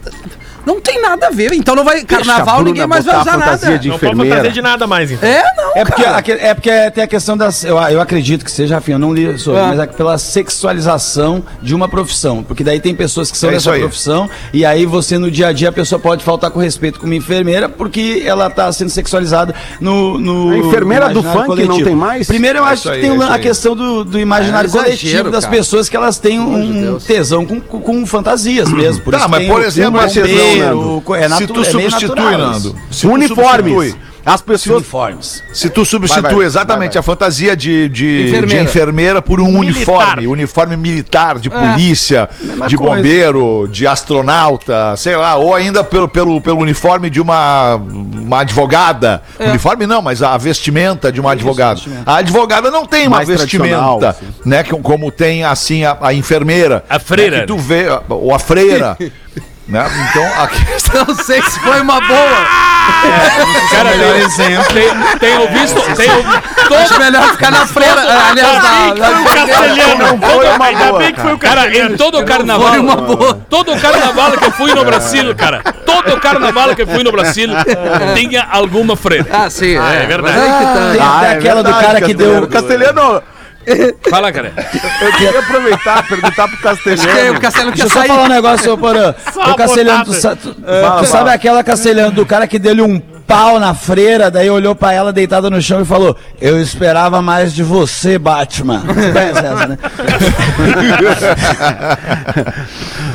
não 0.66 0.81
tem 0.81 1.01
nada 1.01 1.29
a 1.29 1.31
ver. 1.31 1.53
Então 1.53 1.75
não 1.75 1.85
vai. 1.85 2.03
Carnaval 2.05 2.57
Bruna 2.57 2.70
ninguém 2.70 2.87
mais 2.87 3.05
vai 3.05 3.20
usar 3.20 3.33
fantasia 3.33 3.68
nada. 3.70 3.79
de 3.79 3.88
Não 3.88 3.98
pode 3.98 4.29
fazer 4.29 4.53
de 4.53 4.62
nada 4.62 4.87
mais, 4.87 5.11
então. 5.11 5.29
É, 5.29 5.42
não. 5.57 5.72
É 5.75 5.85
porque, 5.85 6.03
cara. 6.03 6.22
é 6.29 6.55
porque 6.55 6.90
tem 6.92 7.05
a 7.05 7.07
questão 7.07 7.37
das. 7.37 7.64
Eu, 7.64 7.77
eu 7.79 8.01
acredito 8.01 8.44
que 8.44 8.51
seja, 8.51 8.75
Rafinha, 8.77 8.94
eu 8.96 8.98
não 8.98 9.12
li 9.12 9.38
sobre, 9.38 9.61
Ah. 9.61 9.66
mas 9.68 9.79
é 9.81 9.87
pela 9.87 10.16
sexualização 10.18 11.42
de 11.61 11.75
uma 11.75 11.88
profissão. 11.88 12.42
Porque 12.42 12.62
daí 12.64 12.81
tem 12.81 12.94
pessoas 12.94 13.31
que 13.31 13.37
são 13.38 13.51
É 13.51 13.55
dessa 13.55 13.72
aí. 13.72 13.81
profissão, 13.81 14.29
e 14.53 14.64
aí 14.64 14.87
você 14.87 15.18
no 15.18 15.31
dia 15.31 15.48
a 15.48 15.53
dia 15.53 15.68
a 15.68 15.72
pessoa 15.72 15.98
pode 15.98 16.22
faltar 16.25 16.51
com 16.51 16.61
respeito 16.61 16.98
com 17.01 17.07
uma 17.07 17.14
enfermeira, 17.14 17.68
porque 17.68 18.22
ela 18.25 18.48
tá 18.51 18.70
sendo 18.72 18.90
sexualizada 18.90 19.55
no. 19.81 20.18
no 20.18 20.51
A 20.53 20.57
enfermeira 20.59 21.09
do 21.09 21.22
funk 21.22 21.64
não 21.66 21.83
tem 21.83 21.94
mais? 21.94 22.27
Primeiro 22.27 22.59
eu 22.59 22.64
É 22.66 22.68
acho 22.68 22.75
isso 22.75 22.88
que 22.90 22.94
aí, 22.94 23.01
tem 23.01 23.11
é 23.20 23.25
a 23.25 23.35
aí. 23.35 23.40
questão 23.42 23.75
do, 23.75 24.05
do 24.05 24.18
imaginário 24.18 24.66
É 24.66 24.70
exagero, 24.70 24.85
coletivo 24.96 25.31
das 25.31 25.44
cara. 25.44 25.57
pessoas 25.57 25.88
que 25.88 25.96
elas 25.96 26.18
têm 26.18 26.38
um 26.40 26.98
tesão 26.98 27.44
com, 27.44 27.61
com, 27.61 27.81
com 27.81 28.07
fantasias 28.07 28.70
mesmo. 28.70 29.03
Por 29.03 29.12
Tá, 29.12 29.18
isso 29.20 29.29
mas 29.29 29.46
por 29.46 29.62
exemplo, 29.62 30.01
esse 30.05 30.20
bombeiro, 30.20 30.52
Nando, 30.61 31.03
é 31.17 31.29
se 31.29 31.47
tu 31.47 31.61
é 31.61 31.65
substitui. 31.65 32.37
Nando, 32.37 32.77
se 32.91 33.07
tu 33.07 33.12
Uniformes. 33.12 33.73
substitui- 33.73 34.12
As 34.25 34.41
pessoas. 34.41 34.77
Uniformes. 34.83 35.43
Se 35.53 35.69
tu 35.69 35.85
substitui 35.85 36.23
Vai, 36.23 36.33
vai, 36.35 36.45
exatamente 36.47 36.93
vai, 36.93 36.95
vai. 36.95 37.01
a 37.01 37.03
fantasia 37.03 37.57
de, 37.57 37.88
de, 37.88 38.29
Enfermeira. 38.29 38.47
de 38.47 38.57
enfermeira 38.71 39.21
por 39.23 39.41
um 39.41 39.47
Militar. 39.59 39.67
uniforme, 39.67 40.27
uniforme 40.29 40.77
militar, 40.77 41.41
de 41.41 41.51
polícia, 41.51 42.31
de 42.69 42.77
coisa. 42.77 42.97
bombeiro, 42.97 43.69
de 43.73 43.85
astronauta, 43.85 44.95
sei 44.97 45.17
lá, 45.17 45.35
ou 45.35 45.53
ainda 45.53 45.83
pelo, 45.83 46.07
pelo, 46.09 46.41
pelo 46.41 46.61
uniforme 46.61 47.11
de 47.11 47.21
uma, 47.21 47.75
uma 47.75 48.43
advogada. 48.43 49.23
Uniforme 49.41 49.88
não, 49.88 50.01
mas 50.01 50.23
a 50.23 50.37
vestimenta 50.38 51.11
de 51.11 51.21
uma 51.21 51.33
advogada. 51.33 51.81
A 52.07 52.17
advogada 52.19 52.71
não 52.71 52.87
tem 52.87 53.09
uma 53.09 53.17
Mais 53.17 53.29
vestimenta, 53.29 54.12
sim. 54.21 54.27
né, 54.45 54.62
que- 54.62 54.71
como 54.83 55.11
tem 55.11 55.43
assim 55.43 55.83
a, 55.85 55.99
a 56.01 56.15
enfermeira. 56.15 56.85
A 56.88 57.01
freira. 57.01 57.38
Né, 57.38 57.41
que 57.41 57.49
tu 57.49 57.59
vê, 57.59 57.87
ou 58.09 58.33
a 58.33 58.38
freira. 58.38 58.97
né? 59.68 59.90
Então, 60.11 60.42
a 60.42 60.48
questão 60.48 61.05
Não 61.07 61.14
sei 61.14 61.42
se 61.42 61.61
foi 61.61 61.81
uma 61.81 62.01
boa. 62.01 62.46
Cara, 63.70 63.90
tem, 63.90 64.38
tem, 64.38 65.18
tenho 65.18 65.48
visto. 65.51 65.81
Tenho, 65.96 66.12
Acho 66.12 66.88
todo, 66.88 66.98
melhor 67.01 67.31
ficar 67.31 67.51
na 67.51 67.66
freira. 67.66 68.01
Aliás, 68.01 68.62
na, 68.62 68.94
na, 68.94 69.25
Castelhano, 69.25 70.18
foi 70.20 70.48
uma 70.48 70.64
ainda 70.66 70.87
boa, 70.87 70.98
bem 70.98 71.12
que 71.14 71.20
foi 71.20 71.33
o 71.33 71.38
cara, 71.38 71.77
em 71.77 71.96
todo 71.96 72.18
o 72.18 72.25
carnaval. 72.25 72.68
Foi 72.68 72.79
uma 72.81 72.96
boa. 72.96 73.40
Todo 73.48 73.72
o 73.72 73.81
carnaval 73.81 74.33
que 74.33 74.44
eu 74.44 74.53
fui 74.53 74.75
no 74.75 74.85
Brasil, 74.85 75.35
cara. 75.35 75.62
Todo 75.85 76.14
o 76.14 76.20
carnaval 76.20 76.75
que 76.75 76.83
eu 76.83 76.87
fui 76.87 77.05
no 77.05 77.12
Brasil 77.12 77.48
tinha 78.14 78.46
alguma 78.51 78.96
freira. 78.96 79.27
Ah, 79.31 79.51
sim. 79.51 79.77
Ah, 79.77 79.94
é 79.94 80.07
verdade. 80.07 80.38
Aí 80.38 80.51
que 80.51 80.64
tá. 80.64 80.90
Tem 80.92 81.01
até 81.01 81.31
aquela 81.38 81.62
do 81.62 81.70
cara 81.72 82.01
que 82.01 82.14
deu- 82.14 82.48
Castelhano. 82.48 83.22
Fala, 84.11 84.33
cara. 84.33 84.53
Eu 85.01 85.12
queria 85.12 85.38
aproveitar 85.38 86.05
e 86.05 86.09
perguntar 86.09 86.48
pro 86.48 86.68
Acho 86.70 86.83
que 86.83 86.88
Castelhano. 86.90 87.38
o 87.38 87.40
Castelo 87.40 87.68
Deixa 87.70 87.85
eu 87.85 87.88
só 87.90 87.98
sair. 88.01 88.09
falar 88.09 88.22
um 88.25 88.29
negócio, 88.29 88.79
Porã. 88.79 89.14
Ô 89.37 89.55
Castelhano, 89.55 90.05
tu, 90.05 90.12
sa- 90.14 90.35
tu- 90.37 90.55
tu 90.55 91.07
sabe 91.07 91.31
aquela 91.31 91.62
Castelhano 91.62 92.12
do 92.12 92.27
cara 92.27 92.46
que 92.46 92.59
deu-lhe 92.59 92.83
um 92.83 93.01
pau 93.33 93.59
na 93.59 93.75
freira, 93.75 94.31
daí 94.31 94.51
olhou 94.51 94.75
pra 94.75 94.92
ela 94.92 95.12
deitada 95.12 95.49
no 95.49 95.61
chão 95.61 95.81
e 95.81 95.85
falou: 95.85 96.16
Eu 96.40 96.61
esperava 96.61 97.23
mais 97.23 97.55
de 97.55 97.62
você, 97.62 98.18
Batman. 98.18 98.81
Você 98.92 99.12
conhece 99.12 99.38
essa, 99.38 99.66
né? 99.66 99.79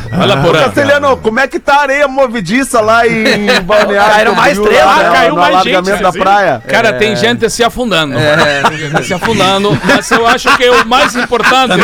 Fala, 0.09 0.35
Ô, 0.39 0.43
Porã. 0.43 0.63
Castelhano, 0.63 1.17
como 1.17 1.39
é 1.39 1.47
que 1.47 1.59
tá 1.59 1.75
a 1.77 1.81
areia 1.81 2.07
movediça 2.07 2.81
lá 2.81 3.07
em 3.07 3.45
Balneário? 3.63 4.13
Caíram 4.13 4.35
mais 4.35 4.57
três, 4.59 4.85
lá, 4.85 4.95
né? 5.03 5.09
Caiu 5.11 5.35
no 5.35 5.41
mais 5.41 5.63
gente, 5.63 6.01
da 6.01 6.11
praia. 6.11 6.61
Cara, 6.67 6.93
tem 6.93 7.15
gente 7.15 7.49
se 7.49 7.63
afundando. 7.63 8.15
Se 9.03 9.13
afundando. 9.13 9.77
Mas 9.83 10.09
eu 10.11 10.27
acho 10.27 10.55
que 10.57 10.69
o 10.69 10.85
mais 10.87 11.15
importante. 11.15 11.75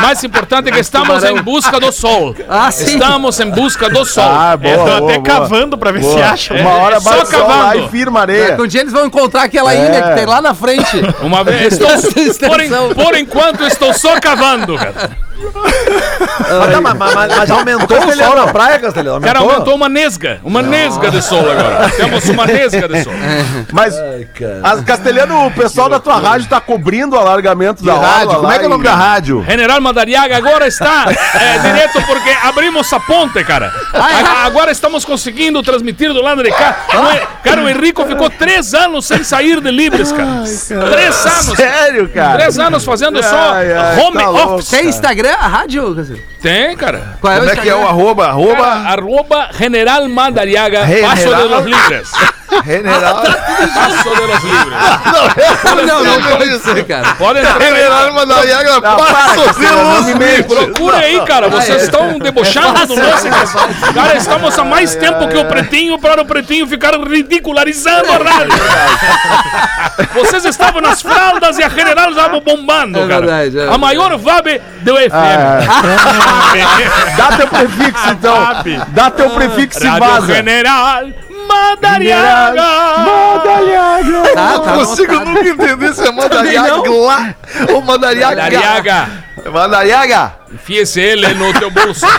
mais 0.00 0.22
importante 0.24 0.68
é 0.68 0.72
que 0.72 0.80
estamos 0.80 1.22
em 1.24 1.40
busca 1.42 1.78
do 1.80 1.92
sol. 1.92 2.34
Ah, 2.48 2.70
sim. 2.70 2.84
Estamos 2.94 3.38
em 3.40 3.50
busca 3.50 3.88
do 3.88 4.04
sol. 4.04 4.24
Ah, 4.24 4.56
boa, 4.56 4.72
É, 4.72 4.76
tô 4.78 4.84
boa, 4.84 4.96
até 4.96 5.18
boa. 5.18 5.22
cavando 5.22 5.76
pra 5.78 5.92
ver 5.92 6.02
se 6.02 6.08
Boa. 6.10 6.26
acha. 6.26 6.54
Uma 6.54 6.70
hora 6.74 7.00
só 7.00 7.24
sol 7.46 7.58
lá 7.62 7.76
e 7.76 7.88
firma 7.88 8.20
areia. 8.20 8.48
Daqui 8.50 8.62
um 8.62 8.66
dia 8.66 8.80
eles 8.80 8.92
vão 8.92 9.06
encontrar 9.06 9.42
aquela 9.44 9.72
É. 9.74 9.86
ilha 9.86 10.02
que 10.02 10.14
tem 10.14 10.26
lá 10.26 10.40
na 10.40 10.54
frente. 10.54 11.00
Uma 11.22 11.42
vez. 11.44 11.72
Estou, 12.16 12.48
por, 12.50 12.60
en- 12.60 12.94
por 12.94 13.14
enquanto, 13.16 13.64
estou 13.64 13.92
só 13.94 14.18
cavando, 14.20 14.76
cara. 14.76 15.10
Mas, 15.42 16.72
tá, 16.72 16.80
mas, 16.80 17.14
mas- 17.14 17.36
mas 17.36 17.50
aumentou 17.50 17.98
o 17.98 18.12
sol 18.16 18.34
na 18.36 18.46
praia, 18.52 18.78
Castelhano? 18.78 19.20
Cara, 19.20 19.40
aumentou 19.40 19.74
uma 19.74 19.88
nesga. 19.88 20.40
Uma 20.44 20.62
nesga 20.62 21.10
de 21.10 21.20
sol 21.22 21.40
agora. 21.50 21.90
Temos 21.90 22.28
uma 22.28 22.46
nesga 22.46 22.86
de 22.88 23.02
sol. 23.02 23.12
Mas, 23.72 23.94
as, 24.62 24.80
Castelhano, 24.84 25.46
o 25.46 25.50
pessoal 25.50 25.88
da 25.88 25.98
tua 25.98 26.18
rádio 26.18 26.48
tá 26.48 26.60
cobrindo 26.60 27.16
o 27.16 27.18
alargamento 27.18 27.82
da 27.84 27.94
rádio, 27.94 28.36
como 28.36 28.52
é 28.52 28.58
que 28.58 28.64
é 28.64 28.66
o 28.66 28.70
nome 28.70 28.84
da 28.84 28.94
rádio? 28.94 29.44
General 29.48 29.80
Madariaga 29.80 30.36
agora 30.36 30.66
está 30.68 31.06
é, 31.34 31.58
direto 31.58 32.00
porque 32.06 32.30
abrimos 32.44 32.92
a 32.92 33.00
ponte, 33.00 33.42
cara. 33.44 33.72
Agora 34.44 34.70
estamos 34.70 35.04
conseguindo 35.04 35.60
transmitir 35.62 36.12
do 36.12 36.22
lado 36.22 36.42
de 36.42 36.50
cá. 36.52 36.76
Não 36.94 37.10
é- 37.10 37.26
Cara, 37.42 37.62
o 37.62 37.68
Henrico 37.68 38.04
ficou 38.06 38.30
três 38.30 38.72
anos 38.74 39.06
sem 39.06 39.22
sair 39.24 39.60
de 39.60 39.70
Libres, 39.70 40.12
cara. 40.12 40.42
Três 40.90 41.26
anos. 41.26 41.56
Sério, 41.56 42.08
cara? 42.08 42.38
Três 42.38 42.58
anos 42.58 42.84
fazendo 42.84 43.22
só 43.22 43.52
Ai, 43.54 43.72
ai, 43.72 44.00
home 44.00 44.18
tá 44.18 44.28
louco. 44.28 44.54
office. 44.54 44.70
Tem 44.70 44.86
Instagram, 44.88 45.34
a 45.40 45.46
rádio? 45.48 45.96
Tem, 46.40 46.76
cara. 46.76 47.16
Qual 47.20 47.32
é 47.32 47.36
Como 47.36 47.48
o 47.48 47.52
é 47.52 47.56
que 47.56 47.68
é 47.68 47.74
o 47.74 47.86
arroba? 47.86 48.26
Arroba 48.28 48.56
Cara, 48.56 48.88
arroba 48.92 49.48
General 49.58 50.08
Madariaga, 50.08 50.86
General- 50.86 51.10
Paso 51.10 51.34
de 51.34 51.42
los 51.42 51.64
Libres. 51.64 52.10
General. 52.64 53.22
Paso 53.74 54.14
de 54.14 54.26
los 54.26 54.44
Libres. 54.44 55.86
Não, 55.86 56.04
não 56.04 56.22
pode 56.22 56.58
ser, 56.60 56.84
cara. 56.86 57.14
Pode 57.14 57.38
entrar. 57.40 57.60
General 57.60 58.12
Madariaga 58.12 58.80
Passos 58.82 59.56
Não 59.58 60.02
me 60.04 60.14
mente. 60.14 60.42
Procure 60.44 60.96
aí, 60.96 61.20
cara. 61.24 61.48
Vocês 61.48 61.82
estão 61.84 62.18
debochando 62.18 62.86
do 62.86 62.94
lance. 62.94 63.28
cara. 63.28 63.92
Cara, 63.94 64.16
estamos 64.16 64.58
há 64.58 64.64
mais 64.64 64.94
tempo 64.94 65.26
que 65.28 65.36
o 65.36 65.44
Pretinho 65.46 65.98
para 65.98 66.22
o 66.22 66.24
Pretinho 66.24 66.66
ficar 66.66 66.94
ridicularizando 66.94 68.08
a 68.12 68.16
rádio. 68.16 68.52
Vocês 70.14 70.44
estavam 70.44 70.80
nas 70.80 71.00
fraldas 71.02 71.58
e 71.58 71.62
a 71.62 71.68
General 71.68 72.10
estava 72.10 72.40
bombando, 72.40 72.98
É 72.98 73.06
cara. 73.08 73.20
verdade, 73.26 73.58
é 73.58 73.68
A 73.74 73.78
maior 73.78 74.16
VAB 74.18 74.60
do 74.82 74.94
FM. 74.96 75.62
Dá 77.16 77.36
teu 77.36 77.46
prefixo, 77.48 78.08
então. 78.10 78.34
Dá 78.88 79.10
teu 79.10 79.30
prefixo 79.30 79.84
e 79.86 79.98
vaza. 79.98 80.26
General 80.34 81.04
Madariaga. 81.46 82.62
Tá, 84.34 84.58
tá. 84.58 84.76
Não 84.76 84.86
consigo 84.86 85.14
nunca 85.24 85.48
entender 85.48 85.94
se 85.94 86.06
é 86.06 86.12
Madariaga 86.12 86.90
lá 86.90 87.34
ou 87.72 87.82
Madariaga. 87.82 88.42
Madariaga. 88.42 89.08
Madariaga. 89.50 90.32
Enfia-se 90.52 91.00
ele 91.00 91.32
no 91.34 91.52
teu 91.54 91.70
bolso. 91.70 92.04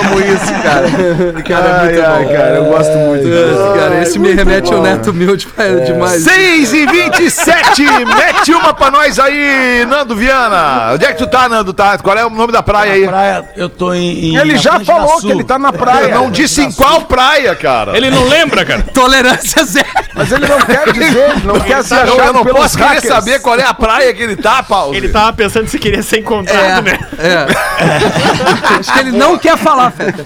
Amo 0.00 0.20
isso, 0.20 0.51
cara. 0.72 1.42
Cara, 1.42 1.66
é 1.66 1.72
Ai, 1.72 1.84
muito 1.84 2.02
ai, 2.02 2.24
bom. 2.24 2.32
cara, 2.32 2.54
eu 2.56 2.64
gosto 2.64 2.96
muito 2.98 3.24
disso. 3.24 3.74
Cara, 3.78 4.02
esse 4.02 4.18
me 4.18 4.32
remete 4.32 4.72
ao 4.72 4.82
Neto 4.82 5.10
Humilde 5.10 5.48
é 5.58 5.74
demais. 5.80 6.22
6 6.22 6.72
e 6.72 6.86
27 6.86 7.82
mete 7.82 8.52
uma 8.54 8.72
pra 8.72 8.90
nós 8.90 9.18
aí, 9.18 9.84
Nando 9.88 10.14
Viana. 10.14 10.92
Onde 10.94 11.04
é 11.04 11.12
que 11.12 11.18
tu 11.18 11.26
tá, 11.26 11.48
Nando? 11.48 11.72
Tá? 11.72 11.98
Qual 11.98 12.16
é 12.16 12.24
o 12.24 12.30
nome 12.30 12.52
da 12.52 12.62
praia 12.62 12.92
aí? 12.92 13.06
Praia, 13.06 13.44
eu 13.56 13.68
tô 13.68 13.92
em. 13.92 14.30
em 14.30 14.36
Ele 14.36 14.56
já 14.56 14.80
falou 14.80 15.20
que 15.20 15.30
ele 15.30 15.44
tá 15.44 15.58
na 15.58 15.72
praia. 15.72 16.06
Eu 16.06 16.22
não 16.22 16.30
disse 16.30 16.62
em 16.62 16.72
qual 16.72 17.02
praia, 17.02 17.54
cara. 17.54 17.96
Ele 17.96 18.10
não 18.10 18.28
lembra, 18.28 18.64
cara. 18.64 18.82
Tolerância 18.94 19.64
zero. 19.64 19.86
Mas 20.14 20.30
ele 20.30 20.46
não 20.46 20.60
quer 20.60 20.92
dizer, 20.92 21.44
não 21.44 21.60
quer 21.60 21.82
ser 21.84 21.94
Eu, 21.94 22.00
achado 22.02 22.20
eu 22.20 22.32
não 22.32 22.44
pelos 22.44 22.60
posso 22.60 22.78
querer 22.78 23.00
saber 23.00 23.40
qual 23.40 23.58
é 23.58 23.64
a 23.64 23.74
praia 23.74 24.12
que 24.14 24.22
ele 24.22 24.36
tá, 24.36 24.62
Paulo. 24.62 24.94
Ele 24.94 25.08
tava 25.08 25.32
pensando 25.32 25.66
se 25.68 25.78
queria 25.78 26.02
ser 26.02 26.18
encontrado, 26.18 26.82
né? 26.82 26.98
É. 27.18 27.46
Acho 28.78 28.92
que 28.92 28.98
ele 29.00 29.12
não 29.12 29.38
quer 29.38 29.56
falar, 29.56 29.90
Feta. 29.90 30.22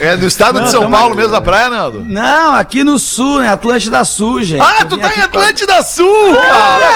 É 0.00 0.16
do 0.16 0.26
estado 0.26 0.60
de 0.62 0.70
São 0.70 0.90
Paulo 0.90 1.14
mesmo 1.14 1.34
a 1.34 1.40
praia, 1.40 1.68
Nando? 1.68 2.04
Não, 2.06 2.54
aqui 2.54 2.82
no 2.84 2.98
sul, 2.98 3.40
né? 3.40 3.48
Atlântida 3.50 4.04
Sul, 4.04 4.42
gente. 4.42 4.60
Ah, 4.62 4.84
tu 4.84 4.96
tá 4.98 5.06
aqui 5.08 5.20
em 5.20 5.22
Atlântida 5.22 5.82
Sul, 5.82 6.34
cara! 6.36 6.88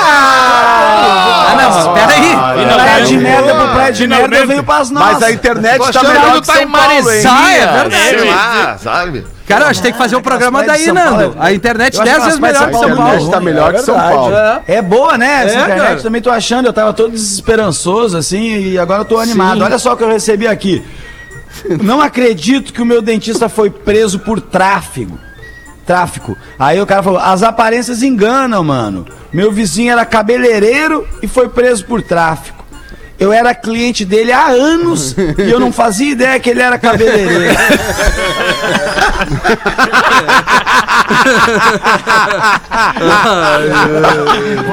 Ah, 1.48 1.54
não, 1.60 1.70
mas 1.70 1.86
peraí. 2.00 2.66
pra 2.66 2.74
Praia 2.82 3.04
de 3.04 3.16
merda 3.18 3.54
pro 3.54 3.68
Praia 3.68 3.92
de 3.92 3.98
Finalmente. 4.02 4.30
merda, 4.30 4.44
eu 4.44 4.48
venho 4.48 4.64
pras 4.64 4.90
nossas. 4.90 5.12
Mas 5.14 5.22
a 5.22 5.30
internet 5.32 5.92
tá 5.92 6.02
melhor 6.02 6.32
que 6.34 6.40
que 6.40 6.46
tá 6.46 6.54
em 6.54 6.62
São 6.62 6.70
Paulo, 6.72 6.92
hein? 6.92 7.02
Maresia. 7.02 7.30
Ah, 7.30 7.52
é 7.52 7.66
verdade. 7.66 8.08
Sei 8.08 8.30
lá, 8.30 8.78
sabe? 8.78 9.26
Cara, 9.46 9.66
a 9.66 9.72
gente 9.72 9.82
tem 9.82 9.92
que 9.92 9.98
fazer 9.98 10.16
um 10.16 10.22
programa 10.22 10.62
daí, 10.64 10.90
Nando. 10.92 11.36
A 11.38 11.52
internet 11.52 11.96
Eu 11.96 12.02
acho 12.02 12.10
10 12.10 12.16
que 12.18 12.24
vezes 12.24 12.40
melhor 12.40 12.66
que 12.68 12.72
São 12.72 12.82
São 12.88 12.96
Paulo 12.96 13.30
tá 13.30 13.40
melhor 13.40 13.70
É 13.74 13.76
que 13.78 13.82
São. 13.82 13.94
Paulo. 13.94 14.34
É 14.66 14.82
boa, 14.82 15.18
né? 15.18 15.44
Essa 15.44 15.54
É, 15.58 15.62
internet 15.62 15.82
cara. 15.88 16.02
também 16.02 16.22
tô 16.22 16.30
achando. 16.30 16.66
Eu 16.66 16.72
tava 16.72 16.92
todo 16.92 17.10
desesperançoso, 17.10 18.16
assim, 18.16 18.70
e 18.70 18.78
agora 18.78 19.00
eu 19.00 19.04
tô 19.04 19.18
animado. 19.18 19.62
Olha 19.62 19.78
só 19.78 19.92
o 19.92 19.96
que 19.96 20.04
eu 20.04 20.08
recebi 20.08 20.46
aqui. 20.46 20.82
Não 21.82 22.00
acredito 22.00 22.72
que 22.72 22.82
o 22.82 22.86
meu 22.86 23.02
dentista 23.02 23.48
foi 23.48 23.70
preso 23.70 24.18
por 24.18 24.40
tráfego. 24.40 25.18
Tráfico. 25.86 26.36
Aí 26.58 26.80
o 26.80 26.86
cara 26.86 27.02
falou: 27.02 27.18
as 27.18 27.42
aparências 27.42 28.02
enganam, 28.02 28.62
mano. 28.62 29.06
Meu 29.32 29.50
vizinho 29.50 29.92
era 29.92 30.04
cabeleireiro 30.04 31.06
e 31.22 31.26
foi 31.26 31.48
preso 31.48 31.84
por 31.86 32.02
tráfico. 32.02 32.61
Eu 33.22 33.32
era 33.32 33.54
cliente 33.54 34.04
dele 34.04 34.32
há 34.32 34.46
anos 34.48 35.14
e 35.16 35.48
eu 35.48 35.60
não 35.60 35.70
fazia 35.70 36.10
ideia 36.10 36.40
que 36.40 36.50
ele 36.50 36.60
era 36.60 36.76
cabeleireiro. 36.76 37.54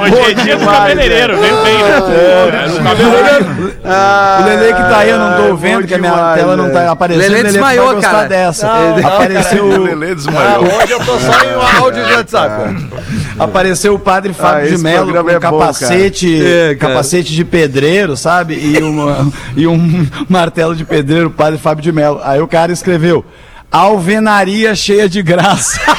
Hoje 0.02 0.32
é 0.32 0.34
dia 0.34 0.58
do 0.58 0.66
cabeleireiro, 0.66 1.38
vem 1.38 1.52
bem, 1.64 1.78
né? 1.84 1.98
É, 2.10 2.84
cabeleireiro. 2.84 3.46
O 3.84 4.46
Lele 4.46 4.74
que 4.74 4.82
tá 4.82 4.98
aí, 4.98 5.10
eu 5.10 5.20
não 5.20 5.38
tô 5.38 5.56
vendo, 5.56 5.88
que 5.88 5.94
a 5.94 5.98
minha 6.00 6.12
demais, 6.12 6.40
tela 6.40 6.58
não 6.58 6.72
tá 6.72 6.92
aparecendo. 6.92 7.22
Lelê 7.22 7.38
Lelê 7.38 7.52
desmaiou, 7.52 7.94
gostar 7.94 8.12
cara. 8.12 8.28
dessa. 8.28 8.68
Apareceu, 9.06 9.66
O 9.66 9.84
Lelê 9.84 10.16
desmaiou. 10.16 10.64
Hoje 10.64 10.92
eu 10.92 11.00
tô 11.06 11.20
só 11.20 11.44
em 11.44 11.56
um 11.56 11.84
áudio 11.84 12.04
de 12.04 12.14
WhatsApp. 12.14 12.76
Apareceu 13.40 13.94
o 13.96 14.00
padre 14.00 14.34
Fábio 14.34 14.66
Ah, 14.68 14.70
de 14.70 14.78
Mello 14.78 15.12
com 15.24 15.30
é 15.30 15.34
bom, 15.34 15.40
capacete, 15.40 16.38
cara. 16.38 16.50
É, 16.50 16.76
capacete 16.76 17.34
de 17.34 17.46
pedreiro, 17.46 18.16
sabe? 18.18 18.54
E, 18.56 18.82
uma- 18.84 19.32
e 19.56 19.66
um 19.68 20.08
martelo 20.30 20.76
de 20.76 20.84
pedreiro, 20.86 21.28
o 21.28 21.32
padre 21.32 21.58
Fábio 21.60 21.82
de 21.84 21.92
Mello. 21.92 22.20
Aí 22.24 22.42
o 22.42 22.48
cara 22.48 22.72
escreveu: 22.72 23.24
Alvenaria 23.72 24.76
cheia 24.76 25.08
de 25.10 25.22
graça. 25.22 25.80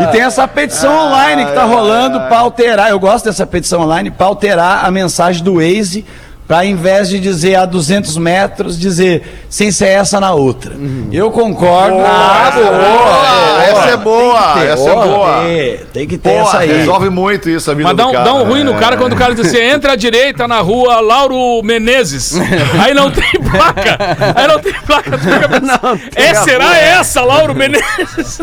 E 0.00 0.06
tem 0.12 0.22
essa 0.22 0.46
petição 0.48 0.92
online 1.08 1.44
que 1.46 1.52
tá 1.52 1.64
rolando 1.64 2.20
pra 2.22 2.38
alterar. 2.38 2.90
Eu 2.90 2.98
gosto 2.98 3.26
dessa 3.26 3.46
petição 3.46 3.82
online 3.82 4.10
pra 4.10 4.26
alterar 4.26 4.84
a 4.84 4.90
mensagem 4.90 5.42
do 5.42 5.54
Waze. 5.56 6.04
Pra 6.52 6.58
ao 6.58 6.64
invés 6.66 7.08
de 7.08 7.18
dizer 7.18 7.54
a 7.54 7.64
200 7.64 8.18
metros, 8.18 8.78
dizer 8.78 9.22
sem 9.48 9.70
ser 9.70 9.86
essa 9.88 10.20
na 10.20 10.34
outra. 10.34 10.76
Eu 11.10 11.30
concordo. 11.30 11.96
Ah, 11.98 12.52
boa! 12.54 13.64
Essa 13.64 13.88
é 13.88 13.96
boa! 13.96 14.62
Essa 14.62 14.90
é 14.90 14.94
boa! 14.94 15.42
Tem, 15.44 15.78
tem 15.94 16.06
que 16.06 16.18
ter 16.18 16.28
Boa, 16.28 16.42
essa 16.42 16.58
aí. 16.58 16.70
resolve 16.70 17.08
muito 17.08 17.48
isso 17.48 17.70
a 17.70 17.74
vida 17.74 17.88
Mas 17.88 17.96
dá 17.96 18.02
do 18.04 18.10
um, 18.10 18.12
cara. 18.12 18.24
dá 18.26 18.34
um 18.34 18.44
ruim 18.44 18.64
no 18.64 18.74
É. 18.74 18.78
cara 18.78 18.98
quando 18.98 19.14
o 19.14 19.16
cara 19.16 19.34
diz 19.34 19.46
assim: 19.46 19.62
entra 19.62 19.92
à 19.92 19.96
direita 19.96 20.46
na 20.46 20.60
rua 20.60 21.00
Lauro 21.00 21.62
Menezes. 21.64 22.34
Aí 22.84 22.92
não 22.92 23.10
tem 23.10 23.24
placa. 23.52 23.98
Aí 24.34 24.46
não 24.48 24.58
tem 24.58 24.72
placa. 24.74 25.10
Tu 25.12 25.18
fica 25.18 25.48
pensando, 25.48 26.00
é, 26.16 26.34
será 26.34 26.76
essa, 26.76 27.22
Lauro 27.22 27.54
Menezes? 27.54 28.40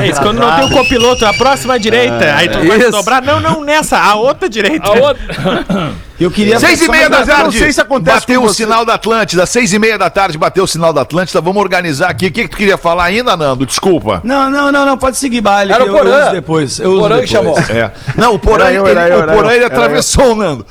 É 0.00 0.08
isso, 0.08 0.20
quando 0.20 0.38
não 0.38 0.54
tem 0.56 0.64
o 0.66 0.70
copiloto, 0.70 1.24
a 1.24 1.32
próxima 1.32 1.78
direita. 1.78 2.34
Aí 2.36 2.48
tu 2.48 2.58
vai 2.66 2.90
dobrar. 2.90 3.22
Não, 3.22 3.40
não, 3.40 3.62
nessa, 3.64 3.98
a 3.98 4.14
outra 4.14 4.48
direita. 4.48 4.86
A 4.86 4.92
outra. 4.92 5.92
Eu 6.20 6.30
queria 6.30 6.60
Seis 6.60 6.80
e 6.80 6.88
meia 6.88 7.10
da 7.10 7.20
eu 7.20 7.26
não 7.26 7.34
tarde. 7.34 7.58
sei 7.58 7.72
se 7.72 7.80
acontece 7.80 8.20
bateu 8.20 8.40
com 8.40 8.46
o 8.46 8.48
você. 8.50 8.62
sinal 8.62 8.84
da 8.84 8.94
Atlântida. 8.94 9.44
Seis 9.44 9.72
e 9.72 9.78
meia 9.78 9.98
da 9.98 10.08
tarde 10.08 10.38
bateu 10.38 10.62
o 10.62 10.68
sinal 10.68 10.92
da 10.92 11.00
Atlântida. 11.00 11.40
Vamos 11.40 11.60
organizar 11.60 12.10
aqui. 12.10 12.26
O 12.26 12.32
que, 12.32 12.42
que 12.42 12.48
tu 12.48 12.56
queria 12.56 12.76
falar 12.76 13.04
ainda, 13.04 13.36
Nando? 13.36 13.66
Desculpa. 13.66 14.20
Não, 14.22 14.48
não, 14.48 14.70
não, 14.70 14.86
não, 14.86 14.96
pode 14.96 15.16
seguir 15.16 15.40
baile. 15.40 15.72
Era 15.72 15.82
o 15.82 15.88
eu 15.88 15.92
Porã. 15.92 16.22
uso 16.24 16.30
depois. 16.32 16.78
Eu 16.78 16.90
uso 16.92 17.00
Porã 17.00 17.20
que 17.20 17.26
chamou. 17.26 17.58
É. 17.58 17.90
Não, 18.16 18.34
o 18.34 18.38
Porã, 18.38 18.66
Era 18.66 18.74
eu, 18.74 18.86
ele, 18.86 18.98
era 19.00 19.08
eu, 19.14 19.18
o 19.18 19.22
era 19.22 19.32
Porã, 19.32 19.48
eu, 19.48 19.54
ele 19.56 19.64
atravessou 19.64 20.32
o 20.32 20.36
Nando. 20.36 20.66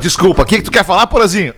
Desculpa, 0.00 0.42
o 0.42 0.46
que, 0.46 0.56
que 0.58 0.62
tu 0.62 0.70
quer 0.70 0.84
falar, 0.84 1.06
Porazinho? 1.08 1.52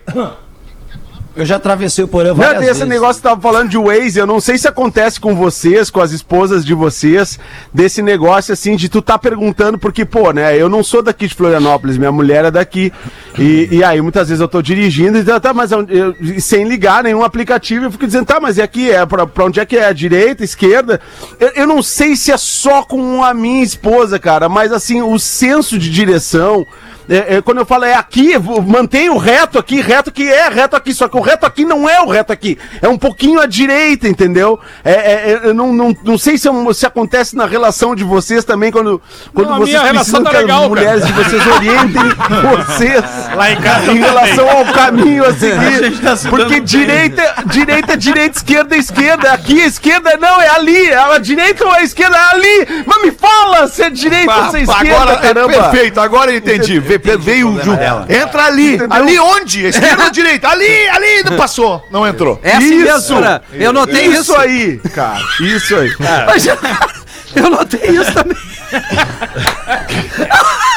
Eu 1.35 1.45
já 1.45 1.57
atravessei 1.57 2.03
o 2.03 2.07
porão 2.07 2.29
Não, 2.29 2.35
várias 2.37 2.61
esse 2.61 2.71
vezes. 2.73 2.87
negócio 2.87 3.21
que 3.21 3.27
tava 3.27 3.41
falando 3.41 3.69
de 3.69 3.77
Waze, 3.77 4.17
eu 4.17 4.25
não 4.25 4.39
sei 4.39 4.57
se 4.57 4.67
acontece 4.69 5.19
com 5.19 5.35
vocês, 5.35 5.89
com 5.89 5.99
as 5.99 6.11
esposas 6.11 6.65
de 6.65 6.73
vocês, 6.73 7.37
desse 7.73 8.01
negócio 8.01 8.53
assim, 8.53 8.77
de 8.77 8.87
tu 8.87 9.01
tá 9.01 9.19
perguntando, 9.19 9.77
porque, 9.77 10.05
pô, 10.05 10.31
né, 10.31 10.57
eu 10.57 10.69
não 10.69 10.81
sou 10.81 11.01
daqui 11.03 11.27
de 11.27 11.35
Florianópolis, 11.35 11.97
minha 11.97 12.11
mulher 12.11 12.45
é 12.45 12.51
daqui, 12.51 12.91
e, 13.37 13.67
e 13.69 13.83
aí 13.83 14.01
muitas 14.01 14.29
vezes 14.29 14.39
eu 14.41 14.47
tô 14.47 14.61
dirigindo, 14.61 15.17
e 15.17 15.23
tá, 15.25 15.37
tá, 15.39 15.53
mas 15.53 15.73
eu, 15.73 15.85
eu- 15.89 16.15
sem 16.39 16.63
ligar 16.69 17.03
nenhum 17.03 17.21
aplicativo, 17.23 17.85
eu 17.85 17.91
fico 17.91 18.05
dizendo, 18.05 18.25
tá, 18.25 18.39
mas 18.39 18.57
e 18.57 18.61
aqui, 18.61 18.89
é 18.89 19.05
pra, 19.05 19.27
pra 19.27 19.43
onde 19.45 19.59
é 19.59 19.65
que 19.65 19.75
é? 19.77 19.93
Direita, 19.93 20.41
esquerda? 20.43 21.01
Eu, 21.37 21.49
eu 21.55 21.67
não 21.67 21.83
sei 21.83 22.15
se 22.15 22.31
é 22.31 22.37
só 22.37 22.81
com 22.83 23.21
a 23.23 23.33
minha 23.33 23.61
esposa, 23.63 24.17
cara, 24.17 24.47
mas 24.47 24.71
assim, 24.71 25.01
o 25.01 25.19
senso 25.19 25.77
de 25.77 25.89
direção... 25.89 26.65
É, 27.09 27.35
é, 27.35 27.41
quando 27.41 27.59
eu 27.59 27.65
falo 27.65 27.85
é 27.85 27.93
aqui, 27.93 28.31
eu 28.31 28.41
mantenho 28.61 29.13
o 29.13 29.17
reto 29.17 29.59
aqui, 29.59 29.79
reto 29.79 30.11
que 30.11 30.23
é 30.27 30.49
reto 30.49 30.75
aqui, 30.75 30.93
só 30.93 31.07
que 31.07 31.17
o 31.17 31.21
reto 31.21 31.45
aqui 31.45 31.63
não 31.63 31.87
é 31.87 32.01
o 32.01 32.07
reto 32.07 32.33
aqui, 32.33 32.57
é 32.81 32.87
um 32.87 32.97
pouquinho 32.97 33.39
à 33.39 33.45
direita, 33.45 34.07
entendeu? 34.07 34.59
É, 34.83 34.91
é, 34.91 35.31
é, 35.31 35.39
eu 35.43 35.53
não, 35.53 35.71
não, 35.71 35.95
não 36.03 36.17
sei 36.17 36.37
se, 36.37 36.47
é 36.47 36.51
se 36.73 36.85
acontece 36.85 37.35
na 37.35 37.45
relação 37.45 37.95
de 37.95 38.03
vocês 38.03 38.43
também, 38.43 38.71
quando, 38.71 39.01
quando 39.33 39.49
Não, 39.49 39.55
a 39.55 39.59
vocês 39.59 39.81
relação 39.81 40.23
tá 40.23 40.31
que 40.31 40.37
legal, 40.37 40.63
as 40.63 40.69
mulheres 40.69 41.05
de 41.05 41.13
vocês 41.13 41.47
orientem 41.47 42.03
vocês 42.67 43.03
Lá 43.35 43.51
em 43.51 43.57
casa 43.57 43.91
em 43.91 43.99
relação 43.99 44.49
ao 44.49 44.65
caminho 44.65 45.25
a 45.25 45.33
seguir. 45.33 45.83
gente 45.85 46.01
tá 46.01 46.15
se 46.15 46.27
porque 46.27 46.59
direita, 46.59 47.35
direita 47.45 47.93
é 47.93 47.97
direita, 47.97 48.37
esquerda 48.37 48.75
é 48.75 48.79
esquerda, 48.79 49.31
aqui 49.31 49.61
a 49.61 49.65
esquerda 49.65 50.17
não, 50.17 50.41
é 50.41 50.49
ali, 50.49 50.93
a 50.93 51.17
direita 51.19 51.65
ou 51.65 51.71
a 51.71 51.83
esquerda 51.83 52.17
é 52.17 52.35
ali, 52.35 52.83
mas 52.85 53.01
me 53.03 53.11
fala 53.11 53.67
se 53.67 53.83
é 53.83 53.89
direita 53.89 54.33
ou 54.33 54.51
se 54.51 54.57
é 54.57 54.61
esquerda, 54.61 54.95
agora, 54.95 55.11
é 55.13 55.17
caramba. 55.17 55.49
perfeito, 55.49 55.99
agora 55.99 56.31
eu 56.31 56.37
entendi. 56.37 56.81
Ve- 56.97 57.11
ve- 57.11 57.17
Veio 57.17 57.49
o 57.49 57.63
Ju. 57.63 57.71
Entra 58.09 58.45
ali. 58.45 58.77
Ali 58.89 59.19
onde? 59.19 59.65
Esquerda 59.67 60.03
ou 60.05 60.09
direita? 60.11 60.47
Ali, 60.49 60.87
ali. 60.89 61.23
Não 61.29 61.37
passou. 61.37 61.85
Não 61.91 62.07
entrou. 62.07 62.39
É 62.43 62.53
assim 62.55 62.77
mesmo, 62.77 62.97
Isso. 62.97 63.13
Porã. 63.13 63.41
Eu 63.53 63.73
notei 63.73 64.05
isso, 64.07 64.21
isso. 64.21 64.35
aí, 64.35 64.77
cara. 64.93 65.19
Isso 65.41 65.75
aí. 65.75 65.91
Mas 66.27 66.45
eu- 66.45 66.57
Eu 67.35 67.49
notei 67.49 67.89
isso 67.89 68.13
também. 68.13 68.37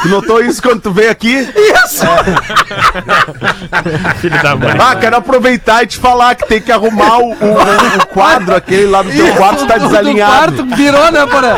Tu 0.03 0.09
notou 0.09 0.40
isso 0.44 0.62
quando 0.62 0.81
tu 0.81 0.92
veio 0.92 1.11
aqui? 1.11 1.48
Isso! 1.57 2.05
Filho 4.20 4.40
da 4.42 4.55
mãe. 4.55 4.77
Ah, 4.79 4.94
quero 4.96 5.16
aproveitar 5.16 5.83
e 5.83 5.87
te 5.88 5.98
falar 5.98 6.35
que 6.37 6.46
tem 6.46 6.61
que 6.61 6.70
arrumar 6.70 7.18
o, 7.18 7.33
o- 7.33 7.98
o 8.03 8.07
quadro, 8.07 8.55
aquele 8.55 8.87
lá 8.87 9.03
do 9.03 9.11
teu 9.11 9.35
quarto 9.35 9.66
tá 9.66 9.74
O 9.77 9.81
do 9.81 9.88
desalinhado. 9.88 10.33
quarto 10.64 10.77
virou, 10.77 11.11
né, 11.11 11.27
Porã? 11.27 11.57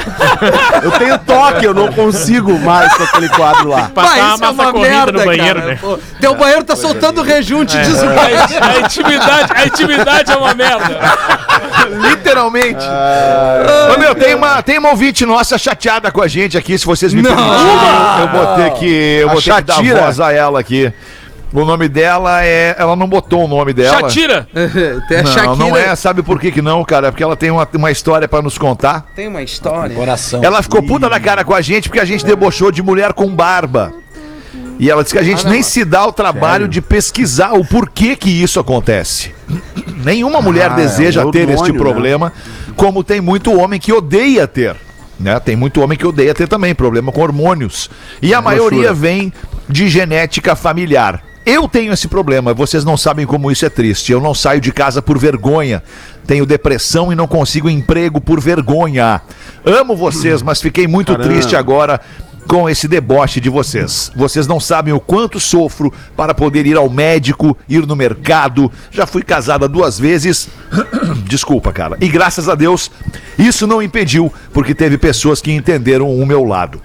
Eu 0.83 0.91
tenho 0.93 1.19
toque, 1.19 1.65
eu 1.67 1.75
não 1.75 1.93
consigo 1.93 2.59
mais 2.61 2.93
com 2.95 3.03
aquele 3.05 3.29
quadro 3.29 3.69
lá. 3.69 3.91
Uma 3.95 4.35
isso 4.35 4.45
é 4.45 4.49
uma 4.49 4.73
merda, 4.73 5.13
no 5.13 5.25
banheiro, 5.25 5.61
cara. 5.61 5.73
né? 5.73 5.79
Pô, 5.81 5.99
teu 6.21 6.35
banheiro 6.35 6.65
tá 6.65 6.75
soltando 6.77 7.23
rejunte 7.23 7.77
É. 7.77 7.83
disso. 7.83 8.05
A, 8.07 8.67
a 8.67 8.81
intimidade, 8.81 9.53
a 9.55 9.67
intimidade 9.67 10.33
é 10.33 10.37
uma 10.37 10.55
merda. 10.55 10.99
Literalmente. 12.11 12.85
Ô, 13.95 13.99
meu, 13.99 14.15
tem 14.15 14.35
uma, 14.35 14.63
tem 14.63 14.79
uma 14.79 14.89
ouvinte 14.91 15.27
nossa 15.27 15.59
chateada 15.59 16.11
com 16.11 16.20
a 16.23 16.29
gente 16.29 16.57
aqui, 16.59 16.79
se 16.79 16.87
vocês 16.87 17.13
me 17.15 17.23
permitirem. 17.23 17.55
Eu 18.21 18.29
vou 18.29 18.57
ter 18.57 18.71
que, 18.79 18.87
eu 19.21 19.29
A 19.29 19.33
vou 19.33 19.43
ter 19.43 19.55
que 19.55 19.63
dar 19.63 19.83
voz 19.83 20.21
a 20.21 20.33
ela 20.33 20.61
aqui. 20.61 20.93
O 21.53 21.65
nome 21.65 21.89
dela 21.89 22.45
é. 22.45 22.77
Ela 22.79 22.95
não 22.95 23.09
botou 23.09 23.45
o 23.45 23.49
nome 23.49 23.73
dela. 23.73 23.99
Chatira. 24.03 24.47
Tem 25.09 25.19
a 25.19 25.23
Não, 25.25 25.33
Shakira. 25.33 25.57
não 25.57 25.77
é. 25.77 25.97
Sabe 25.97 26.23
por 26.23 26.39
que, 26.41 26.53
que 26.53 26.63
não, 26.63 26.85
cara? 26.85 27.11
Porque 27.11 27.25
ela 27.25 27.35
tem 27.35 27.51
uma, 27.51 27.69
uma 27.75 27.91
história 27.91 28.29
pra 28.29 28.41
nos 28.41 28.57
contar. 28.57 29.07
Tem 29.17 29.27
uma 29.27 29.43
história. 29.43 29.97
Coração. 29.97 30.41
Ela 30.45 30.63
ficou 30.63 30.81
puta 30.81 31.09
da 31.09 31.19
cara 31.19 31.45
com 31.45 31.53
a 31.53 31.61
gente 31.61 31.89
porque 31.89 31.99
a 31.99 32.05
gente 32.05 32.25
debochou 32.25 32.71
de 32.71 32.83
mulher 32.85 33.13
com 33.15 33.29
barba. 33.35 33.93
E 34.79 34.89
ela 34.89 35.03
disse 35.03 35.13
que 35.15 35.19
a 35.21 35.25
gente 35.25 35.45
nem 35.47 35.63
se 35.63 35.85
dá 35.85 36.07
o 36.07 36.13
trabalho 36.13 36.67
de 36.69 36.81
pesquisar 36.81 37.53
o 37.53 37.65
porquê 37.65 38.15
que 38.17 38.31
isso 38.31 38.59
acontece. 38.61 39.35
Nenhuma 40.05 40.41
mulher 40.41 40.71
Ah, 40.71 40.75
deseja 40.75 41.21
é 41.21 41.25
o 41.25 41.31
ter 41.33 41.49
este 41.51 41.73
né? 41.73 41.79
problema, 41.79 42.33
como 42.77 43.03
tem 43.05 43.21
muito 43.21 43.53
homem 43.61 43.79
que 43.79 43.93
odeia 43.93 44.47
ter. 44.47 44.77
Né? 45.21 45.39
Tem 45.39 45.55
muito 45.55 45.83
homem 45.83 45.99
que 45.99 46.07
odeia 46.07 46.35
ter 46.35 46.49
também 46.49 46.75
problema 46.75 47.13
com 47.13 47.21
hormônios. 47.21 47.91
E 48.23 48.33
a 48.33 48.41
maioria 48.41 48.95
vem 48.95 49.33
de 49.69 49.89
genética 49.89 50.57
familiar. 50.57 51.23
Eu 51.45 51.69
tenho 51.69 51.93
esse 51.93 52.07
problema, 52.07 52.53
vocês 52.53 52.85
não 52.85 52.97
sabem 52.97 53.27
como 53.27 53.51
isso 53.51 53.65
é 53.65 53.69
triste. 53.71 54.13
Eu 54.13 54.21
não 54.21 54.35
saio 54.35 54.61
de 54.61 54.73
casa 54.73 55.03
por 55.03 55.19
vergonha. 55.19 55.83
Tenho 56.27 56.47
depressão 56.47 57.13
e 57.13 57.17
não 57.17 57.27
consigo 57.27 57.69
emprego 57.69 58.21
por 58.21 58.41
vergonha. 58.41 59.21
Amo 59.65 59.97
vocês, 59.97 60.43
mas 60.43 60.61
fiquei 60.61 60.87
muito 60.87 61.13
Caramba. 61.13 61.29
triste 61.29 61.57
agora 61.57 62.01
com 62.51 62.69
esse 62.69 62.89
deboche 62.89 63.41
de 63.41 63.49
vocês. 63.49 64.11
Vocês 64.17 64.49
não 64.49 64.59
sabem 64.59 64.93
o 64.93 64.99
quanto 64.99 65.39
sofro 65.39 65.95
para 66.17 66.35
poder 66.35 66.67
ir 66.67 66.77
ao 66.77 66.91
médico, 66.91 67.57
ir 67.69 67.87
no 67.87 67.95
mercado. 67.95 68.73
Já 68.91 69.07
fui 69.07 69.23
casada 69.23 69.69
duas 69.69 70.01
vezes. 70.01 70.49
Desculpa, 71.29 71.73
cara. 71.73 71.97
E 72.01 72.09
graças 72.09 72.49
a 72.49 72.57
Deus, 72.57 72.91
isso 73.39 73.69
não 73.69 73.81
impediu, 73.81 74.33
porque 74.53 74.75
teve 74.75 74.99
pessoas 74.99 75.41
que 75.41 75.53
entenderam 75.53 76.13
o 76.13 76.27
meu 76.27 76.43
lado. 76.43 76.83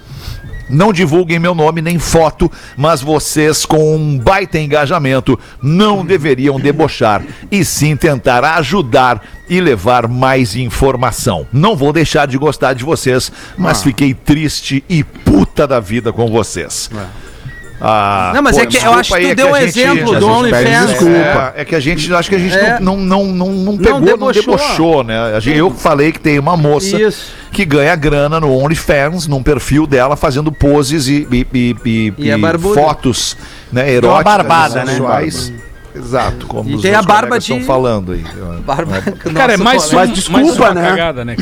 Não 0.69 0.91
divulguem 0.91 1.39
meu 1.39 1.53
nome 1.53 1.81
nem 1.81 1.99
foto, 1.99 2.51
mas 2.75 3.01
vocês, 3.01 3.65
com 3.65 3.95
um 3.95 4.17
baita 4.17 4.59
engajamento, 4.59 5.39
não 5.61 6.05
deveriam 6.05 6.59
debochar 6.59 7.23
e 7.51 7.63
sim 7.63 7.95
tentar 7.95 8.43
ajudar 8.57 9.21
e 9.47 9.61
levar 9.61 10.07
mais 10.07 10.55
informação. 10.55 11.45
Não 11.53 11.75
vou 11.75 11.93
deixar 11.93 12.27
de 12.27 12.37
gostar 12.37 12.73
de 12.73 12.83
vocês, 12.83 13.31
mas 13.57 13.83
fiquei 13.83 14.13
triste 14.13 14.83
e 14.89 15.03
puta 15.03 15.67
da 15.67 15.79
vida 15.79 16.11
com 16.11 16.27
vocês. 16.31 16.89
Ah, 17.87 18.31
Não, 18.33 18.41
mas 18.41 18.57
é 18.57 18.65
que 18.65 18.77
eu 18.77 18.93
acho 18.93 19.13
que 19.13 19.19
tu 19.21 19.27
é 19.27 19.35
deu 19.35 19.47
um 19.51 19.55
exemplo 19.55 20.19
do 20.19 20.27
OnlyFans. 20.27 20.89
Desculpa. 20.89 21.53
É, 21.55 21.63
que 21.63 21.75
a 21.75 21.79
gente 21.79 22.11
acho 22.15 22.29
que 22.29 22.35
a 22.35 22.39
gente 22.39 22.55
É. 22.57 22.79
não, 22.79 22.97
não, 22.97 23.25
não, 23.25 23.47
não, 23.47 23.51
não 23.53 23.77
pegou, 23.77 23.99
não 23.99 24.05
debochou, 24.07 24.41
debochou. 24.57 25.03
né? 25.03 25.35
A 25.35 25.39
gente- 25.39 25.55
Eu 25.57 25.69
falei 25.69 26.11
que 26.11 26.19
tem 26.19 26.39
uma 26.39 26.57
moça 26.57 26.99
Isso. 26.99 27.31
que 27.51 27.63
ganha 27.63 27.95
grana 27.95 28.39
no 28.39 28.51
OnlyFans, 28.57 29.27
num 29.27 29.43
perfil 29.43 29.85
dela, 29.85 30.15
fazendo 30.15 30.51
poses 30.51 31.07
e, 31.07 31.27
e, 31.31 31.47
e- 31.53 31.75
e- 31.85 32.13
E 32.17 32.31
é 32.31 32.35
e 32.37 32.57
fotos 32.73 33.37
né, 33.71 33.91
eróticas 33.91 34.23
barbada, 34.23 34.83
né? 34.83 34.97
Exato, 35.95 36.45
como 36.47 36.69
E 36.69 36.75
os 36.75 36.81
tem 36.81 36.93
a 36.93 37.01
barba 37.01 37.37
de- 37.39 37.43
estão 37.53 37.61
falando 37.65 38.11
aí. 38.11 38.23
Barba. 38.65 38.99
Cara, 39.35 39.53
é 39.53 39.57
mais, 39.57 39.91
um, 39.93 39.95
Mas 39.95 40.11
desculpa, 40.11 40.41
mais 40.41 40.57
uma 40.57 40.73
né? 40.73 40.89
cagada, 40.89 41.23
né? 41.23 41.35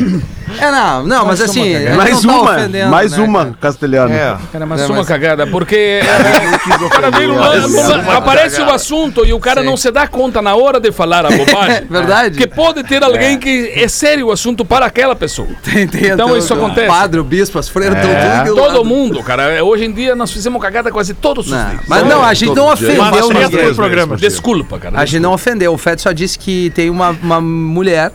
É, 0.59 0.69
não, 0.69 1.03
não, 1.05 1.25
mas 1.25 1.39
assim. 1.41 1.73
Mais 1.95 2.21
não 2.21 2.33
tá 2.35 2.41
uma, 2.41 2.51
ofendendo, 2.51 2.91
mais 2.91 3.11
né, 3.13 3.23
uma, 3.23 3.39
cara? 3.45 3.57
Castelhano. 3.61 4.13
É. 4.13 4.37
Cara, 4.51 4.65
mas 4.65 4.81
É, 4.81 4.85
uma 4.87 4.95
mas- 4.97 5.07
cagada, 5.07 5.47
porque 5.47 6.01
o 6.85 6.89
cara 6.89 7.09
vem 7.11 7.27
no 7.27 7.35
lan- 7.35 8.17
aparece 8.17 8.61
o 8.61 8.69
assunto 8.69 9.25
e 9.25 9.31
o 9.33 9.39
cara 9.39 9.61
Sim. 9.61 9.67
não 9.67 9.77
se 9.77 9.89
dá 9.89 10.05
conta 10.07 10.41
na 10.41 10.53
hora 10.55 10.79
de 10.81 10.91
falar 10.91 11.25
a 11.25 11.29
bobagem. 11.35 11.85
Verdade. 11.89 12.31
Porque 12.37 12.47
pode 12.47 12.83
ter 12.83 13.01
alguém 13.03 13.39
que 13.39 13.71
é 13.73 13.87
sério 13.87 14.27
o 14.27 14.31
assunto 14.31 14.65
para 14.65 14.85
aquela 14.85 15.15
pessoa. 15.15 15.47
Tem- 15.63 15.87
tem 15.87 16.07
Então 16.11 16.27
até 16.29 16.37
isso 16.39 16.53
acontece. 16.53 16.87
O 16.87 16.91
padre, 16.91 17.19
o 17.21 17.23
bispo, 17.23 17.57
as 17.57 17.69
freiras, 17.69 17.97
estão 17.97 18.11
tudo 18.13 18.49
do 18.55 18.55
Todo 18.61 18.67
lado. 18.73 18.85
mundo, 18.85 19.23
cara. 19.23 19.63
Hoje 19.63 19.85
em 19.85 19.91
dia 19.93 20.13
nós 20.15 20.29
fizemos 20.31 20.61
cagada 20.61 20.91
quase 20.91 21.13
todos 21.13 21.47
os 21.49 21.53
dias. 21.53 21.81
mas 21.87 22.05
não, 22.05 22.21
a 22.23 22.33
gente 22.33 22.53
não 22.53 22.67
ofendeu 22.71 23.29
ninguém. 23.29 23.73
programa. 23.73 24.17
Desculpa, 24.43 24.77
cara. 24.79 24.99
A 24.99 25.05
gente 25.05 25.21
não 25.21 25.33
ofendeu. 25.33 25.73
O 25.73 25.77
Fed 25.77 26.01
só 26.01 26.11
disse 26.11 26.37
que 26.37 26.69
tem 26.71 26.89
uma, 26.89 27.11
uma 27.11 27.39
mulher 27.39 28.11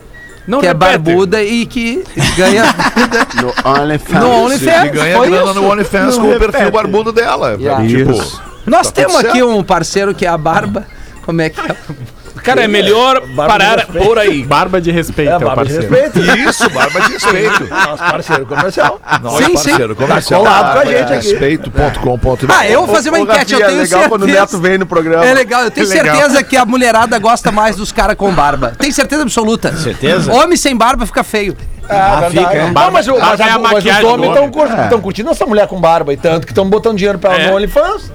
Não 0.47 0.59
que 0.59 0.65
é 0.67 0.69
repete. 0.69 0.97
barbuda 0.99 1.41
e 1.43 1.65
que 1.65 2.03
ganha 2.37 2.63
vida 2.95 3.27
No 3.41 3.71
OnlyFans. 3.71 4.19
no 4.23 4.29
OnlyFans. 4.45 4.81
Que 4.83 4.89
ganha 4.89 5.17
Foi 5.17 5.29
grana 5.29 5.51
isso. 5.51 5.53
no 5.61 5.69
OnlyFans 5.71 6.17
Não 6.17 6.23
com 6.23 6.29
o 6.35 6.39
perfil 6.39 6.51
repete. 6.59 6.71
barbudo 6.71 7.11
dela. 7.11 7.57
Yeah. 7.59 7.87
Tipo, 7.87 8.11
Isso. 8.11 8.41
Nós 8.65 8.87
Tá 8.91 9.01
temos 9.01 9.15
aqui 9.15 9.41
um 9.41 9.63
parceiro 9.63 10.13
que 10.13 10.25
é 10.25 10.29
a 10.29 10.37
Barba. 10.37 10.85
Como 11.25 11.41
é 11.41 11.49
que 11.49 11.59
é? 11.59 11.75
Cara, 12.49 12.63
é 12.63 12.67
melhor 12.67 13.21
parar 13.35 13.85
por 13.87 14.17
aí. 14.17 14.43
Barba 14.43 14.79
de 14.81 14.91
respeito, 14.91 15.31
é, 15.31 15.37
o 15.37 15.39
barba 15.39 15.65
de 15.65 15.73
parceiro. 15.73 15.95
respeito. 15.95 16.37
isso, 16.49 16.69
barba 16.69 17.01
de 17.01 17.11
respeito. 17.13 17.63
Nosso 17.69 17.97
parceiro 18.03 18.45
comercial. 18.45 19.01
Nosso 19.21 19.37
Sim, 19.37 19.45
sim. 19.45 19.53
parceiro 19.69 19.95
comercial. 19.95 20.41
colado 20.41 20.73
com 20.73 20.79
a 20.79 20.85
gente 20.85 21.13
aqui. 21.13 21.27
Respeito.com.br. 21.31 22.45
Ah, 22.49 22.67
eu 22.67 22.85
vou 22.85 22.95
fazer 22.95 23.09
uma 23.09 23.19
enquete, 23.19 23.53
eu 23.53 23.59
tenho 23.59 23.71
é 23.79 23.83
legal 23.83 24.09
quando 24.09 24.23
o 24.23 24.25
certeza. 24.25 24.41
Neto 24.41 24.57
vem 24.61 24.77
no 24.77 24.85
programa. 24.85 25.25
É 25.25 25.33
legal, 25.33 25.61
eu 25.63 25.71
tenho 25.71 25.85
É 25.85 25.89
legal. 25.89 26.15
certeza 26.15 26.43
que 26.43 26.57
a 26.57 26.65
mulherada 26.65 27.17
gosta 27.19 27.51
mais 27.51 27.75
dos 27.75 27.91
caras 27.91 28.15
com 28.15 28.31
barba. 28.31 28.73
Tem 28.77 28.91
certeza 28.91 29.23
absoluta. 29.23 29.75
Certeza? 29.75 30.31
Homem 30.31 30.57
sem 30.57 30.75
barba 30.75 31.05
fica 31.05 31.23
feio. 31.23 31.55
Ah, 31.89 32.27
fica? 32.29 32.67
Não, 32.71 32.91
mas, 32.91 33.07
o- 33.07 33.17
mas, 33.19 33.39
é 33.39 33.43
a- 33.49 33.57
mas 33.57 33.83
os 33.83 34.03
homens 34.03 34.29
homem. 34.29 34.83
estão 34.83 35.01
curtindo 35.01 35.29
essa 35.31 35.45
mulher 35.45 35.67
com 35.67 35.79
barba 35.81 36.13
e 36.13 36.17
tanto 36.17 36.45
que 36.45 36.51
estão 36.51 36.69
botando 36.69 36.97
dinheiro 36.97 37.17
pra 37.17 37.33
ela 37.33 37.43
É. 37.43 37.47
no 37.49 37.55
OnlyFans. 37.55 38.11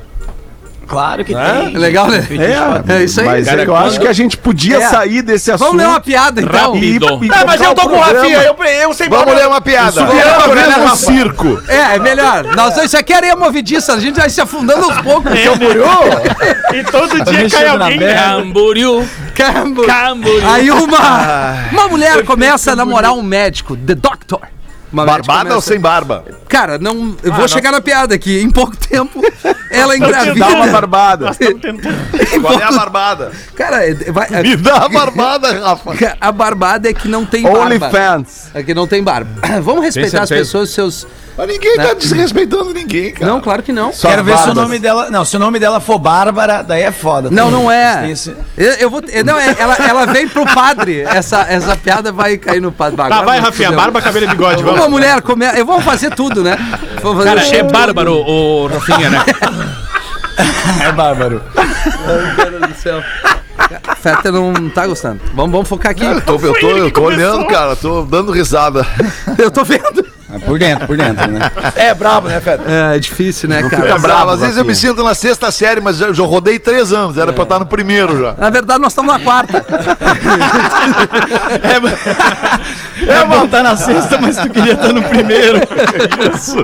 Claro 0.86 1.24
que 1.24 1.34
É? 1.34 1.62
tem. 1.64 1.76
Legal, 1.76 2.08
né? 2.08 2.26
É, 2.88 2.94
É 3.00 3.04
isso 3.04 3.20
aí. 3.20 3.26
Mas 3.26 3.46
Cara, 3.46 3.62
eu 3.64 3.76
acho 3.76 3.88
quando- 3.90 4.00
que 4.02 4.08
a 4.08 4.12
gente 4.12 4.36
podia 4.36 4.76
É. 4.78 4.88
sair 4.88 5.22
desse 5.22 5.50
assunto. 5.50 5.66
Vamos 5.68 5.82
ler 5.82 5.88
uma 5.88 6.00
piada, 6.00 6.40
então. 6.40 6.76
e, 6.76 6.92
Rápido. 6.98 7.24
e 7.24 7.30
Ah, 7.32 7.44
mas 7.46 7.56
tocar 7.60 7.70
eu 7.70 7.74
tô 7.74 7.88
com 7.88 7.96
o. 7.96 8.00
Rafinha, 8.00 8.42
eu, 8.42 8.56
eu 8.82 8.94
sei 8.94 9.08
Vamos 9.08 9.34
ler 9.34 9.46
uma 9.46 9.60
piada. 9.60 9.92
Subiram 9.92 10.30
Vamos 10.30 10.46
uma 10.46 10.54
vez 10.54 10.76
um 10.76 10.88
no 10.88 10.96
circo. 10.96 11.62
É, 11.68 11.96
é 11.96 11.98
melhor. 11.98 12.44
Nós, 12.54 12.76
isso 12.78 12.96
aqui 12.96 13.12
é 13.12 13.16
areia 13.16 13.36
movediça, 13.36 13.94
a 13.94 14.00
gente 14.00 14.16
vai 14.18 14.28
se 14.30 14.40
afundando 14.40 14.84
aos 14.84 15.00
poucos. 15.00 15.32
E 16.74 16.84
todo 16.84 17.24
dia 17.24 17.32
mexendo 17.32 17.50
cai 17.50 17.68
alguém. 17.68 17.98
perna. 17.98 18.36
né? 18.36 18.42
Camboriú, 18.42 19.08
Cambo. 19.34 19.82
Camboriú. 19.86 20.48
Aí 20.50 20.70
uma, 20.70 21.54
uma 21.72 21.88
mulher 21.88 22.24
começa 22.24 22.72
a 22.72 22.76
namorar 22.76 23.12
um 23.12 23.22
médico, 23.22 23.76
The 23.76 23.94
Doctor. 23.94 24.40
Barbada 24.94 25.40
ou 25.40 25.48
começa- 25.56 25.68
sem 25.70 25.80
barba? 25.80 26.24
Cara, 26.48 26.78
não. 26.78 27.16
Eu 27.22 27.32
vou 27.32 27.48
chegar 27.48 27.72
na 27.72 27.80
piada 27.80 28.14
aqui. 28.14 28.40
Em 28.40 28.50
pouco 28.50 28.76
tempo, 28.76 29.20
ela 29.70 29.96
engravida. 29.96 30.34
Dá 30.38 30.48
uma 30.48 30.66
barbada. 30.68 31.30
Qual 32.40 32.60
é 32.60 32.62
a 32.64 32.70
barbada? 32.72 33.32
Cara, 33.56 33.84
é- 33.88 33.94
vai, 34.12 34.28
Me 34.42 34.56
dá 34.56 34.76
a 34.84 34.88
barbada, 34.88 35.52
Rafa. 35.60 35.92
a 36.20 36.32
barbada 36.32 36.88
é 36.88 36.92
que 36.92 37.08
não 37.08 37.24
tem 37.24 37.42
barba. 37.42 37.60
OnlyFans. 37.60 38.50
É 38.54 38.62
que 38.62 38.74
não 38.74 38.86
tem 38.86 39.02
barba. 39.02 39.30
Vamos 39.62 39.82
respeitar 39.84 40.22
as 40.22 40.28
pessoas, 40.28 40.70
seus. 40.70 41.06
Mas 41.36 41.48
ninguém 41.48 41.74
tá 41.76 41.94
desrespeitando 41.94 42.72
ninguém, 42.72 43.12
cara. 43.12 43.26
Não, 43.32 43.40
claro 43.40 43.60
que 43.60 43.72
não. 43.72 43.90
Quero 43.90 44.22
ver 44.22 44.38
se 44.38 44.50
o 44.50 44.54
nome 44.54 44.78
dela. 44.78 45.10
Não, 45.10 45.24
se 45.24 45.34
o 45.34 45.40
nome 45.40 45.58
dela 45.58 45.80
for 45.80 45.98
Bárbara, 45.98 46.62
daí 46.62 46.82
é 46.82 46.92
foda. 46.92 47.28
Não, 47.28 47.50
não 47.50 47.68
é. 47.70 48.08
Esse- 48.08 48.32
Eu, 48.56 48.70
eu 48.74 48.88
vou. 48.90 49.02
Não, 49.24 49.36
é, 49.36 49.52
ela, 49.58 49.74
ela 49.74 50.06
vem 50.06 50.28
pro 50.28 50.44
padre. 50.46 51.00
Essa, 51.00 51.40
essa 51.48 51.74
piada 51.74 52.12
vai 52.12 52.36
cair 52.36 52.60
no 52.60 52.70
padre. 52.70 52.96
Tá, 52.96 53.06
Agora 53.06 53.26
vai, 53.26 53.38
não 53.40 53.46
Rafinha. 53.46 53.72
Barba, 53.72 54.00
cabelo 54.00 54.26
e 54.26 54.28
bigode. 54.28 54.62
Uma 54.84 54.90
mulher, 54.90 55.22
come... 55.22 55.46
eu 55.56 55.64
vou 55.64 55.80
fazer 55.80 56.14
tudo, 56.14 56.42
né? 56.42 56.58
Vou 57.00 57.16
fazer 57.16 57.28
Cara, 57.30 57.56
é 57.56 57.62
bárbaro 57.62 58.16
o 58.18 58.66
Rafinha, 58.66 59.08
né? 59.08 59.24
É 60.82 60.92
bárbaro. 60.92 61.40
Meu 62.06 62.50
Deus 62.50 62.68
do 62.68 62.74
céu. 62.74 63.02
Não 64.30 64.68
tá 64.68 64.86
gostando. 64.86 65.20
Vamos, 65.32 65.52
vamos 65.52 65.68
focar 65.68 65.92
aqui. 65.92 66.04
Eu 66.04 66.20
tô, 66.20 66.34
eu 66.34 66.52
tô, 66.60 66.70
eu 66.70 66.90
tô 66.90 67.02
olhando, 67.02 67.46
cara, 67.46 67.74
tô 67.74 68.02
dando 68.02 68.30
risada. 68.30 68.86
Eu 69.38 69.50
tô 69.50 69.64
vendo. 69.64 70.04
É 70.34 70.38
por 70.38 70.58
dentro, 70.58 70.86
por 70.86 70.96
dentro, 70.96 71.30
né? 71.30 71.50
É 71.76 71.94
brabo, 71.94 72.26
né, 72.28 72.40
Feta? 72.40 72.64
É, 72.66 72.96
é 72.96 72.98
difícil, 72.98 73.48
né, 73.48 73.62
cara? 73.62 73.82
Fica 73.82 73.98
bravo. 73.98 74.30
Às 74.30 74.40
vezes 74.40 74.56
eu 74.56 74.64
me 74.64 74.74
sinto 74.74 75.04
na 75.04 75.14
sexta 75.14 75.50
série, 75.52 75.80
mas 75.80 76.00
eu 76.00 76.12
já 76.12 76.24
rodei 76.24 76.58
três 76.58 76.92
anos, 76.92 77.16
era 77.16 77.32
pra 77.32 77.42
eu 77.42 77.44
estar 77.44 77.58
no 77.60 77.66
primeiro 77.66 78.18
já. 78.20 78.34
Na 78.36 78.50
verdade, 78.50 78.80
nós 78.80 78.92
estamos 78.92 79.12
na 79.12 79.20
quarta. 79.20 79.64
É 83.06 83.24
bom, 83.26 83.46
tá 83.48 83.62
na 83.62 83.76
sexta, 83.76 84.18
mas 84.18 84.36
tu 84.36 84.48
queria 84.48 84.72
estar 84.74 84.92
no 84.92 85.02
primeiro. 85.02 85.58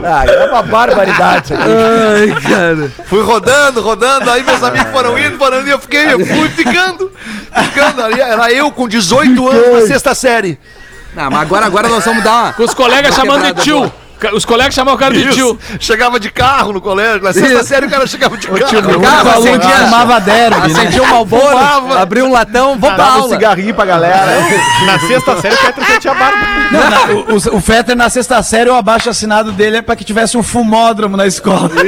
Ah, 0.05 0.25
é 0.25 0.47
uma 0.47 0.63
barbaridade 0.63 1.53
isso. 1.53 1.63
Ai, 1.63 2.41
cara. 2.41 2.93
Fui 3.07 3.23
rodando, 3.23 3.81
rodando, 3.81 4.31
aí 4.31 4.43
meus 4.43 4.63
amigos 4.63 4.91
foram 4.91 5.19
indo, 5.19 5.37
foram 5.37 5.61
indo, 5.61 5.69
e 5.69 5.71
eu 5.71 5.79
fiquei, 5.79 6.13
eu 6.13 6.25
fui 6.25 6.49
ficando, 6.51 7.11
ficando. 7.53 8.01
Era 8.21 8.53
eu 8.53 8.71
com 8.71 8.89
18 8.89 9.49
anos 9.49 9.81
na 9.81 9.87
sexta 9.87 10.15
série. 10.15 10.59
Não, 11.15 11.31
mas 11.31 11.41
agora, 11.43 11.67
agora 11.67 11.89
nós 11.89 12.05
vamos 12.05 12.23
dar 12.23 12.43
uma. 12.43 12.53
Com 12.53 12.63
os 12.65 12.75
colegas 12.75 13.15
chamando 13.15 13.55
de 13.55 13.63
tio. 13.63 13.79
boa. 13.79 14.00
Os 14.35 14.45
colegas 14.45 14.75
chamavam 14.75 14.97
o 14.97 14.99
cara 14.99 15.15
de 15.15 15.29
tio. 15.31 15.59
Chegava 15.79 16.19
de 16.21 16.31
carro 16.31 16.73
no 16.73 16.81
colégio, 16.81 17.23
na 17.23 17.33
sexta 17.33 17.55
Isso. 17.55 17.65
série 17.65 17.87
o 17.87 17.91
cara 17.91 18.07
chegava 18.07 18.37
de 18.37 18.47
carro. 18.47 18.61
O 18.61 19.01
cara 19.01 19.25
Falou 19.25 19.43
que 19.43 19.49
acendia, 19.51 19.77
chamava 19.79 20.21
derby, 20.21 20.57
né? 20.61 20.67
acendia 20.67 21.03
um 21.03 21.07
malboro, 21.07 21.59
abriu 21.99 22.27
um 22.27 22.33
latão, 22.33 22.79
vou 22.79 22.91
pra 22.91 22.97
Dava 22.97 23.19
um 23.19 23.23
aula. 23.23 23.35
cigarrinho 23.35 23.75
pra 23.75 23.85
galera. 23.85 24.33
Na 24.87 24.99
sexta 24.99 25.41
série, 25.41 25.55
o 25.55 25.85
já 25.93 26.01
tinha 26.01 26.15
barba. 26.15 26.39
Não, 26.71 26.91
na- 26.91 27.01
o, 27.53 27.57
o 27.57 27.61
Fetter 27.61 27.97
na 27.97 28.09
sexta 28.09 28.43
série, 28.43 28.71
o 28.71 28.75
abaixo 28.75 29.09
assinado 29.11 29.53
dele 29.53 29.79
é 29.79 29.83
pra 29.83 29.97
que 29.97 30.05
tivesse 30.05 30.37
um 30.37 30.43
fumódromo 30.43 31.17
na 31.17 31.27
escola. 31.27 31.71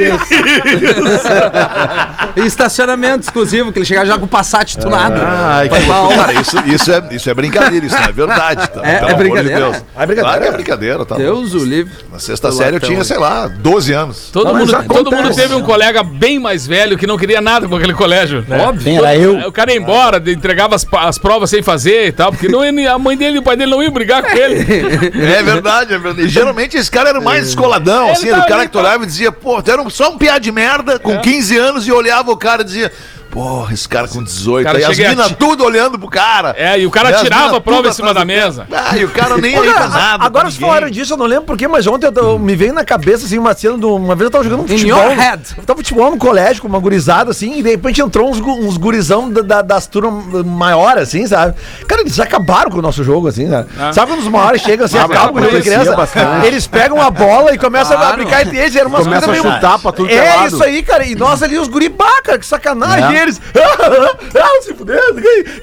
E 2.35 2.41
estacionamento 2.45 3.21
exclusivo, 3.25 3.71
que 3.71 3.79
ele 3.79 3.85
chegava 3.85 4.07
já 4.07 4.17
com 4.17 4.25
o 4.25 4.27
Passat 4.27 4.75
tunado. 4.77 5.21
Ai, 5.23 5.69
que. 5.69 5.75
Cara, 6.15 6.33
isso, 6.33 6.57
isso, 6.65 6.91
é, 6.91 7.03
isso 7.11 7.29
é 7.29 7.33
brincadeira, 7.33 7.85
isso 7.85 7.95
não 7.95 8.03
é 8.05 8.11
verdade. 8.11 8.69
Tá? 8.69 8.81
É- 8.83 8.93
é 8.93 8.97
amor 8.97 9.09
de 9.09 9.15
brincadeira? 9.15 9.59
Deus. 9.59 9.75
É 9.95 10.05
brincadeira? 10.05 10.21
Claro 10.23 10.41
que 10.41 10.47
é 10.47 10.51
brincadeira, 10.51 11.05
tá? 11.05 11.15
Deus 11.15 11.53
o 11.53 11.63
livre. 11.63 11.93
Sexta 12.23 12.53
série 12.53 12.77
eu 12.77 12.79
tinha, 12.79 12.99
aí. 12.99 13.05
sei 13.05 13.17
lá, 13.17 13.47
12 13.47 13.91
anos. 13.91 14.29
Todo, 14.31 14.45
Não, 14.45 14.55
mundo, 14.59 14.71
todo 14.87 15.11
mundo 15.11 15.35
teve 15.35 15.53
um 15.53 15.61
colega 15.61 16.01
bem 16.03 16.39
mais 16.39 16.65
velho 16.65 16.97
que 16.97 17.05
não 17.05 17.17
queria 17.17 17.41
nada 17.41 17.67
com 17.67 17.75
aquele 17.75 17.93
colégio. 17.93 18.45
Né? 18.47 18.59
Óbvio. 18.59 18.97
Era 18.97 19.15
eu. 19.17 19.47
O 19.47 19.51
cara 19.51 19.73
ia 19.73 19.77
embora, 19.77 20.23
entregava 20.31 20.73
as, 20.75 20.87
as 20.89 21.17
provas 21.17 21.49
sem 21.49 21.61
fazer 21.61 22.07
e 22.07 22.11
tal, 22.13 22.31
porque 22.31 22.47
não, 22.47 22.61
a 22.61 22.97
mãe 22.97 23.17
dele 23.17 23.35
e 23.35 23.39
o 23.39 23.43
pai 23.43 23.57
dele 23.57 23.71
não 23.71 23.83
iam 23.83 23.91
brigar 23.91 24.23
com 24.23 24.37
ele. 24.37 24.63
É 25.33 25.43
verdade, 25.43 25.93
é 25.93 25.97
verdade. 25.97 26.27
E 26.27 26.29
geralmente 26.29 26.77
esse 26.77 26.89
cara 26.89 27.09
era 27.09 27.19
o 27.19 27.23
mais 27.23 27.47
escoladão, 27.47 28.11
assim, 28.11 28.29
era 28.29 28.39
o 28.39 28.47
cara 28.47 28.67
que 28.67 28.77
olhava 28.77 29.03
e 29.03 29.07
dizia, 29.07 29.31
pô, 29.31 29.61
tu 29.61 29.71
era 29.71 29.89
só 29.89 30.11
um 30.11 30.17
piá 30.17 30.37
de 30.37 30.51
merda 30.51 30.99
com 30.99 31.19
15 31.19 31.57
anos 31.57 31.87
e 31.87 31.91
olhava 31.91 32.31
o 32.31 32.37
cara 32.37 32.61
e 32.61 32.65
dizia, 32.65 32.91
porra, 33.33 33.73
esse 33.73 33.89
cara 33.89 34.07
com 34.07 34.23
18. 34.23 34.65
Cara, 34.65 34.77
aí 34.77 34.83
as 34.85 34.99
a 34.99 35.09
minas 35.09 35.31
tudo 35.37 35.63
olhando 35.65 35.97
pro 35.97 36.07
cara. 36.07 36.53
É, 36.57 36.79
e 36.79 36.85
o 36.85 36.91
cara 36.91 37.11
E 37.11 37.23
tirava 37.23 37.57
a 37.57 37.61
prova 37.61 37.87
em 37.87 37.91
cima 37.93 38.13
da 38.13 38.23
mesa. 38.23 38.67
Ah, 38.71 38.95
e 38.97 39.03
o 39.03 39.09
cara 39.09 39.37
nem 39.37 39.57
aí 39.57 39.67
nada. 39.67 40.23
agora 40.23 40.45
vocês 40.51 40.57
falaram 40.61 40.89
disso, 40.89 41.13
eu 41.13 41.17
não 41.17 41.25
lembro 41.25 41.45
porquê, 41.45 41.67
mas 41.67 41.87
ontem 41.87 42.05
eu, 42.07 42.13
eu- 42.13 42.39
me 42.39 42.55
veio 42.55 42.73
na 42.73 42.85
cabeça 42.85 43.25
assim 43.25 43.37
uma 43.39 43.53
cena 43.55 43.77
de 43.77 43.85
um- 43.85 43.95
uma 43.95 44.15
vez 44.15 44.25
eu 44.25 44.31
tava 44.31 44.43
jogando 44.43 44.61
um 44.61 44.65
In 44.65 44.67
futebol. 44.67 45.03
your 45.03 45.15
head. 45.17 45.41
Eu 45.57 45.63
tava 45.63 45.77
futebol 45.77 46.11
no 46.11 46.17
colégio 46.17 46.61
com 46.61 46.67
uma 46.67 46.79
gurizada 46.79 47.31
assim, 47.31 47.57
e 47.57 47.63
de 47.63 47.69
repente 47.71 48.01
entrou 48.01 48.29
uns, 48.29 48.39
uns 48.39 48.77
gurizão 48.77 49.29
da- 49.29 49.41
da- 49.41 49.61
das 49.63 49.87
turmas 49.87 50.45
maiores, 50.45 51.03
assim, 51.03 51.25
sabe? 51.25 51.55
Cara, 51.87 52.01
eles 52.01 52.19
acabaram 52.19 52.69
com 52.69 52.77
o 52.77 52.81
nosso 52.81 53.03
jogo, 53.03 53.27
assim, 53.27 53.49
sabe? 53.49 53.67
Sabe 53.93 54.11
quando 54.11 54.19
os 54.19 54.27
maiores 54.27 54.61
chegam 54.61 54.85
assim, 54.85 54.97
Ah, 54.97 55.05
acabam 55.05 55.29
com 55.33 55.39
o 55.39 55.41
jogo 55.41 55.51
da 55.53 55.57
acontecia 55.59 55.79
criança? 55.79 55.95
bastante. 55.95 56.45
Eles 56.45 56.67
pegam 56.67 57.01
a 57.01 57.09
bola 57.09 57.53
e 57.53 57.57
começam 57.57 57.95
a 57.97 57.99
Claro. 57.99 58.17
brincar 58.17 58.41
entre 58.43 58.57
eles, 58.59 58.75
era 58.75 58.87
umas 58.87 59.07
a 59.07 59.09
coisas 59.09 59.29
meio- 59.29 59.43
chutar 59.43 59.79
pra 59.79 59.91
tudo 59.91 60.09
é 60.11 60.13
É 60.43 60.47
isso 60.47 60.63
aí, 60.63 60.83
cara. 60.83 61.05
E 61.05 61.15
nós 61.15 61.41
ali, 61.41 61.57
os 61.57 61.67
guribá, 61.67 62.21
cara, 62.23 62.37
que 62.37 62.45
sacanagem. 62.45 63.17
É. 63.17 63.22
E 63.23 63.25
eles, 63.25 63.41
ah, 63.55 64.61
se 64.61 64.73
fudendo, 64.73 65.01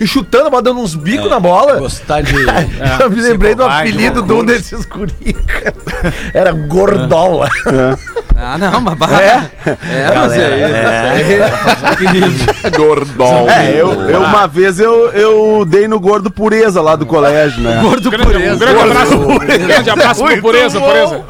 e 0.01 0.07
chutando, 0.07 0.51
mas 0.51 0.63
dando 0.63 0.81
uns 0.81 0.95
bicos 0.95 1.29
na 1.29 1.39
bola. 1.39 1.79
Gostar 1.79 2.23
de. 2.23 2.33
Eu 2.99 3.11
me 3.11 3.21
lembrei 3.21 3.55
do 3.55 3.65
apelido 3.65 4.23
de 4.23 4.33
um 4.33 4.43
desses 4.45 4.87
guri, 4.87 5.35
cara. 5.47 5.75
Era 6.33 6.53
Gordola. 6.53 7.49
Ah, 8.43 8.57
não, 8.57 8.81
mas. 8.81 8.99
É, 9.21 9.51
é 9.67 10.15
mas 10.15 10.33
é. 10.33 10.71
Gordol. 12.75 13.51
É, 13.51 13.79
eu, 13.79 13.93
eu 14.09 14.23
uma 14.23 14.47
vez 14.47 14.81
eu, 14.81 15.11
eu 15.11 15.67
dei 15.67 15.87
no 15.87 16.01
gordo 16.01 16.31
pureza 16.31 16.81
lá 16.81 16.97
do 16.97 17.05
colégio, 17.05 17.61
né? 17.61 17.81
Gordo 17.83 18.11
Grande, 18.11 18.31
um 18.31 18.33
pureza. 18.33 18.57
grande 18.57 18.81
abraço, 18.81 19.19
grande 19.67 19.91
abraço 19.91 20.25
pro 20.25 20.41
Pureza, 20.41 20.81
Pureza. 20.81 21.23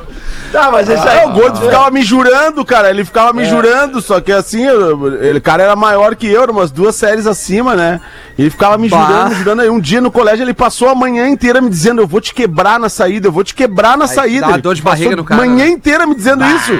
Tá, 0.52 0.70
mas 0.70 0.88
esse 0.88 1.06
É, 1.06 1.20
aí. 1.22 1.26
o 1.28 1.32
gordo 1.32 1.60
ficava 1.60 1.90
me 1.90 2.02
jurando, 2.02 2.64
cara. 2.64 2.90
Ele 2.90 3.04
ficava 3.04 3.32
me 3.32 3.44
jurando, 3.44 4.00
só 4.00 4.20
que 4.20 4.32
assim, 4.32 4.66
ele, 4.66 5.38
o 5.38 5.42
cara 5.42 5.62
era 5.62 5.76
maior 5.76 6.16
que 6.16 6.26
eu, 6.26 6.44
umas 6.50 6.70
duas 6.72 6.96
séries 6.96 7.26
acima, 7.26 7.76
né? 7.76 8.00
Ele 8.38 8.50
ficava 8.50 8.76
me 8.76 8.88
Bah. 8.88 8.98
jurando, 9.06 9.34
jurando. 9.36 9.62
Aí 9.62 9.70
um 9.70 9.78
dia 9.78 10.00
no 10.00 10.10
colégio 10.10 10.42
ele 10.42 10.54
passou 10.54 10.88
a 10.88 10.94
manhã 10.94 11.28
inteira 11.28 11.60
me 11.60 11.70
dizendo: 11.70 12.00
Eu 12.02 12.06
vou 12.06 12.20
te 12.20 12.34
quebrar 12.34 12.80
na 12.80 12.88
saída, 12.88 13.28
eu 13.28 13.32
vou 13.32 13.44
te 13.44 13.54
quebrar 13.54 13.96
na 13.96 14.06
saída. 14.08 14.48
dá 14.48 14.56
dor 14.56 14.74
de 14.74 14.82
barriga 14.82 15.14
no 15.14 15.24
cara, 15.24 15.40
manhã 15.40 15.66
né? 15.66 15.70
inteira 15.70 16.06
me 16.06 16.14
dizendo 16.14 16.44
isso. 16.44 16.72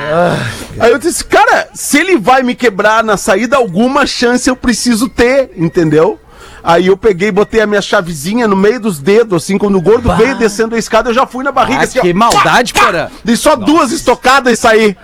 Aí 0.81 0.91
eu 0.91 0.99
disse: 0.99 1.25
Cara, 1.25 1.69
se 1.73 1.99
ele 1.99 2.17
vai 2.19 2.43
me 2.43 2.55
quebrar 2.55 3.05
na 3.05 3.17
saída, 3.17 3.57
alguma 3.57 4.07
chance 4.07 4.49
eu 4.51 4.57
preciso 4.57 5.09
ter, 5.09 5.51
entendeu? 5.57 6.19
Aí 6.63 6.87
eu 6.89 6.97
peguei 6.97 7.29
e 7.29 7.33
botei 7.33 7.61
a 7.61 7.67
minha 7.67 7.83
chavezinha 7.83 8.47
no 8.47 8.57
meio 8.57 8.81
dos 8.81 8.99
dedos, 8.99 9.43
assim, 9.45 9.57
quando 9.59 9.77
o 9.77 9.81
gordo 9.81 10.13
veio 10.17 10.37
descendo 10.37 10.75
a 10.75 10.79
escada, 10.79 11.11
eu 11.11 11.15
já 11.15 11.27
fui 11.27 11.43
na 11.45 11.53
barriga 11.53 11.81
Ah, 11.81 11.85
assim, 11.85 11.99
ó, 11.99 12.03
que 12.03 12.13
maldade, 12.13 12.73
porra. 12.75 13.11
Dei 13.25 13.37
só 13.37 13.57
duas 13.57 13.93
estocadas 13.93 14.53
e 14.53 14.57
saí. 14.57 14.97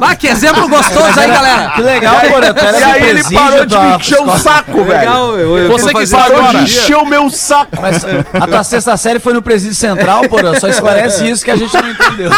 Ah, 0.00 0.16
que 0.16 0.26
exemplo 0.26 0.66
gostoso 0.68 1.20
aí, 1.20 1.28
galera. 1.30 1.70
Que 1.72 1.82
legal, 1.82 2.14
era 2.16 2.80
E 2.80 2.82
aí 2.84 3.08
ele 3.10 3.22
parou 3.24 3.66
de 3.66 3.76
me 3.76 3.96
encher 3.96 4.20
o 4.20 4.38
saco, 4.38 4.82
velho. 4.84 4.88
Legal, 4.98 5.38
eu, 5.38 5.58
eu 5.58 5.68
Você 5.70 5.92
que 5.92 6.06
Parou 6.10 6.38
agora. 6.38 6.58
de 6.58 6.64
encher 6.64 6.96
o 6.96 7.04
meu 7.04 7.28
saco. 7.28 7.76
Mas 7.80 8.02
a 8.32 8.46
tua 8.46 8.64
sexta 8.64 8.96
série 8.96 9.18
foi 9.18 9.34
no 9.34 9.42
presídio 9.42 9.74
central, 9.76 10.22
porra. 10.28 10.58
Só 10.58 10.68
esclarece 10.68 11.28
isso 11.28 11.44
que 11.44 11.50
a 11.50 11.56
gente 11.56 11.72
não 11.74 11.90
entendeu. 11.90 12.30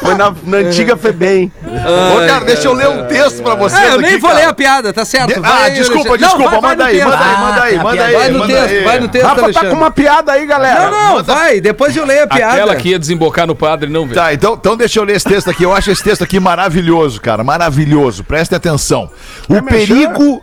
Foi 0.00 0.14
na, 0.14 0.32
na 0.44 0.56
antiga 0.58 0.96
FEBEM. 0.96 1.50
Ô, 1.66 2.26
cara, 2.28 2.44
deixa 2.44 2.68
eu 2.68 2.72
ler 2.72 2.88
um 2.88 3.04
texto 3.06 3.42
pra 3.42 3.54
vocês 3.56 3.82
É, 3.82 3.94
eu 3.94 4.00
nem 4.00 4.10
aqui, 4.12 4.18
vou 4.20 4.30
cara. 4.30 4.42
ler 4.42 4.48
a 4.48 4.54
piada, 4.54 4.92
tá 4.92 5.04
certo? 5.04 5.34
De- 5.34 5.40
Vai 5.40 5.50
Ah, 5.50 5.64
aí, 5.64 5.74
desculpa, 5.74 6.10
Alexandre. 6.10 6.20
Não, 6.22 6.28
desculpa, 6.38 6.50
vai- 6.50 6.60
vai 6.60 6.70
manda 6.70 6.84
no 6.84 6.88
aí, 6.90 7.04
manda 7.04 7.16
aí, 7.18 7.34
Ah, 7.34 7.38
manda 7.40 7.62
aí, 7.62 7.70
tem 7.74 7.82
a 7.88 7.90
manda 7.90 8.04
piada. 8.04 8.08
aí. 8.08 8.14
Vai 8.14 8.30
no 8.30 8.38
manda 8.38 8.54
texto, 8.54 8.70
aí. 8.70 8.84
vai 8.84 9.00
no 9.00 9.08
texto, 9.08 9.24
Rafa 9.24 9.36
tá 9.36 9.44
Alexandre. 9.44 9.70
com 9.70 9.76
uma 9.76 9.90
piada 9.90 10.32
aí, 10.32 10.46
galera. 10.46 10.90
Não, 10.90 11.16
não, 11.16 11.24
vai, 11.24 11.60
depois 11.60 11.96
eu 11.96 12.04
leio 12.04 12.24
a 12.24 12.26
piada. 12.26 12.52
Aquela 12.52 12.76
que 12.76 12.88
ia 12.90 12.98
desembocar 12.98 13.46
no 13.46 13.54
padre, 13.54 13.90
não 13.90 14.02
veio. 14.04 14.14
Tá, 14.14 14.32
então, 14.32 14.54
então 14.54 14.76
deixa 14.76 14.98
eu 14.98 15.04
ler 15.04 15.16
esse 15.16 15.26
texto 15.26 15.50
aqui. 15.50 15.62
Eu 15.62 15.74
acho 15.74 15.90
esse 15.90 16.02
texto 16.02 16.22
aqui 16.22 16.38
maravilhoso, 16.40 17.20
cara. 17.20 17.44
Maravilhoso. 17.44 18.24
Prestem 18.24 18.56
atenção. 18.56 19.10
O 19.48 19.62
perigo. 19.62 20.42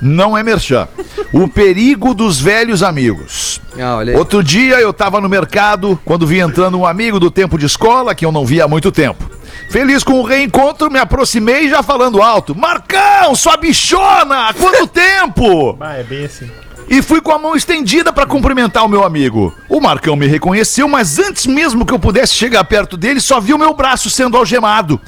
Não 0.00 0.38
é 0.38 0.44
merchan. 0.44 0.86
O 1.32 1.48
perigo 1.48 2.14
dos 2.14 2.40
velhos 2.40 2.84
amigos. 2.84 3.60
Ah. 3.76 3.98
Outro 4.16 4.44
dia 4.44 4.76
eu 4.80 4.92
tava 4.92 5.20
no 5.20 5.28
mercado 5.28 5.98
quando 6.04 6.26
vi 6.26 6.38
entrando 6.38 6.78
um 6.78 6.86
amigo 6.86 7.18
do 7.18 7.30
tempo 7.30 7.58
de 7.58 7.66
escola 7.66 8.14
que 8.14 8.24
eu 8.24 8.30
não 8.30 8.46
via 8.46 8.64
há 8.64 8.68
muito 8.68 8.92
tempo. 8.92 9.28
Feliz 9.70 10.02
com 10.02 10.14
o 10.20 10.22
reencontro, 10.24 10.90
me 10.90 10.98
aproximei 10.98 11.68
já 11.68 11.82
falando 11.82 12.22
alto. 12.22 12.54
Marcão, 12.54 13.34
sua 13.34 13.56
bichona! 13.56 14.52
Quanto 14.54 14.86
tempo? 14.88 15.76
Ah, 15.80 15.94
é 15.96 16.02
bem 16.02 16.24
assim. 16.24 16.50
e 16.88 17.02
fui 17.02 17.20
com 17.20 17.30
a 17.32 17.38
mão 17.38 17.54
estendida 17.54 18.10
para 18.10 18.24
cumprimentar 18.24 18.82
o 18.84 18.88
meu 18.88 19.04
amigo. 19.04 19.54
O 19.68 19.78
Marcão 19.78 20.16
me 20.16 20.26
reconheceu, 20.26 20.88
mas 20.88 21.18
antes 21.18 21.46
mesmo 21.46 21.84
que 21.84 21.92
eu 21.92 21.98
pudesse 21.98 22.32
chegar 22.34 22.64
perto 22.64 22.96
dele, 22.96 23.20
só 23.20 23.38
vi 23.40 23.52
o 23.52 23.58
meu 23.58 23.74
braço 23.74 24.08
sendo 24.08 24.38
algemado. 24.38 24.98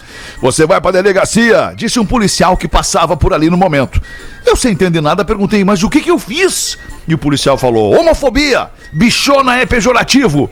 Você 0.42 0.66
vai 0.66 0.78
para 0.78 0.92
delegacia, 0.92 1.72
disse 1.74 1.98
um 1.98 2.04
policial 2.04 2.54
que 2.54 2.68
passava 2.68 3.16
por 3.16 3.32
ali 3.32 3.48
no 3.48 3.56
momento. 3.56 3.98
Eu 4.44 4.56
sem 4.56 4.72
entender 4.72 5.00
nada 5.00 5.24
perguntei, 5.24 5.64
mas 5.64 5.82
o 5.82 5.88
que 5.88 6.02
que 6.02 6.10
eu 6.10 6.18
fiz? 6.18 6.76
E 7.08 7.14
o 7.14 7.18
policial 7.18 7.56
falou: 7.56 7.98
homofobia, 7.98 8.68
bichona 8.92 9.56
é 9.56 9.64
pejorativo. 9.64 10.50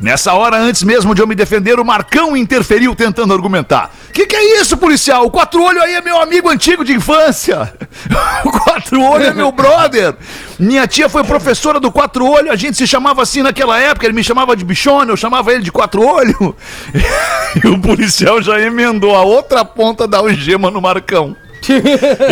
Nessa 0.00 0.32
hora, 0.34 0.56
antes 0.58 0.82
mesmo 0.82 1.14
de 1.14 1.22
eu 1.22 1.26
me 1.26 1.34
defender, 1.34 1.78
o 1.80 1.84
Marcão 1.84 2.36
interferiu 2.36 2.94
tentando 2.94 3.32
argumentar. 3.32 3.90
Que 4.12 4.26
que 4.26 4.36
é 4.36 4.60
isso, 4.60 4.76
policial? 4.76 5.24
O 5.26 5.30
Quatro 5.30 5.62
Olho 5.62 5.82
aí 5.82 5.94
é 5.94 6.00
meu 6.02 6.20
amigo 6.20 6.48
antigo 6.48 6.84
de 6.84 6.92
infância. 6.92 7.72
O 8.44 8.50
Quatro 8.50 9.00
Olho 9.02 9.24
é 9.24 9.32
meu 9.34 9.50
brother. 9.50 10.14
Minha 10.58 10.86
tia 10.86 11.08
foi 11.08 11.24
professora 11.24 11.80
do 11.80 11.90
Quatro 11.90 12.24
Olho, 12.26 12.52
a 12.52 12.56
gente 12.56 12.76
se 12.76 12.86
chamava 12.86 13.22
assim 13.22 13.42
naquela 13.42 13.78
época, 13.80 14.06
ele 14.06 14.14
me 14.14 14.22
chamava 14.22 14.54
de 14.54 14.64
bichona, 14.64 15.10
eu 15.10 15.16
chamava 15.16 15.52
ele 15.52 15.62
de 15.62 15.72
Quatro 15.72 16.02
Olho. 16.06 16.54
E 17.64 17.66
o 17.68 17.78
policial 17.80 18.42
já 18.42 18.60
emendou 18.60 19.16
a 19.16 19.22
outra 19.22 19.64
ponta 19.64 20.06
da 20.06 20.18
algema 20.18 20.70
no 20.70 20.80
Marcão. 20.80 21.34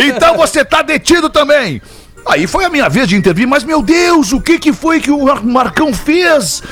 Então 0.06 0.36
você 0.36 0.64
tá 0.64 0.82
detido 0.82 1.28
também. 1.30 1.80
Aí 2.26 2.46
foi 2.46 2.64
a 2.64 2.70
minha 2.70 2.88
vez 2.88 3.08
de 3.08 3.16
intervir, 3.16 3.46
mas 3.46 3.64
meu 3.64 3.82
Deus, 3.82 4.32
o 4.32 4.40
que 4.40 4.58
que 4.58 4.72
foi 4.72 5.00
que 5.00 5.10
o 5.10 5.24
Mar- 5.24 5.42
Marcão 5.44 5.92
fez? 5.92 6.62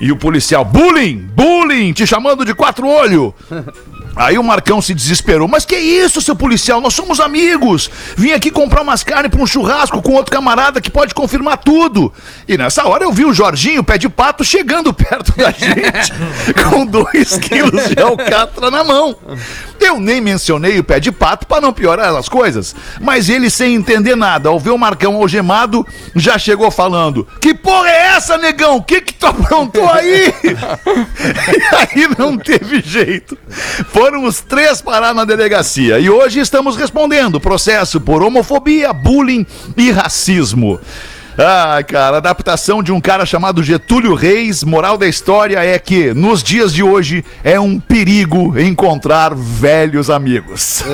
E 0.00 0.10
o 0.10 0.16
policial, 0.16 0.64
bullying, 0.64 1.28
bullying, 1.34 1.92
te 1.92 2.06
chamando 2.06 2.44
de 2.44 2.54
quatro 2.54 2.88
olho. 2.88 3.34
Aí 4.16 4.38
o 4.38 4.42
Marcão 4.42 4.82
se 4.82 4.92
desesperou. 4.92 5.46
Mas 5.46 5.64
que 5.64 5.76
isso, 5.76 6.20
seu 6.20 6.34
policial? 6.34 6.80
Nós 6.80 6.94
somos 6.94 7.20
amigos. 7.20 7.90
Vim 8.16 8.32
aqui 8.32 8.50
comprar 8.50 8.82
umas 8.82 9.04
carnes 9.04 9.30
para 9.30 9.40
um 9.40 9.46
churrasco 9.46 10.02
com 10.02 10.12
outro 10.12 10.32
camarada 10.32 10.80
que 10.80 10.90
pode 10.90 11.14
confirmar 11.14 11.58
tudo. 11.58 12.12
E 12.48 12.58
nessa 12.58 12.86
hora 12.86 13.04
eu 13.04 13.12
vi 13.12 13.24
o 13.24 13.32
Jorginho, 13.32 13.84
pé 13.84 13.98
de 13.98 14.08
pato, 14.08 14.44
chegando 14.44 14.92
perto 14.94 15.36
da 15.36 15.50
gente 15.50 16.12
com 16.68 16.84
dois 16.84 17.38
quilos 17.38 17.88
de 17.88 18.02
alcatra 18.02 18.70
na 18.70 18.82
mão. 18.82 19.16
Eu 19.80 19.98
nem 19.98 20.20
mencionei 20.20 20.78
o 20.78 20.84
pé 20.84 21.00
de 21.00 21.10
pato 21.10 21.46
para 21.46 21.62
não 21.62 21.72
piorar 21.72 22.14
as 22.14 22.28
coisas. 22.28 22.76
Mas 23.00 23.30
ele, 23.30 23.48
sem 23.48 23.74
entender 23.74 24.14
nada, 24.14 24.50
ao 24.50 24.60
ver 24.60 24.70
o 24.70 24.78
Marcão 24.78 25.16
algemado, 25.16 25.86
já 26.14 26.38
chegou 26.38 26.70
falando: 26.70 27.26
Que 27.40 27.54
porra 27.54 27.88
é 27.88 28.06
essa, 28.14 28.36
negão? 28.36 28.76
O 28.76 28.82
que 28.82 29.00
que 29.00 29.14
tu 29.14 29.26
aprontou 29.26 29.88
aí? 29.88 30.34
e 30.44 31.74
aí 31.74 32.08
não 32.18 32.36
teve 32.36 32.82
jeito. 32.82 33.38
Foram 33.90 34.24
os 34.24 34.40
três 34.40 34.82
parar 34.82 35.14
na 35.14 35.24
delegacia. 35.24 35.98
E 35.98 36.10
hoje 36.10 36.40
estamos 36.40 36.76
respondendo 36.76 37.40
processo 37.40 38.00
por 38.00 38.22
homofobia, 38.22 38.92
bullying 38.92 39.46
e 39.76 39.90
racismo. 39.90 40.78
Ah, 41.42 41.82
cara, 41.82 42.18
adaptação 42.18 42.82
de 42.82 42.92
um 42.92 43.00
cara 43.00 43.24
chamado 43.24 43.62
Getúlio 43.62 44.14
Reis. 44.14 44.62
Moral 44.62 44.98
da 44.98 45.06
história 45.06 45.58
é 45.64 45.78
que, 45.78 46.12
nos 46.12 46.42
dias 46.42 46.70
de 46.72 46.82
hoje, 46.82 47.24
é 47.42 47.58
um 47.58 47.80
perigo 47.80 48.58
encontrar 48.60 49.32
velhos 49.34 50.10
amigos. 50.10 50.84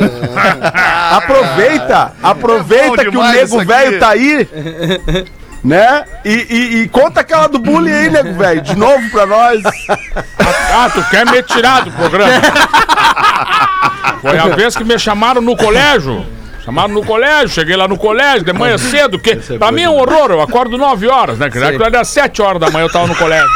Aproveita, 1.10 2.12
aproveita 2.22 3.02
É 3.02 3.10
que 3.10 3.16
o 3.16 3.22
nego 3.32 3.64
velho 3.64 3.98
tá 3.98 4.10
aí, 4.10 4.48
né? 5.64 6.04
E, 6.24 6.30
e- 6.48 6.82
e 6.82 6.88
conta 6.90 7.20
aquela 7.22 7.48
do 7.48 7.58
bullying 7.58 7.90
aí, 7.92 8.10
nego 8.10 8.34
velho, 8.34 8.60
de 8.60 8.76
novo 8.76 9.10
pra 9.10 9.26
nós. 9.26 9.60
Ah, 10.72 10.88
tu 10.94 11.02
quer 11.10 11.26
me 11.26 11.42
tirar 11.42 11.82
do 11.84 11.90
programa? 11.90 12.32
Foi 14.22 14.38
a 14.38 14.46
vez 14.54 14.76
que 14.76 14.84
me 14.84 14.96
chamaram 14.98 15.40
no 15.40 15.56
colégio. 15.56 16.24
Chamaram 16.66 16.94
no 16.94 17.06
colégio, 17.06 17.48
cheguei 17.48 17.76
lá 17.76 17.86
no 17.86 17.96
colégio, 17.96 18.44
de 18.44 18.52
manhã 18.52 18.76
cedo, 18.76 19.20
que 19.20 19.36
pra 19.56 19.70
mim 19.70 19.82
é 19.82 19.88
um 19.88 19.94
horror, 19.98 20.32
eu 20.32 20.40
acordo 20.40 20.76
9 20.76 21.06
horas, 21.06 21.38
né? 21.38 21.48
Que 21.48 21.58
era 21.58 22.04
7 22.04 22.42
horas 22.42 22.60
da 22.60 22.68
manhã 22.70 22.86
eu 22.86 22.92
tava 22.92 23.06
no 23.06 23.14
colégio. 23.14 23.48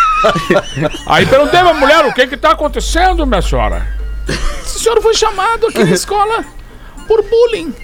Aí 1.07 1.27
perguntei 1.27 1.59
pra 1.59 1.75
mulher 1.75 2.07
o 2.07 2.15
que 2.15 2.29
que 2.29 2.37
tá 2.37 2.53
acontecendo, 2.53 3.27
minha 3.27 3.43
senhora. 3.43 3.85
O 4.29 4.79
senhor 4.79 5.03
foi 5.03 5.13
chamado 5.13 5.67
aqui 5.67 5.83
na 5.83 5.91
escola 5.91 6.45
por 7.09 7.21
bullying. 7.25 7.75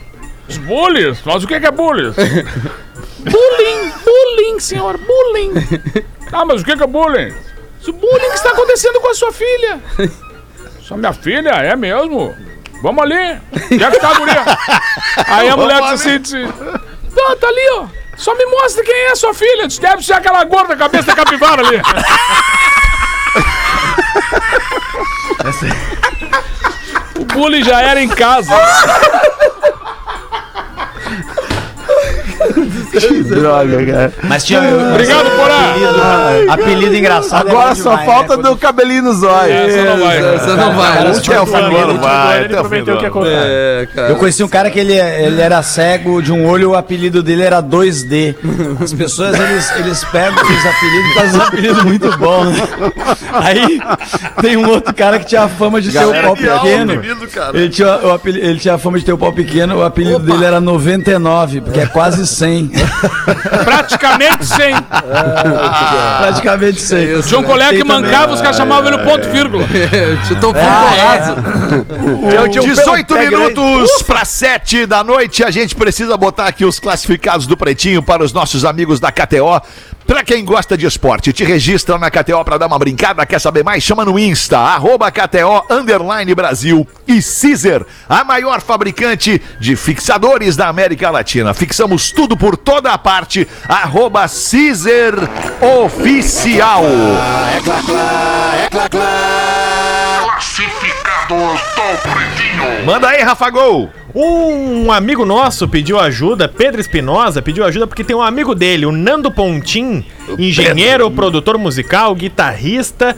Os 0.48 0.58
bullies? 0.58 1.18
Mas 1.24 1.42
o 1.42 1.48
que 1.48 1.58
que 1.58 1.66
é 1.66 1.72
bullying? 1.72 2.12
bullying, 3.18 3.92
bullying, 4.04 4.60
senhor, 4.60 4.96
bullying. 4.96 5.54
Ah, 6.32 6.44
mas 6.44 6.62
o 6.62 6.64
que 6.64 6.76
que 6.76 6.84
é 6.84 6.86
bullying? 6.86 7.34
O 7.88 7.92
bullying 7.92 8.28
que 8.28 8.36
está 8.36 8.50
acontecendo 8.50 9.00
com 9.00 9.10
a 9.10 9.14
sua 9.14 9.32
filha. 9.32 9.80
Sua 10.82 10.96
minha 10.96 11.12
filha, 11.12 11.50
é 11.50 11.74
mesmo? 11.74 12.32
Vamos 12.82 13.02
ali. 13.02 13.40
Onde 13.72 13.84
é 13.84 13.90
que 13.90 13.98
tá 14.00 14.10
a 14.10 14.14
guria? 14.14 14.44
Aí 15.26 15.48
a 15.48 15.56
mulher 15.56 15.80
disse 15.82 15.94
assim, 15.94 16.20
disse, 16.20 16.46
tá, 17.14 17.36
tá 17.40 17.48
ali, 17.48 17.68
ó. 17.78 17.86
Só 18.16 18.34
me 18.34 18.46
mostra 18.46 18.82
quem 18.84 18.94
é 18.94 19.10
a 19.12 19.16
sua 19.16 19.34
filha. 19.34 19.66
Disse, 19.66 19.80
Deve 19.80 20.02
ser 20.02 20.14
aquela 20.14 20.44
gorda 20.44 20.76
cabeça 20.76 21.06
da 21.08 21.14
capivara 21.14 21.62
ali. 21.66 21.80
O 27.18 27.24
bullying 27.24 27.64
já 27.64 27.80
era 27.82 28.00
em 28.02 28.08
casa. 28.08 28.54
Droga, 33.24 33.86
cara. 33.86 34.12
Mas 34.24 34.44
tinha. 34.44 34.60
Obrigado, 34.60 35.30
Porã. 35.36 35.56
Apelido, 35.66 36.52
apelido 36.52 36.96
engraçado. 36.96 37.48
Agora 37.48 37.70
é 37.70 37.74
só 37.74 37.90
demais, 37.90 38.06
falta 38.06 38.36
né? 38.36 38.42
do 38.42 38.56
cabelinho 38.56 39.02
no 39.02 39.14
zóio. 39.14 39.52
Essa 39.52 39.84
não 39.84 39.98
vai. 40.04 40.22
Você 40.38 40.50
não 40.54 40.72
vai. 40.74 40.98
Até 40.98 41.40
o 41.40 41.46
fim 41.46 41.52
do 41.52 41.76
ano 41.76 42.00
vai, 42.00 42.38
Ele 42.44 42.48
prometeu 42.56 42.96
que 42.98 43.04
ia 43.04 43.10
contar. 43.10 43.28
É. 43.30 43.88
Eu 44.10 44.16
conheci 44.16 44.42
um 44.42 44.48
cara 44.48 44.70
que 44.70 44.78
ele, 44.78 44.92
ele 44.94 45.40
era 45.40 45.62
cego 45.62 46.20
de 46.22 46.32
um 46.32 46.46
olho, 46.48 46.70
o 46.70 46.74
apelido 46.74 47.22
dele 47.22 47.42
era 47.42 47.62
2D. 47.62 48.34
As 48.82 48.92
pessoas, 48.92 49.38
eles, 49.38 49.70
eles 49.78 50.04
pegam 50.04 50.42
os 50.42 50.66
apelidos 50.66 51.10
e 51.10 51.14
fazem 51.14 51.40
um 51.40 51.42
apelido 51.42 51.84
muito 51.84 52.18
bom. 52.18 52.44
né? 52.44 52.56
Aí 53.32 53.80
tem 54.40 54.56
um 54.56 54.68
outro 54.68 54.94
cara 54.94 55.18
que 55.18 55.26
tinha 55.26 55.42
a 55.42 55.48
fama 55.48 55.80
de 55.80 55.90
ter 55.92 56.04
o 56.04 56.12
pau 56.22 56.36
pequeno. 56.36 56.92
Ele 57.54 57.68
tinha, 57.68 57.96
o 57.98 58.10
apeli- 58.12 58.40
ele 58.40 58.58
tinha 58.58 58.74
a 58.74 58.78
fama 58.78 58.98
de 58.98 59.04
ter 59.04 59.12
o 59.12 59.18
pau 59.18 59.32
pequeno, 59.32 59.76
o 59.78 59.84
apelido 59.84 60.18
dele 60.20 60.44
era 60.44 60.60
99, 60.60 61.60
porque 61.60 61.80
é 61.80 61.86
quase 61.86 62.26
100. 62.26 62.70
Praticamente 63.64 64.46
sem. 64.46 64.74
Praticamente 66.18 66.80
100. 66.80 67.22
Tinha 67.22 67.40
um 67.40 67.42
colega 67.42 67.76
que 67.76 67.84
mancava, 67.84 68.32
os 68.32 68.40
caras 68.40 68.56
chamavam 68.56 68.92
ele 68.92 69.02
ponto 69.04 69.28
vírgula. 69.30 69.64
Chutou 70.26 70.54
Ah, 70.56 71.36
fundo 72.00 72.26
Então, 72.28 72.48
18 72.48 73.14
minutos 73.18 74.02
para 74.02 74.24
7 74.24 74.86
da 74.86 75.02
noite. 75.04 75.44
A 75.44 75.50
gente 75.50 75.74
precisa 75.74 76.16
botar 76.16 76.46
aqui 76.46 76.64
os 76.64 76.78
classificados 76.78 77.46
do 77.46 77.56
Pretinho 77.56 78.02
para 78.02 78.22
os 78.22 78.32
nossos 78.32 78.64
amigos 78.64 79.00
da 79.00 79.10
KTO. 79.12 79.60
Pra 80.06 80.22
quem 80.22 80.44
gosta 80.44 80.76
de 80.76 80.86
esporte, 80.86 81.32
te 81.32 81.44
registra 81.44 81.98
na 81.98 82.08
KTO 82.10 82.44
pra 82.44 82.56
dar 82.56 82.68
uma 82.68 82.78
brincada. 82.78 83.26
Quer 83.26 83.40
saber 83.40 83.64
mais? 83.64 83.82
Chama 83.82 84.04
no 84.04 84.18
Insta, 84.18 84.58
arroba 84.58 85.10
KTO, 85.10 85.64
underline 85.68 86.32
Brasil 86.34 86.86
e 87.08 87.20
Caesar, 87.20 87.84
a 88.08 88.22
maior 88.22 88.60
fabricante 88.60 89.42
de 89.58 89.74
fixadores 89.74 90.54
da 90.56 90.68
América 90.68 91.10
Latina. 91.10 91.52
Fixamos 91.52 92.12
tudo 92.12 92.36
por 92.36 92.56
toda 92.56 92.92
a 92.92 92.98
parte, 92.98 93.48
arroba 93.68 94.26
Caesar 94.28 95.14
Oficial. 95.84 96.84
Manda 102.84 103.08
aí, 103.08 103.22
Rafa 103.22 103.50
Gol. 103.50 103.90
Um 104.14 104.90
amigo 104.90 105.26
nosso 105.26 105.68
pediu 105.68 105.98
ajuda, 105.98 106.48
Pedro 106.48 106.80
Espinosa 106.80 107.42
pediu 107.42 107.64
ajuda 107.64 107.86
porque 107.86 108.04
tem 108.04 108.16
um 108.16 108.22
amigo 108.22 108.54
dele, 108.54 108.86
o 108.86 108.92
Nando 108.92 109.30
Pontin, 109.30 110.04
engenheiro, 110.38 111.10
produtor 111.10 111.58
musical, 111.58 112.14
guitarrista 112.14 113.16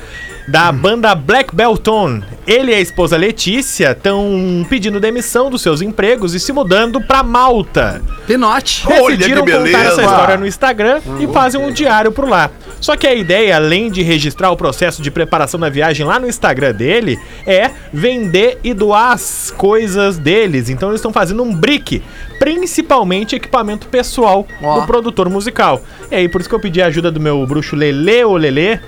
da 0.48 0.72
banda 0.72 1.14
Black 1.14 1.54
Belton. 1.54 2.22
Ele 2.46 2.72
e 2.72 2.74
a 2.74 2.80
esposa 2.80 3.18
Letícia 3.18 3.90
estão 3.90 4.66
pedindo 4.68 4.98
demissão 4.98 5.50
dos 5.50 5.60
seus 5.60 5.82
empregos 5.82 6.34
e 6.34 6.40
se 6.40 6.52
mudando 6.52 7.02
pra 7.02 7.22
Malta. 7.22 8.00
Pinote. 8.26 8.84
Olha 8.86 9.16
Decidiram 9.16 9.44
que 9.44 9.52
contar 9.52 9.84
essa 9.84 10.00
história 10.00 10.36
no 10.38 10.46
Instagram 10.46 11.02
e 11.20 11.26
fazem 11.26 11.60
um 11.60 11.70
diário 11.70 12.10
por 12.10 12.26
lá. 12.26 12.50
Só 12.80 12.96
que 12.96 13.06
a 13.06 13.14
ideia, 13.14 13.56
além 13.56 13.90
de 13.90 14.02
registrar 14.02 14.50
o 14.50 14.56
processo 14.56 15.02
de 15.02 15.10
preparação 15.10 15.60
da 15.60 15.68
viagem 15.68 16.06
lá 16.06 16.18
no 16.18 16.26
Instagram 16.26 16.72
dele, 16.72 17.18
é 17.46 17.70
vender 17.92 18.58
e 18.64 18.72
doar 18.72 19.12
as 19.12 19.52
coisas 19.54 20.16
deles. 20.16 20.70
Então 20.70 20.88
eles 20.88 21.00
estão 21.00 21.12
fazendo 21.12 21.42
um 21.42 21.54
brick, 21.54 22.02
principalmente 22.38 23.36
equipamento 23.36 23.88
pessoal 23.88 24.46
Ó. 24.62 24.80
do 24.80 24.86
produtor 24.86 25.28
musical. 25.28 25.82
E 26.10 26.14
aí, 26.14 26.28
por 26.28 26.40
isso 26.40 26.48
que 26.48 26.54
eu 26.54 26.60
pedi 26.60 26.80
a 26.80 26.86
ajuda 26.86 27.10
do 27.10 27.20
meu 27.20 27.44
bruxo 27.46 27.76
Lele 27.76 28.24
ou 28.24 28.36
Lelê, 28.36 28.78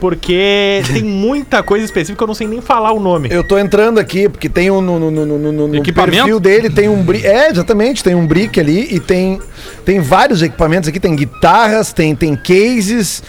porque 0.00 0.82
tem 0.92 1.02
muita 1.04 1.62
coisa 1.62 1.84
específica 1.84 2.16
que 2.16 2.22
eu 2.22 2.26
não 2.26 2.34
sei 2.34 2.46
nem 2.46 2.60
falar 2.60 2.92
o 2.92 3.00
nome. 3.00 3.28
Eu 3.30 3.42
tô 3.44 3.58
entrando 3.58 3.98
aqui, 3.98 4.28
porque 4.28 4.48
tem 4.48 4.70
um 4.70 4.80
no, 4.80 4.98
no, 4.98 5.10
no, 5.10 5.38
no, 5.38 5.68
no- 5.68 5.82
perfil 5.82 6.38
dele, 6.40 6.70
tem 6.70 6.88
um 6.88 7.02
brick. 7.02 7.26
É, 7.26 7.50
exatamente, 7.50 8.02
tem 8.04 8.14
um 8.14 8.26
brick 8.26 8.58
ali 8.60 8.88
e 8.94 9.00
tem, 9.00 9.40
tem 9.84 10.00
vários 10.00 10.42
equipamentos 10.42 10.88
aqui, 10.88 11.00
tem 11.00 11.14
guitarras, 11.16 11.92
tem, 11.92 12.14
tem 12.14 12.36
cases, 12.36 13.22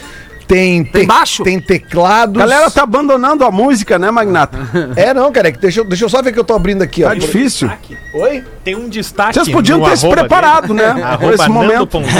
tem, 0.46 0.82
Tem 0.84 1.02
te- 1.02 1.06
baixo? 1.06 1.44
tem 1.44 1.60
teclados. 1.60 2.36
A 2.42 2.46
galera 2.46 2.70
tá 2.70 2.82
abandonando 2.82 3.44
a 3.44 3.50
música, 3.52 3.98
né, 4.00 4.10
Magnata? 4.10 4.58
É, 4.96 5.14
não, 5.14 5.30
cara, 5.30 5.48
é 5.48 5.52
que 5.52 5.58
deixa, 5.60 5.80
eu- 5.80 5.84
deixa 5.84 6.04
eu 6.04 6.08
só 6.08 6.20
ver 6.20 6.32
que 6.32 6.38
eu 6.40 6.44
tô 6.44 6.54
abrindo 6.54 6.82
aqui, 6.82 7.04
ó. 7.04 7.08
Tá 7.08 7.14
difícil. 7.14 7.70
Oi? 8.14 8.42
Tem 8.64 8.74
um 8.74 8.88
destaque. 8.88 9.34
Vocês 9.34 9.48
podiam 9.48 9.78
no 9.78 9.88
ter 9.88 9.96
se 9.96 10.08
preparado, 10.08 10.74
dele. 10.74 10.94
né? 10.94 11.02
Arroba 11.04 11.34
esse 11.34 11.42
Nando 11.48 11.52
momento. 11.54 11.86
Pontinho. 11.86 12.14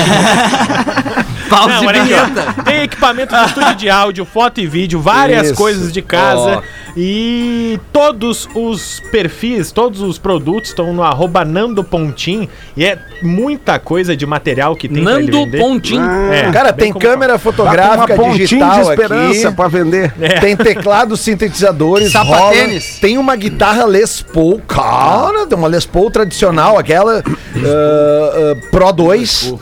Pause 1.51 1.84
Não, 1.84 1.93
e. 1.93 2.62
Tem 2.64 2.82
equipamento 2.82 3.34
de 3.34 3.45
estúdio 3.45 3.74
de 3.74 3.91
áudio, 3.91 4.24
foto 4.24 4.61
e 4.61 4.66
vídeo, 4.66 5.01
várias 5.01 5.47
Isso. 5.49 5.55
coisas 5.57 5.93
de 5.93 6.01
casa. 6.01 6.62
E 6.97 7.78
todos 7.93 8.49
os 8.55 9.01
perfis, 9.12 9.70
todos 9.70 10.01
os 10.01 10.18
produtos 10.18 10.70
estão 10.70 10.93
no 10.93 11.03
arroba 11.03 11.45
Nando 11.45 11.84
Pontim. 11.84 12.49
E 12.76 12.84
é 12.84 12.99
muita 13.22 13.78
coisa 13.78 14.16
de 14.16 14.26
material 14.26 14.74
que 14.74 14.88
tem 14.88 15.03
Nando 15.03 15.30
vender. 15.45 15.59
Pontim. 15.59 16.01
É, 16.32 16.51
Cara, 16.53 16.72
bem 16.72 16.84
tem 16.86 16.93
como- 16.93 17.05
câmera 17.05 17.38
fotográfica 17.38 18.20
uma 18.20 18.32
digital 18.34 18.74
de 18.74 18.80
esperança 18.91 19.49
aqui. 19.49 19.57
pra 19.57 19.68
vender. 19.68 20.12
É. 20.20 20.41
Tem 20.41 20.57
teclado, 20.57 21.16
sintetizadores, 21.16 22.11
Sapatênis. 22.12 22.99
Tem 23.01 23.18
uma 23.18 23.36
guitarra 23.36 23.84
Les 23.84 24.20
Paul, 24.22 24.61
cara, 24.66 25.47
tem 25.47 25.57
uma 25.59 25.68
Les 25.68 25.86
Paul 25.86 26.11
tradicional, 26.11 26.30
aquela 26.78 27.18
ah, 27.22 27.22
ah, 27.22 28.66
Pro 28.70 28.93
2. 28.93 29.55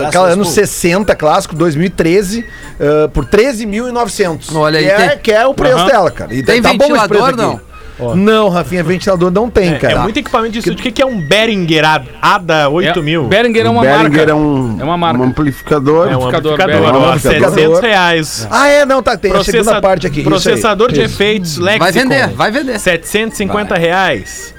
ah, 0.00 0.08
aquela 0.08 0.28
anos 0.28 0.48
Paul. 0.48 0.54
60, 0.54 1.14
clássico, 1.16 1.54
2013, 1.54 2.44
ah, 2.80 3.08
por 3.12 3.24
13.900. 3.26 4.54
Olha 4.54 4.78
aí, 4.78 4.84
que 4.84 4.90
é, 4.90 5.08
tem- 5.08 5.18
que 5.18 5.32
é 5.32 5.46
o 5.46 5.54
preço 5.54 5.76
Aham. 5.78 5.86
dela, 5.86 6.10
cara. 6.10 6.34
E 6.34 6.42
Tem 6.42 6.60
tá 6.62 6.72
bom 6.72 6.84
esse 6.84 6.88
preço 7.08 7.08
ventilador, 7.14 7.28
aqui. 7.28 7.36
não? 7.38 7.66
Não, 8.14 8.50
Rafinha, 8.50 8.84
ventilador 8.84 9.30
não 9.30 9.48
tem, 9.48 9.72
É, 9.72 9.78
cara. 9.78 9.94
é 9.94 9.98
muito 10.00 10.18
equipamento 10.18 10.52
de 10.52 10.58
estúdio. 10.58 10.78
O 10.80 10.82
que, 10.82 10.92
que 10.92 11.00
é 11.00 11.06
um 11.06 11.18
Behringer 11.18 11.82
ADA 12.20 12.68
8000? 12.68 13.24
Behringer 13.24 13.64
é 13.64 13.70
uma 13.70 13.80
Behringer 13.80 14.10
marca. 14.18 14.30
é 14.30 14.34
um, 14.34 14.76
É 14.78 14.84
uma 14.84 14.98
marca. 14.98 15.18
um 15.18 15.24
amplificador. 15.24 16.06
É 16.06 16.14
um 16.14 16.26
amplificador, 16.26 16.52
amplificador, 16.60 16.94
ó, 17.02 17.08
amplificador. 17.14 17.50
700 17.54 17.80
reais. 17.80 18.48
Ah, 18.50 18.68
é, 18.68 18.84
não, 18.84 19.02
tá, 19.02 19.16
tem 19.16 19.30
a 19.32 19.42
segunda 19.42 19.62
Processa- 19.64 19.80
parte 19.80 20.06
aqui. 20.06 20.22
Processador 20.22 20.92
de 20.92 21.00
efeitos 21.00 21.56
Lexicon. 21.56 21.84
Vai 21.84 21.92
vender, 21.92 22.28
vai 22.34 22.50
vender. 22.50 22.78
750 22.78 23.74
reais. 23.76 24.54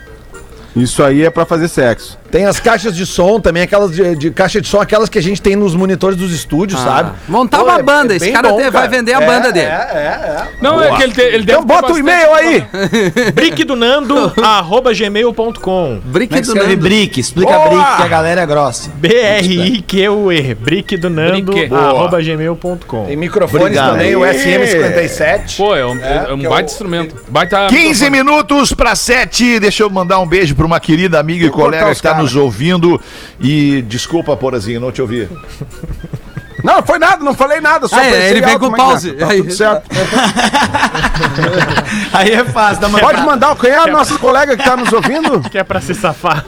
Isso 0.82 1.03
aí 1.03 1.23
é 1.23 1.30
pra 1.30 1.45
fazer 1.45 1.67
sexo. 1.67 2.17
Tem 2.32 2.45
as 2.45 2.59
caixas 2.59 2.95
de 2.95 3.05
som 3.05 3.39
também, 3.39 3.63
aquelas 3.63 3.91
de, 3.91 4.15
de 4.15 4.32
caixa 4.32 4.59
de 4.61 4.67
som, 4.67 4.80
aquelas 4.82 5.09
que 5.09 5.17
a 5.17 5.21
gente 5.21 5.41
tem 5.41 5.55
nos 5.55 5.75
monitores 5.75 6.17
dos 6.17 6.32
estúdios, 6.34 6.80
sabe? 6.80 7.11
Montar 7.28 7.59
Pô, 7.59 7.65
uma 7.65 7.80
é- 7.80 7.84
banda, 7.84 8.13
é 8.13 8.17
esse 8.17 8.32
cara 8.32 8.49
bom, 8.49 8.57
tem- 8.57 8.69
vai 8.71 8.88
vender 8.88 9.13
a 9.13 9.21
É, 9.21 9.25
banda 9.25 9.51
dele. 9.51 9.65
É, 9.65 9.69
é, 9.69 10.07
é. 10.41 10.47
Não, 10.61 10.82
é 10.82 10.95
que 10.97 11.03
ele, 11.03 11.13
te- 11.13 11.21
ele 11.21 11.43
deve 11.45 11.59
Então 11.59 11.65
bota 11.65 11.93
o 11.93 11.97
e-mail 11.97 12.34
aí. 12.34 12.63
Brick 13.34 13.63
do 13.63 13.75
Nando, 13.75 14.32
arroba 14.43 14.93
gmail.com. 14.93 15.99
Brick 16.05 16.36
é 16.38 16.41
do 16.41 16.55
Nando. 16.55 16.78
brick? 16.78 17.19
Explica 17.19 17.51
Boa! 17.53 17.69
brick 17.69 17.95
que 17.97 18.01
a 18.03 18.07
galera 18.07 18.41
é 18.41 18.45
grossa. 18.45 18.89
B-R-I-Q-U-E. 18.95 20.55
Brick 20.55 20.97
do 20.97 21.09
Nando, 21.09 21.53
arroba 21.75 22.21
gmail.com. 22.21 23.05
Tem 23.05 23.15
microfones 23.15 23.65
Obrigado. 23.65 23.91
também, 23.91 24.15
o 24.15 24.23
Aê! 24.23 24.34
SM57. 24.38 25.57
Pô, 25.57 25.75
é 25.75 25.86
um, 25.86 25.97
é 26.03 26.34
um 26.34 26.39
é 26.45 26.49
baita 26.49 26.69
o- 26.69 26.73
instrumento. 26.73 27.15
Baita 27.30 27.67
15 27.67 28.09
minutos 28.09 28.73
para 28.73 28.95
7. 28.95 29.59
Deixa 29.59 29.84
eu 29.84 29.89
mandar 29.89 30.19
um 30.19 30.28
beijo 30.28 30.55
para 30.55 30.65
uma 30.65 30.80
querida 30.80 31.19
amiga 31.19 31.45
e 31.45 31.49
colega 31.49 31.86
que 31.86 31.91
está 31.91 32.09
caras. 32.11 32.16
Nos 32.18 32.36
ouvindo. 32.36 32.99
E 33.39 33.82
desculpa, 33.84 34.36
Porazinho, 34.36 34.80
não 34.80 34.91
te 34.91 35.01
ouvi. 35.01 35.30
Não, 36.63 36.82
foi 36.84 36.99
nada, 36.99 37.24
não 37.24 37.34
falei 37.34 37.61
nada. 37.61 37.88
Só 37.88 37.97
Ah, 37.97 38.05
é, 38.05 38.11
pensei 38.11 38.30
ele 38.32 38.41
vem 38.41 38.59
com 38.59 38.74
é 38.74 38.78
pause. 38.78 39.11
Tá, 39.13 39.26
tá 39.28 39.32
Aí- 39.32 39.41
tudo 39.41 39.53
certo. 39.53 39.84
Aí 42.13 42.32
é 42.32 42.43
fácil, 42.45 42.82
dá 42.82 42.88
uma 42.88 42.99
Pode 42.99 43.22
mandar, 43.22 43.55
quem 43.55 43.70
é 43.70 43.78
a 43.78 43.88
nossa 43.88 44.18
colega 44.18 44.57
que 44.57 44.63
tá 44.63 44.76
nos 44.76 44.91
ouvindo? 44.91 45.41
Que 45.49 45.57
é 45.59 45.63
pra 45.63 45.80
se 45.80 45.93
safar. 45.93 46.43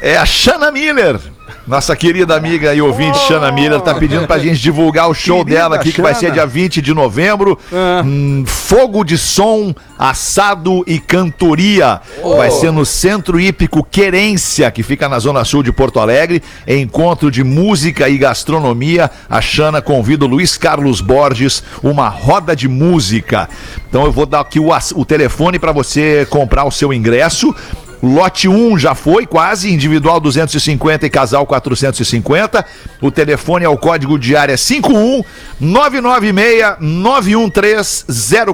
É 0.00 0.16
a 0.16 0.26
Shana 0.26 0.70
Miller. 0.70 1.18
Nossa 1.66 1.96
querida 1.96 2.36
amiga 2.36 2.72
e 2.72 2.80
ouvinte 2.80 3.18
Shana 3.26 3.50
Miller 3.50 3.80
tá 3.80 3.92
pedindo 3.92 4.24
pra 4.24 4.38
gente 4.38 4.60
divulgar 4.60 5.08
o 5.08 5.14
show 5.14 5.38
Querida 5.44 5.62
dela 5.62 5.76
aqui, 5.76 5.90
que 5.90 6.00
vai 6.00 6.14
ser 6.14 6.30
dia 6.30 6.46
20 6.46 6.80
de 6.80 6.94
novembro. 6.94 7.58
Hum, 8.04 8.44
fogo 8.46 9.02
de 9.02 9.18
som, 9.18 9.74
assado 9.98 10.84
e 10.86 11.00
cantoria. 11.00 12.00
Vai 12.36 12.52
ser 12.52 12.70
no 12.70 12.86
Centro 12.86 13.40
Hípico 13.40 13.82
Querência, 13.82 14.70
que 14.70 14.84
fica 14.84 15.08
na 15.08 15.18
Zona 15.18 15.44
Sul 15.44 15.64
de 15.64 15.72
Porto 15.72 15.98
Alegre. 15.98 16.40
Encontro 16.68 17.32
de 17.32 17.42
música 17.42 18.08
e 18.08 18.16
gastronomia. 18.16 19.10
A 19.28 19.40
Shana 19.40 19.82
convida 19.82 20.24
o 20.24 20.28
Luiz 20.28 20.56
Carlos 20.56 21.00
Borges, 21.00 21.64
uma 21.82 22.08
roda 22.08 22.54
de 22.54 22.68
música. 22.68 23.48
Então 23.88 24.04
eu 24.04 24.12
vou 24.12 24.24
dar 24.24 24.40
aqui 24.40 24.60
o, 24.60 24.68
o 24.94 25.04
telefone 25.04 25.58
para 25.58 25.72
você 25.72 26.24
comprar 26.30 26.64
o 26.64 26.70
seu 26.70 26.92
ingresso. 26.92 27.52
Lote 28.02 28.48
1 28.48 28.78
já 28.78 28.94
foi, 28.94 29.26
quase, 29.26 29.72
individual 29.72 30.20
250 30.20 31.06
e 31.06 31.10
casal 31.10 31.46
450. 31.46 32.64
O 33.00 33.10
telefone 33.10 33.64
é 33.64 33.68
o 33.68 33.76
código 33.76 34.18
de 34.18 34.36
área 34.36 34.56
51 34.56 35.24
996 35.60 36.76
913 36.80 38.04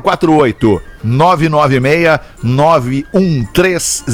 048. 0.02 0.91
996 1.02 2.20
913 2.42 4.04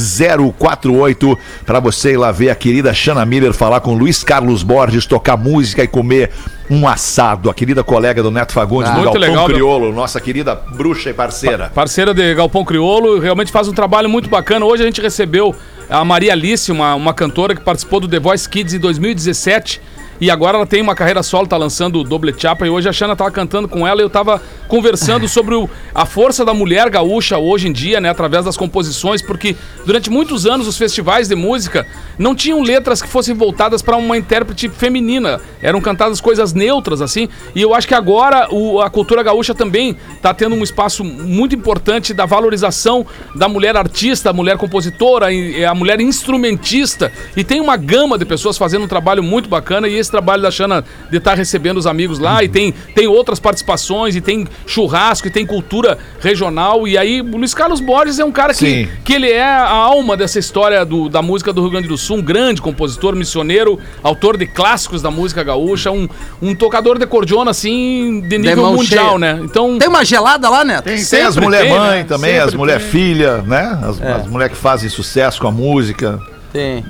048 0.58 1.38
para 1.66 1.80
você 1.80 2.12
ir 2.12 2.16
lá 2.16 2.32
ver 2.32 2.50
a 2.50 2.54
querida 2.54 2.92
Shana 2.94 3.24
Miller 3.24 3.52
falar 3.52 3.80
com 3.80 3.94
Luiz 3.94 4.22
Carlos 4.24 4.62
Borges, 4.62 5.06
tocar 5.06 5.36
música 5.36 5.82
e 5.82 5.88
comer 5.88 6.30
um 6.70 6.86
assado. 6.86 7.48
A 7.48 7.54
querida 7.54 7.82
colega 7.82 8.22
do 8.22 8.30
Neto 8.30 8.52
Fagundes 8.52 8.90
Ah, 8.90 8.94
do 8.94 9.02
Galpão 9.02 9.20
legal, 9.20 9.48
meu. 9.48 9.56
Criolo, 9.56 9.92
nossa 9.92 10.20
querida 10.20 10.54
bruxa 10.54 11.10
e 11.10 11.14
parceira. 11.14 11.70
Parceira 11.74 12.12
de 12.12 12.34
Galpão 12.34 12.64
Criolo, 12.64 13.18
realmente 13.18 13.50
faz 13.50 13.68
um 13.68 13.72
trabalho 13.72 14.08
muito 14.08 14.28
bacana. 14.28 14.64
Hoje 14.66 14.82
a 14.82 14.86
gente 14.86 15.00
recebeu 15.00 15.54
a 15.88 16.04
Maria 16.04 16.32
Alice, 16.32 16.70
uma, 16.70 16.94
uma 16.94 17.14
cantora 17.14 17.54
que 17.54 17.62
participou 17.62 18.00
do 18.00 18.08
The 18.08 18.20
Voice 18.20 18.48
Kids 18.48 18.74
em 18.74 18.78
2017. 18.78 19.80
E 20.20 20.30
agora 20.30 20.56
ela 20.56 20.66
tem 20.66 20.82
uma 20.82 20.94
carreira 20.94 21.22
solo, 21.22 21.46
tá 21.46 21.56
lançando 21.56 22.00
o 22.00 22.04
Doble 22.04 22.34
Chapa. 22.36 22.66
E 22.66 22.70
hoje 22.70 22.88
a 22.88 22.92
Xana 22.92 23.14
tava 23.14 23.30
cantando 23.30 23.68
com 23.68 23.86
ela 23.86 24.00
e 24.00 24.04
eu 24.04 24.10
tava 24.10 24.42
conversando 24.66 25.26
sobre 25.28 25.54
o- 25.54 25.68
a 25.94 26.04
força 26.04 26.44
da 26.44 26.52
mulher 26.52 26.90
gaúcha 26.90 27.38
hoje 27.38 27.68
em 27.68 27.72
dia, 27.72 28.00
né? 28.00 28.08
Através 28.10 28.44
das 28.44 28.56
composições, 28.56 29.22
porque 29.22 29.54
durante 29.86 30.10
muitos 30.10 30.44
anos 30.46 30.66
os 30.66 30.76
festivais 30.76 31.28
de 31.28 31.34
música 31.36 31.86
não 32.18 32.34
tinham 32.34 32.60
letras 32.62 33.00
que 33.00 33.08
fossem 33.08 33.34
voltadas 33.34 33.80
para 33.80 33.96
uma 33.96 34.16
intérprete 34.18 34.68
feminina. 34.68 35.40
Eram 35.62 35.80
cantadas 35.80 36.20
coisas 36.20 36.52
neutras, 36.52 37.00
assim. 37.00 37.28
E 37.54 37.62
eu 37.62 37.74
acho 37.74 37.86
que 37.86 37.94
agora 37.94 38.48
o- 38.52 38.80
a 38.80 38.90
cultura 38.90 39.22
gaúcha 39.22 39.54
também 39.54 39.96
tá 40.20 40.34
tendo 40.34 40.54
um 40.56 40.62
espaço 40.64 41.04
muito 41.04 41.54
importante 41.54 42.12
da 42.12 42.26
valorização 42.26 43.06
da 43.34 43.48
mulher 43.48 43.76
artista, 43.76 44.30
a 44.30 44.32
mulher 44.32 44.56
compositora, 44.56 45.26
a 45.68 45.74
mulher 45.74 46.00
instrumentista. 46.00 47.12
E 47.36 47.44
tem 47.44 47.60
uma 47.60 47.76
gama 47.76 48.18
de 48.18 48.24
pessoas 48.24 48.58
fazendo 48.58 48.84
um 48.84 48.88
trabalho 48.88 49.22
muito 49.22 49.48
bacana. 49.48 49.88
E 49.88 49.94
esse 49.96 50.07
trabalho 50.10 50.42
da 50.42 50.50
Xana 50.50 50.84
de 51.10 51.16
estar 51.16 51.34
recebendo 51.34 51.76
os 51.78 51.86
amigos 51.86 52.18
lá. 52.18 52.42
E 52.42 52.48
tem, 52.48 52.72
tem 52.94 53.06
outras 53.06 53.38
participações, 53.40 54.16
e 54.16 54.20
tem 54.20 54.46
churrasco, 54.66 55.28
e 55.28 55.30
tem 55.30 55.44
cultura 55.46 55.98
regional. 56.20 56.86
E 56.86 56.96
aí 56.98 57.20
o 57.20 57.36
Luiz 57.36 57.54
Carlos 57.54 57.80
Borges 57.80 58.18
é 58.18 58.24
um 58.24 58.32
cara 58.32 58.52
que, 58.52 58.58
Sim. 58.84 58.88
que 59.04 59.12
ele 59.12 59.30
é 59.30 59.44
a 59.44 59.68
alma 59.70 60.16
dessa 60.16 60.38
história 60.38 60.84
do- 60.84 61.08
da 61.08 61.22
música 61.22 61.52
do 61.52 61.60
Rio 61.62 61.70
Grande 61.70 61.88
do 61.88 61.96
Sul. 61.98 62.18
Um 62.18 62.22
grande 62.22 62.60
compositor, 62.60 63.14
missioneiro, 63.14 63.78
autor 64.02 64.36
de 64.36 64.46
clássicos 64.46 65.00
da 65.02 65.10
música 65.10 65.42
gaúcha. 65.42 65.90
Um, 65.90 66.08
um 66.42 66.54
tocador 66.54 66.98
de 66.98 67.06
cordiona, 67.06 67.50
assim, 67.50 68.20
de 68.28 68.38
nível 68.38 68.72
mundial, 68.72 69.18
cheia. 69.18 69.18
né? 69.18 69.40
Então... 69.42 69.78
Tem 69.78 69.88
uma 69.88 70.04
gelada 70.04 70.48
lá, 70.48 70.64
Neto? 70.64 70.84
Tem, 70.84 71.04
tem 71.04 71.22
as 71.22 71.36
mulher 71.36 71.62
tem, 71.62 71.70
mãe 71.70 71.98
né? 71.98 72.04
também, 72.04 72.30
Sempre 72.32 72.48
as 72.48 72.54
mulher 72.54 72.80
tem. 72.80 72.88
filha, 72.90 73.38
né? 73.42 73.78
As, 73.82 74.00
as 74.02 74.26
mulheres 74.26 74.56
que 74.56 74.62
fazem 74.62 74.88
sucesso 74.88 75.40
com 75.40 75.48
a 75.48 75.52
música. 75.52 76.20
Tem. 76.52 76.84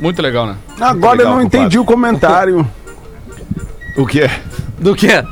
Muito 0.00 0.22
legal, 0.22 0.46
né? 0.46 0.56
Agora 0.80 1.18
legal, 1.18 1.32
eu 1.32 1.38
não 1.38 1.44
entendi 1.44 1.78
o 1.78 1.84
comentário. 1.84 2.66
O 3.96 4.06
quê? 4.06 4.30
Do 4.78 4.94
quê? 4.94 5.22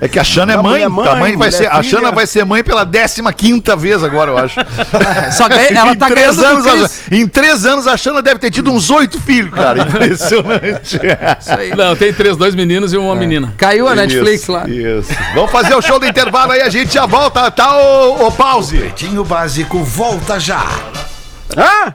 É 0.00 0.08
que 0.08 0.18
a 0.18 0.24
Xana 0.24 0.54
é 0.54 0.56
mãe. 0.56 0.88
mãe, 0.88 1.08
a, 1.08 1.14
mãe 1.14 1.36
vai 1.36 1.52
ser, 1.52 1.70
a. 1.70 1.82
Xana 1.82 2.10
vai 2.10 2.26
ser 2.26 2.42
mãe 2.44 2.64
pela 2.64 2.86
15 2.86 3.22
quinta 3.36 3.76
vez 3.76 4.02
agora, 4.02 4.30
eu 4.30 4.38
acho. 4.38 4.58
Só 5.36 5.46
ganha, 5.46 5.68
ela 5.78 5.92
em, 5.92 5.96
tá 5.96 6.06
três 6.06 6.38
anos, 6.38 6.66
a- 6.66 7.14
em 7.14 7.28
três 7.28 7.66
anos 7.66 7.86
a 7.86 7.98
Xana 7.98 8.22
deve 8.22 8.40
ter 8.40 8.50
tido 8.50 8.72
uns 8.72 8.88
oito 8.88 9.20
filhos, 9.20 9.52
cara. 9.52 9.78
Impressionante. 9.86 10.98
Não, 11.76 11.94
tem 11.94 12.14
três, 12.14 12.34
dois 12.34 12.54
meninos 12.54 12.94
e 12.94 12.96
uma 12.96 13.14
menina. 13.14 13.52
Caiu 13.58 13.86
a 13.86 13.94
Netflix 13.94 14.42
Isso, 14.42 14.52
lá. 14.52 14.66
Isso. 14.66 15.12
Vamos 15.34 15.50
fazer 15.50 15.74
o 15.74 15.82
show 15.82 15.98
do 16.00 16.06
intervalo 16.06 16.52
aí, 16.52 16.62
a 16.62 16.70
gente 16.70 16.94
já 16.94 17.04
volta, 17.04 17.50
tá, 17.50 17.76
ô, 17.76 18.26
ô 18.26 18.32
pause? 18.32 18.78
Pretinho 18.78 19.22
Básico 19.22 19.84
volta 19.84 20.40
já. 20.40 20.64
Hã? 21.54 21.94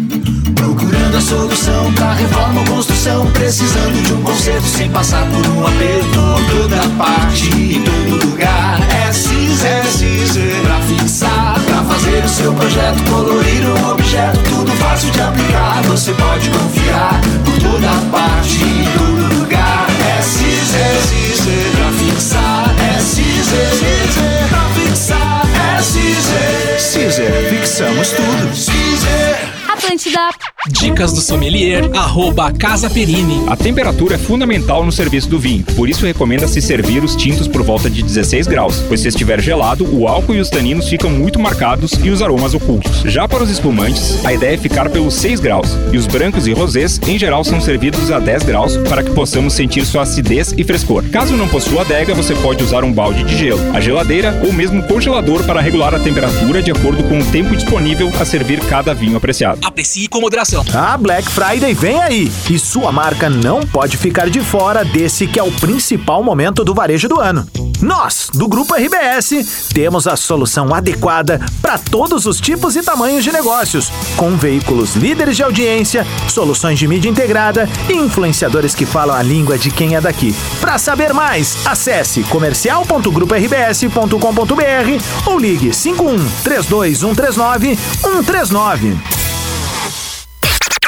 Procurando 0.55 1.17
a 1.17 1.21
solução 1.21 1.93
pra 1.93 2.13
reforma 2.13 2.61
ou 2.61 2.67
construção 2.67 3.25
Precisando 3.31 4.03
de 4.03 4.13
um 4.13 4.21
conserto 4.21 4.65
sem 4.65 4.89
passar 4.89 5.25
por 5.27 5.45
um 5.47 5.65
aperto 5.65 6.19
Toda 6.49 6.89
parte, 6.97 7.49
em 7.55 7.81
todo 7.83 8.25
lugar. 8.25 8.79
É 8.89 9.11
CIS, 9.11 9.63
é 9.63 9.83
CIS 9.83 10.37
Pra 10.63 10.79
fixar, 10.81 11.59
pra 11.65 11.83
fazer 11.83 12.23
o 12.23 12.29
seu 12.29 12.53
projeto 12.53 13.03
Colorir 13.09 13.63
um 13.67 13.91
objeto, 13.91 14.39
tudo 14.49 14.71
fácil 14.73 15.11
de 15.11 15.21
aplicar 15.21 15.81
Você 15.83 16.13
pode 16.13 16.49
confiar 16.49 17.21
por 17.45 17.59
toda 17.59 17.89
parte, 18.11 18.63
em 18.63 18.85
todo 18.97 19.39
lugar. 19.39 19.87
É 20.17 20.21
CIS, 20.21 20.75
é 20.75 21.01
CIS 21.01 21.41
Pra 21.75 21.91
fixar, 21.91 22.75
é 22.79 22.99
CIS, 22.99 23.53
é 23.53 24.47
Pra 24.49 24.63
fixar, 24.75 25.41
é 25.77 25.81
CIS 25.81 26.61
Cizer, 26.81 27.49
fixamos 27.49 28.11
tudo. 28.11 29.60
Atlântida. 29.91 30.29
Dicas 30.69 31.11
do 31.11 31.21
sommelier, 31.21 31.89
arroba 31.97 32.51
Casa 32.53 32.89
Perini. 32.89 33.43
A 33.47 33.57
temperatura 33.57 34.15
é 34.15 34.17
fundamental 34.17 34.85
no 34.85 34.91
serviço 34.91 35.27
do 35.27 35.39
vinho, 35.39 35.63
por 35.75 35.89
isso 35.89 36.05
recomenda-se 36.05 36.61
servir 36.61 37.03
os 37.03 37.15
tintos 37.15 37.47
por 37.47 37.63
volta 37.63 37.89
de 37.89 38.03
16 38.03 38.47
graus, 38.47 38.77
pois 38.87 39.01
se 39.01 39.07
estiver 39.07 39.41
gelado, 39.41 39.83
o 39.91 40.07
álcool 40.07 40.35
e 40.35 40.39
os 40.39 40.49
taninos 40.49 40.87
ficam 40.87 41.09
muito 41.09 41.39
marcados 41.39 41.93
e 42.03 42.09
os 42.09 42.21
aromas 42.21 42.53
ocultos. 42.53 43.01
Já 43.05 43.27
para 43.27 43.43
os 43.43 43.49
espumantes, 43.49 44.23
a 44.23 44.31
ideia 44.31 44.53
é 44.53 44.57
ficar 44.57 44.89
pelos 44.89 45.15
6 45.15 45.39
graus, 45.39 45.67
e 45.91 45.97
os 45.97 46.05
brancos 46.05 46.45
e 46.45 46.53
rosés, 46.53 47.01
em 47.07 47.17
geral, 47.17 47.43
são 47.43 47.59
servidos 47.59 48.11
a 48.11 48.19
10 48.19 48.43
graus 48.43 48.77
para 48.77 49.03
que 49.03 49.11
possamos 49.11 49.53
sentir 49.53 49.83
sua 49.83 50.03
acidez 50.03 50.53
e 50.55 50.63
frescor. 50.63 51.03
Caso 51.11 51.35
não 51.35 51.47
possua 51.47 51.81
adega, 51.81 52.13
você 52.13 52.35
pode 52.35 52.63
usar 52.63 52.83
um 52.83 52.93
balde 52.93 53.23
de 53.23 53.35
gelo, 53.35 53.75
a 53.75 53.81
geladeira 53.81 54.39
ou 54.45 54.53
mesmo 54.53 54.83
congelador 54.83 55.43
para 55.43 55.59
regular 55.59 55.95
a 55.95 55.99
temperatura 55.99 56.61
de 56.61 56.71
acordo 56.71 57.03
com 57.05 57.19
o 57.19 57.25
tempo 57.25 57.55
disponível 57.55 58.11
a 58.19 58.23
servir 58.23 58.59
cada 58.67 58.93
vinho 58.93 59.17
apreciado. 59.17 59.59
Aprecie 59.81 60.07
com 60.07 60.21
moderação. 60.21 60.63
A 60.75 60.95
Black 60.95 61.27
Friday 61.31 61.73
vem 61.73 61.99
aí 61.99 62.31
e 62.47 62.59
sua 62.59 62.91
marca 62.91 63.31
não 63.31 63.61
pode 63.61 63.97
ficar 63.97 64.29
de 64.29 64.39
fora 64.39 64.85
desse 64.85 65.25
que 65.25 65.39
é 65.39 65.43
o 65.43 65.51
principal 65.53 66.23
momento 66.23 66.63
do 66.63 66.71
varejo 66.71 67.09
do 67.09 67.19
ano. 67.19 67.47
Nós, 67.81 68.29
do 68.31 68.47
Grupo 68.47 68.75
RBS, 68.75 69.71
temos 69.73 70.05
a 70.05 70.15
solução 70.15 70.71
adequada 70.71 71.43
para 71.63 71.79
todos 71.79 72.27
os 72.27 72.39
tipos 72.39 72.75
e 72.75 72.83
tamanhos 72.83 73.23
de 73.23 73.31
negócios, 73.31 73.91
com 74.15 74.37
veículos 74.37 74.95
líderes 74.95 75.35
de 75.35 75.41
audiência, 75.41 76.05
soluções 76.29 76.77
de 76.77 76.87
mídia 76.87 77.09
integrada 77.09 77.67
e 77.89 77.93
influenciadores 77.93 78.75
que 78.75 78.85
falam 78.85 79.15
a 79.15 79.23
língua 79.23 79.57
de 79.57 79.71
quem 79.71 79.95
é 79.95 80.01
daqui. 80.01 80.35
Para 80.59 80.77
saber 80.77 81.11
mais, 81.11 81.57
acesse 81.65 82.21
comercial.gruporbs.com.br 82.25 85.25
ou 85.25 85.39
ligue 85.39 85.73
51 85.73 86.17
32139 86.43 87.75
139. 87.75 89.20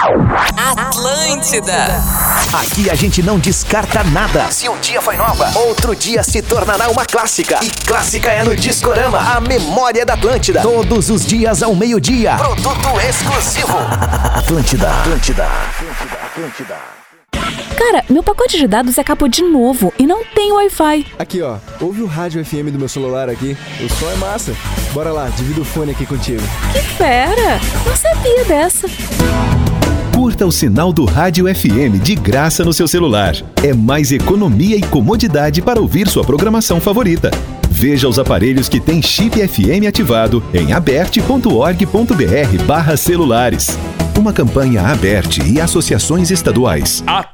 Atlântida. 0.06 2.04
Aqui 2.52 2.90
a 2.90 2.94
gente 2.96 3.24
não 3.24 3.40
descarta 3.40 4.04
nada. 4.04 4.52
Se 4.52 4.68
um 4.68 4.78
dia 4.80 5.02
foi 5.02 5.16
nova, 5.16 5.50
outro 5.60 5.96
dia 5.96 6.22
se 6.24 6.42
tornará 6.42 6.90
uma 6.90 7.06
clássica. 7.06 7.58
E 7.64 7.70
clássica 7.70 8.30
é 8.30 8.44
no 8.44 8.54
Discorama, 8.54 9.18
a 9.18 9.40
memória 9.40 10.06
da 10.06 10.16
Atlântida. 10.16 10.62
Todos 10.62 11.10
os 11.10 11.26
dias 11.26 11.64
ao 11.64 11.74
meio-dia. 11.74 12.36
Produto 12.36 13.00
exclusivo. 13.08 13.78
Atlântida. 14.36 14.90
Atlântida. 15.04 15.46
Atlântida. 15.46 16.20
Atlântida. 16.26 16.76
Cara, 17.78 18.04
meu 18.10 18.22
pacote 18.22 18.58
de 18.58 18.68
dados 18.68 19.00
acabou 19.00 19.30
de 19.30 19.42
novo 19.42 19.94
e 19.98 20.06
não 20.06 20.26
tem 20.26 20.52
Wi-Fi. 20.52 21.08
Aqui, 21.18 21.42
ó. 21.42 21.58
Ouve 21.80 22.02
o 22.02 22.08
rádio 22.08 22.44
FM 22.44 22.72
do 22.74 22.80
meu 22.80 22.90
celular 22.90 23.30
aqui. 23.30 23.58
O 23.80 23.90
som 23.90 24.12
é 24.12 24.16
massa. 24.16 24.54
Bora 24.92 25.14
lá, 25.14 25.30
divido 25.30 25.62
o 25.62 25.66
fone 25.66 25.92
aqui 25.92 26.06
contigo. 26.06 26.44
Que 26.74 26.82
fera! 26.82 27.60
Não 27.86 27.96
sabia 27.96 28.44
dessa. 28.44 28.88
Curta 30.24 30.46
o 30.46 30.52
sinal 30.54 30.94
do 30.94 31.04
Rádio 31.04 31.54
FM 31.54 32.02
de 32.02 32.16
graça 32.16 32.64
no 32.64 32.72
seu 32.72 32.88
celular. 32.88 33.36
É 33.62 33.74
mais 33.74 34.10
economia 34.10 34.78
e 34.78 34.82
comodidade 34.82 35.62
para 35.62 35.82
ouvir 35.82 36.08
sua 36.08 36.24
programação 36.24 36.80
favorita. 36.80 37.30
Veja 37.70 38.08
os 38.08 38.18
aparelhos 38.18 38.70
que 38.70 38.80
têm 38.80 39.02
chip 39.02 39.46
FM 39.46 39.86
ativado 39.86 40.42
em 40.54 40.72
aberte.org.br 40.72 42.64
barra 42.66 42.96
celulares. 42.96 43.78
Uma 44.18 44.32
campanha 44.32 44.84
aberte 44.84 45.42
e 45.44 45.60
associações 45.60 46.32
estaduais. 46.32 47.04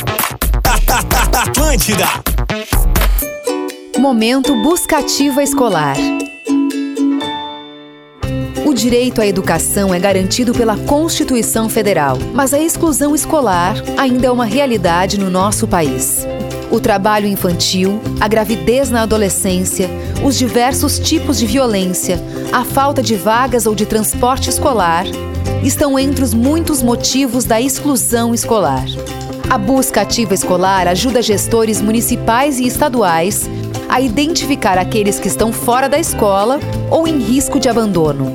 Atlântida. 1.37 2.07
Momento 3.99 4.63
Buscativa 4.63 5.43
Escolar. 5.43 5.97
O 8.65 8.73
direito 8.73 9.21
à 9.21 9.27
educação 9.27 9.93
é 9.93 10.01
garantido 10.01 10.55
pela 10.55 10.77
Constituição 10.79 11.69
Federal, 11.69 12.17
mas 12.35 12.55
a 12.55 12.59
exclusão 12.59 13.15
escolar 13.15 13.77
ainda 13.99 14.27
é 14.27 14.31
uma 14.31 14.47
realidade 14.47 15.21
no 15.21 15.29
nosso 15.29 15.69
país. 15.69 16.27
O 16.71 16.81
trabalho 16.81 17.27
infantil, 17.27 18.01
a 18.19 18.27
gravidez 18.27 18.91
na 18.91 19.03
adolescência, 19.03 19.91
os 20.25 20.37
diversos 20.37 20.99
tipos 20.99 21.39
de 21.39 21.47
violência, 21.47 22.19
a 22.53 22.65
falta 22.65 23.03
de 23.03 23.17
vagas 23.17 23.67
ou 23.67 23.75
de 23.75 23.85
transporte 23.85 24.49
escolar 24.49 25.05
estão 25.67 25.99
entre 25.99 26.23
os 26.23 26.33
muitos 26.33 26.83
motivos 26.83 27.45
da 27.45 27.61
exclusão 27.61 28.33
escolar. 28.33 28.87
A 29.51 29.59
busca 29.59 30.03
ativa 30.03 30.35
escolar 30.35 30.87
ajuda 30.89 31.23
gestores 31.23 31.81
municipais 31.81 32.59
e 32.59 32.67
estaduais 32.67 33.49
a 33.89 34.01
identificar 34.01 34.79
aqueles 34.79 35.19
que 35.19 35.29
estão 35.29 35.51
fora 35.53 35.89
da 35.89 35.99
escola 35.99 36.61
ou 36.91 37.07
em 37.07 37.19
risco 37.19 37.59
de 37.59 37.69
abandono. 37.69 38.33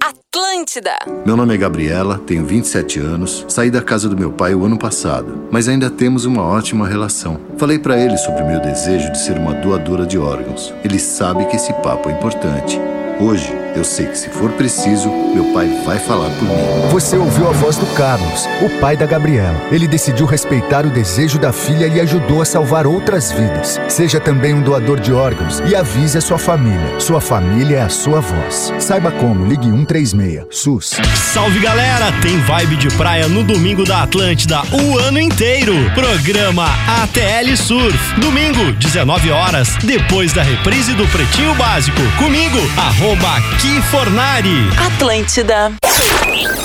Atlântida. 0.00 0.96
Meu 1.26 1.36
nome 1.36 1.54
é 1.54 1.58
Gabriela, 1.58 2.20
tenho 2.24 2.46
27 2.46 3.00
anos, 3.00 3.44
saí 3.48 3.68
da 3.68 3.82
casa 3.82 4.08
do 4.08 4.16
meu 4.16 4.30
pai 4.30 4.54
o 4.54 4.64
ano 4.64 4.78
passado, 4.78 5.48
mas 5.50 5.68
ainda 5.68 5.90
temos 5.90 6.24
uma 6.24 6.42
ótima 6.42 6.86
relação. 6.86 7.40
Falei 7.58 7.78
para 7.78 7.98
ele 7.98 8.16
sobre 8.16 8.42
o 8.42 8.46
meu 8.46 8.60
desejo 8.60 9.10
de 9.10 9.18
ser 9.18 9.36
uma 9.36 9.54
doadora 9.54 10.06
de 10.06 10.16
órgãos. 10.16 10.72
Ele 10.84 11.00
sabe 11.00 11.46
que 11.46 11.56
esse 11.56 11.72
papo 11.74 12.08
é 12.08 12.12
importante. 12.12 12.78
Hoje, 13.20 13.52
Eu 13.74 13.84
sei 13.84 14.06
que 14.06 14.18
se 14.18 14.28
for 14.28 14.50
preciso, 14.52 15.08
meu 15.08 15.52
pai 15.52 15.68
vai 15.84 15.98
falar 15.98 16.28
por 16.30 16.42
mim. 16.42 16.88
Você 16.90 17.16
ouviu 17.16 17.48
a 17.48 17.52
voz 17.52 17.76
do 17.76 17.86
Carlos, 17.94 18.46
o 18.62 18.80
pai 18.80 18.96
da 18.96 19.06
Gabriela. 19.06 19.56
Ele 19.70 19.86
decidiu 19.86 20.26
respeitar 20.26 20.84
o 20.84 20.90
desejo 20.90 21.38
da 21.38 21.52
filha 21.52 21.86
e 21.86 22.00
ajudou 22.00 22.42
a 22.42 22.44
salvar 22.44 22.86
outras 22.86 23.30
vidas. 23.30 23.80
Seja 23.88 24.18
também 24.18 24.52
um 24.54 24.62
doador 24.62 24.98
de 24.98 25.12
órgãos 25.12 25.60
e 25.60 25.76
avise 25.76 26.18
a 26.18 26.20
sua 26.20 26.36
família. 26.36 26.98
Sua 26.98 27.20
família 27.20 27.76
é 27.76 27.82
a 27.82 27.88
sua 27.88 28.20
voz. 28.20 28.72
Saiba 28.80 29.12
como, 29.12 29.46
ligue 29.46 29.70
136. 29.70 30.46
SUS. 30.50 30.96
Salve 31.14 31.60
galera, 31.60 32.12
tem 32.20 32.38
vibe 32.40 32.76
de 32.76 32.88
praia 32.96 33.28
no 33.28 33.44
domingo 33.44 33.84
da 33.84 34.02
Atlântida 34.02 34.62
o 34.72 34.98
ano 34.98 35.20
inteiro. 35.20 35.74
Programa 35.94 36.66
ATL 37.02 37.56
Surf. 37.56 38.20
Domingo, 38.20 38.72
19 38.72 39.30
horas, 39.30 39.76
depois 39.84 40.32
da 40.32 40.42
reprise 40.42 40.92
do 40.94 41.06
Pretinho 41.08 41.54
Básico. 41.54 42.00
Comigo, 42.18 42.58
arroba 42.76 43.38
Kifornari. 43.60 44.70
Atlântida. 44.86 45.72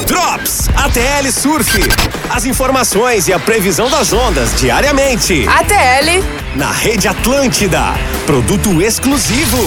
Drops 0.07 0.69
ATL 0.77 1.29
Surf. 1.29 1.77
As 2.29 2.45
informações 2.45 3.27
e 3.27 3.33
a 3.33 3.39
previsão 3.39 3.89
das 3.89 4.13
ondas 4.13 4.57
diariamente. 4.59 5.45
ATL. 5.47 6.23
Na 6.55 6.71
Rede 6.71 7.09
Atlântida. 7.09 7.81
Produto 8.25 8.81
exclusivo. 8.81 9.57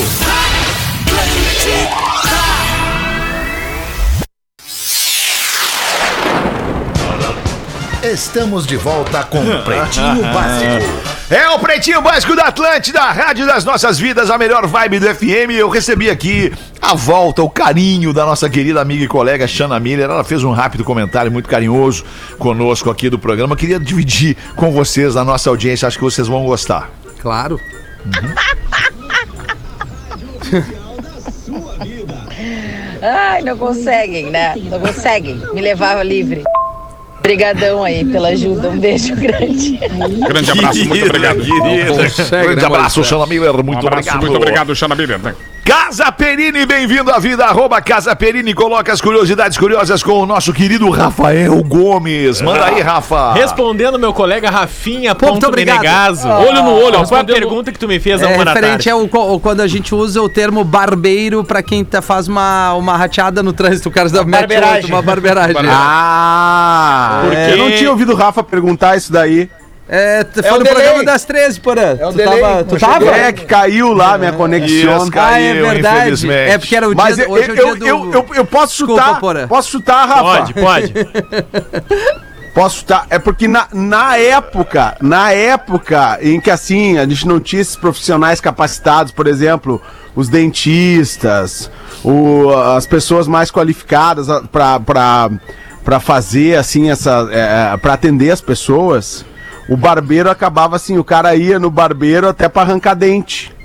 Estamos 8.02 8.66
de 8.66 8.76
volta 8.76 9.22
com 9.24 9.44
Pretinho 9.62 10.22
Básico. 10.32 11.17
É 11.30 11.46
o 11.50 11.58
Pretinho 11.58 12.00
Básico 12.00 12.34
da 12.34 12.44
Atlântida, 12.44 13.02
a 13.02 13.12
rádio 13.12 13.46
das 13.46 13.62
nossas 13.62 13.98
vidas, 13.98 14.30
a 14.30 14.38
melhor 14.38 14.66
vibe 14.66 14.98
do 14.98 15.14
FM. 15.14 15.50
Eu 15.58 15.68
recebi 15.68 16.08
aqui 16.08 16.50
a 16.80 16.94
volta, 16.94 17.42
o 17.42 17.50
carinho 17.50 18.14
da 18.14 18.24
nossa 18.24 18.48
querida 18.48 18.80
amiga 18.80 19.04
e 19.04 19.08
colega 19.08 19.46
Shana 19.46 19.78
Miller. 19.78 20.06
Ela 20.06 20.24
fez 20.24 20.42
um 20.42 20.52
rápido 20.52 20.84
comentário 20.84 21.30
muito 21.30 21.46
carinhoso 21.46 22.02
conosco 22.38 22.88
aqui 22.88 23.10
do 23.10 23.18
programa. 23.18 23.52
Eu 23.52 23.58
queria 23.58 23.78
dividir 23.78 24.38
com 24.56 24.72
vocês, 24.72 25.18
a 25.18 25.24
nossa 25.24 25.50
audiência, 25.50 25.86
acho 25.86 25.98
que 25.98 26.04
vocês 26.04 26.26
vão 26.26 26.46
gostar. 26.46 26.90
Claro. 27.20 27.60
Ai, 33.02 33.42
não 33.42 33.58
conseguem, 33.58 34.30
né? 34.30 34.54
Não 34.56 34.80
conseguem 34.80 35.36
me 35.52 35.60
levar 35.60 36.02
livre. 36.02 36.42
Obrigadão 37.18 37.84
aí 37.84 38.04
pela 38.04 38.28
ajuda. 38.28 38.68
Um 38.70 38.78
beijo 38.78 39.14
grande. 39.16 39.76
Grande 40.28 40.50
abraço, 40.50 40.84
muito 40.86 41.06
obrigado. 41.06 41.40
Querida. 41.40 42.42
Grande 42.42 42.64
abraço, 42.64 43.04
Shana 43.04 43.26
Miller. 43.26 43.52
Muito 43.62 43.84
Um 43.84 43.86
abraço, 43.86 44.08
obrigado. 44.08 44.20
muito 44.20 44.36
obrigado, 44.36 44.74
Xana 44.74 44.94
Miller. 44.94 45.20
Casa 45.68 46.10
Perini, 46.10 46.64
bem-vindo 46.64 47.12
à 47.12 47.18
vida. 47.18 47.44
Arroba 47.44 47.78
Casa 47.82 48.16
Perini, 48.16 48.54
coloca 48.54 48.90
as 48.90 49.02
curiosidades 49.02 49.58
curiosas 49.58 50.02
com 50.02 50.12
o 50.12 50.24
nosso 50.24 50.50
querido 50.50 50.88
Rafael 50.88 51.62
Gomes. 51.62 52.40
Manda 52.40 52.64
aí, 52.64 52.80
Rafa. 52.80 53.34
Respondendo 53.34 53.98
meu 53.98 54.14
colega 54.14 54.48
Rafinha 54.48 55.14
Pô, 55.14 55.26
muito 55.26 55.34
ponto 55.42 55.48
obrigado. 55.48 55.76
Menegaso. 55.82 56.26
Olho 56.26 56.62
no 56.62 56.70
olho, 56.70 56.92
Qual 56.92 57.06
foi 57.06 57.18
a 57.18 57.20
respondendo- 57.20 57.34
pergunta 57.34 57.70
que 57.70 57.78
tu 57.78 57.86
me 57.86 58.00
fez 58.00 58.22
há 58.22 58.30
É 58.30 58.34
uma 58.36 58.46
da 58.46 58.54
referente 58.54 58.84
tarde? 58.84 58.90
ao 58.90 59.06
co- 59.08 59.38
quando 59.40 59.60
a 59.60 59.66
gente 59.66 59.94
usa 59.94 60.22
o 60.22 60.28
termo 60.30 60.64
barbeiro 60.64 61.44
pra 61.44 61.62
quem 61.62 61.84
tá, 61.84 62.00
faz 62.00 62.28
uma, 62.28 62.72
uma 62.72 62.96
rateada 62.96 63.42
no 63.42 63.52
trânsito. 63.52 63.90
O 63.90 63.92
cara 63.92 64.08
da 64.08 64.24
mete 64.24 64.40
barbeiragem. 64.40 64.74
outro, 64.76 64.88
uma 64.94 65.02
barbeiragem. 65.02 65.56
Ah, 65.68 67.20
Porque- 67.24 67.36
eu 67.52 67.56
não 67.58 67.70
tinha 67.72 67.90
ouvido 67.90 68.12
o 68.12 68.16
Rafa 68.16 68.42
perguntar 68.42 68.96
isso 68.96 69.12
daí. 69.12 69.50
É, 69.88 70.22
tu 70.22 70.42
foi 70.42 70.50
o 70.52 70.58
no 70.58 70.64
delay. 70.64 70.74
programa 70.82 71.04
das 71.04 71.24
13, 71.24 71.60
porã. 71.60 71.96
É 71.98 72.06
o 72.06 72.10
tu 72.10 72.16
delay. 72.18 72.40
tava, 72.40 72.64
tu 72.64 72.78
tava? 72.78 73.06
É, 73.06 73.32
que 73.32 73.44
caiu 73.46 73.92
lá 73.94 74.18
minha 74.18 74.32
conexão. 74.32 74.98
Isso, 75.02 75.10
caiu, 75.10 75.64
Ah, 75.64 75.68
é 75.68 75.72
verdade. 75.72 75.98
infelizmente. 76.00 76.50
É 76.50 76.58
porque 76.58 76.76
era 76.76 76.88
o 76.88 76.94
dia 76.94 77.04
Mas 77.04 77.16
do- 77.16 77.22
eu, 77.22 77.30
hoje 77.30 77.50
é 77.50 77.52
o 77.52 77.56
eu, 77.56 77.76
dia 77.76 77.88
eu, 77.88 77.98
do- 78.00 78.12
eu, 78.18 78.26
eu 78.34 78.44
posso 78.44 78.76
Desculpa, 78.76 79.02
chutar. 79.02 79.20
Porã. 79.20 79.48
Posso 79.48 79.70
chutar, 79.70 80.06
Rafa? 80.06 80.22
Pode, 80.22 80.54
pode. 80.54 80.92
Posso 82.54 82.78
chutar? 82.78 83.06
É 83.08 83.18
porque 83.20 83.46
na, 83.46 83.68
na 83.72 84.16
época, 84.16 84.96
na 85.00 85.30
época 85.32 86.18
em 86.20 86.40
que 86.40 86.50
assim, 86.50 86.98
a 86.98 87.06
gente 87.06 87.24
não 87.26 87.38
tinha 87.38 87.62
esses 87.62 87.76
profissionais 87.76 88.40
capacitados, 88.40 89.12
por 89.12 89.28
exemplo, 89.28 89.80
os 90.16 90.28
dentistas, 90.28 91.70
o, 92.02 92.50
as 92.76 92.84
pessoas 92.84 93.28
mais 93.28 93.50
qualificadas 93.52 94.26
para 94.50 96.00
fazer 96.00 96.56
assim 96.56 96.90
essa 96.90 97.28
é, 97.30 97.76
para 97.76 97.92
atender 97.92 98.30
as 98.32 98.40
pessoas, 98.40 99.24
o 99.68 99.76
barbeiro 99.76 100.30
acabava 100.30 100.76
assim, 100.76 100.96
o 100.98 101.04
cara 101.04 101.36
ia 101.36 101.58
no 101.58 101.70
barbeiro 101.70 102.28
até 102.28 102.48
para 102.48 102.62
arrancar 102.62 102.94
dente. 102.94 103.57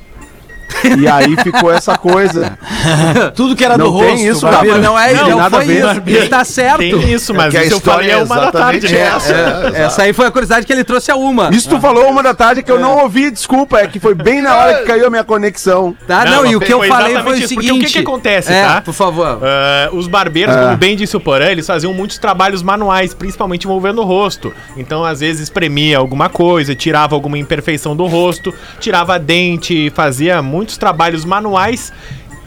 E 0.97 1.07
aí 1.07 1.35
ficou 1.41 1.71
essa 1.71 1.97
coisa. 1.97 2.57
Tudo 3.35 3.55
que 3.55 3.63
era 3.63 3.77
não 3.77 3.91
do 3.91 3.99
tem 3.99 4.09
rosto, 4.11 4.25
isso, 4.27 4.41
barbeiro. 4.41 4.81
Não 4.81 4.99
é, 4.99 5.13
tem 5.13 5.29
não 5.29 5.37
nada 5.37 5.57
foi 5.61 5.73
isso. 5.73 5.87
Ele 6.05 6.27
tá 6.27 6.43
certo. 6.43 6.77
Tem 6.79 7.13
isso, 7.13 7.33
mas 7.33 7.47
É 7.47 7.49
que 7.51 7.57
a 7.57 7.65
isso 7.65 7.75
eu 7.75 7.79
falei 7.79 8.07
história 8.09 8.21
é 8.21 8.23
uma 8.25 8.35
da 8.45 8.51
tarde. 8.51 8.95
essa. 8.95 9.33
É, 9.73 9.81
essa 9.83 10.01
aí 10.03 10.13
foi 10.13 10.27
a 10.27 10.31
curiosidade 10.31 10.65
que 10.65 10.73
ele 10.73 10.83
trouxe 10.83 11.11
a 11.11 11.15
uma. 11.15 11.49
Isso 11.51 11.69
tu 11.69 11.79
falou 11.79 12.09
uma 12.09 12.21
da 12.21 12.33
tarde 12.33 12.61
que 12.63 12.71
eu 12.71 12.79
não 12.79 12.99
ouvi, 13.03 13.31
desculpa, 13.31 13.79
é 13.79 13.87
que 13.87 13.99
foi 13.99 14.13
bem 14.13 14.41
na 14.41 14.55
hora 14.55 14.73
que 14.79 14.85
caiu 14.85 15.07
a 15.07 15.09
minha 15.09 15.23
conexão. 15.23 15.95
Tá, 16.07 16.25
não, 16.25 16.45
e 16.45 16.55
o 16.55 16.59
que 16.59 16.73
eu 16.73 16.83
falei 16.83 17.17
foi 17.19 17.39
o 17.43 17.47
seguinte. 17.47 17.71
o 17.71 17.79
que, 17.79 17.85
que 17.93 17.99
acontece, 17.99 18.51
É, 18.51 18.63
tá? 18.65 18.81
por 18.81 18.93
favor. 18.93 19.39
Ah, 19.41 19.89
os 19.93 20.07
barbeiros, 20.07 20.55
É. 20.55 20.61
como 20.63 20.77
bem 20.77 20.95
disse 20.95 21.15
o 21.15 21.19
Porã, 21.19 21.45
eles 21.45 21.65
faziam 21.65 21.93
muitos 21.93 22.17
trabalhos 22.17 22.61
manuais, 22.61 23.13
principalmente 23.13 23.65
envolvendo 23.65 24.01
o 24.01 24.05
rosto. 24.05 24.53
Então, 24.75 25.03
às 25.03 25.19
vezes, 25.21 25.41
espremia 25.43 25.97
alguma 25.97 26.29
coisa, 26.29 26.75
tirava 26.75 27.15
alguma 27.15 27.37
imperfeição 27.37 27.95
do 27.95 28.05
rosto, 28.05 28.53
tirava 28.79 29.17
dente, 29.19 29.91
fazia 29.95 30.41
muitos 30.63 30.77
trabalhos 30.77 31.25
manuais, 31.25 31.91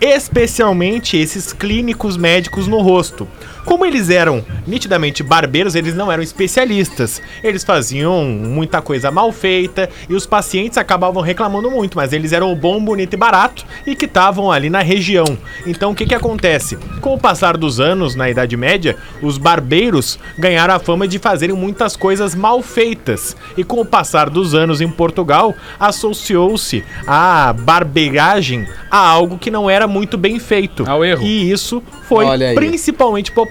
especialmente 0.01 1.19
esses 1.19 1.53
clínicos 1.53 2.17
médicos 2.17 2.67
no 2.67 2.81
rosto. 2.81 3.29
Como 3.67 3.85
eles 3.85 4.11
eram 4.11 4.45
nitidamente 4.65 5.25
barbeiros, 5.25 5.75
eles 5.75 5.93
não 5.93 6.11
eram 6.11 6.23
especialistas. 6.23 7.21
Eles 7.43 7.65
faziam 7.65 8.25
muita 8.25 8.81
coisa 8.81 9.11
mal 9.11 9.33
feita 9.33 9.91
e 10.09 10.15
os 10.15 10.25
pacientes 10.25 10.79
acabavam 10.79 11.21
reclamando 11.21 11.69
muito, 11.69 11.97
mas 11.97 12.13
eles 12.13 12.33
eram 12.33 12.55
bom, 12.55 12.81
bonito 12.83 13.15
e 13.15 13.17
barato 13.17 13.67
e 13.85 13.97
que 13.97 14.05
estavam 14.05 14.53
ali 14.53 14.71
na 14.71 14.83
região. 14.83 15.37
Então 15.67 15.91
o 15.91 15.95
que 15.97 16.07
que 16.07 16.15
acontece? 16.15 16.77
Com 17.01 17.15
o 17.15 17.19
passar 17.19 17.57
dos 17.57 17.81
anos, 17.81 18.15
na 18.15 18.31
Idade 18.31 18.57
Média, 18.57 18.97
os 19.21 19.37
barbeiros 19.37 20.17
ganharam 20.39 20.75
a 20.75 20.79
fama 20.79 21.09
de 21.09 21.19
fazerem 21.19 21.57
muitas 21.57 21.97
coisas 21.97 22.37
mal 22.37 22.63
feitas. 22.63 23.37
E 23.57 23.65
com 23.65 23.81
o 23.81 23.85
passar 23.85 24.31
dos 24.31 24.55
anos 24.55 24.81
em 24.81 24.89
Portugal, 24.89 25.53
associou-se 25.81 26.85
a 27.05 27.53
barbeiragem 27.53 28.65
a 28.89 28.99
algo 28.99 29.39
que 29.39 29.51
não 29.51 29.69
era 29.69 29.89
muito 29.89 30.17
bem 30.17 30.39
feito. 30.39 30.89
Ao 30.89 31.05
erro. 31.05 31.25
E 31.25 31.51
isso 31.51 31.83
foi 32.09 32.25
Olha 32.25 32.51
aí. 32.51 32.55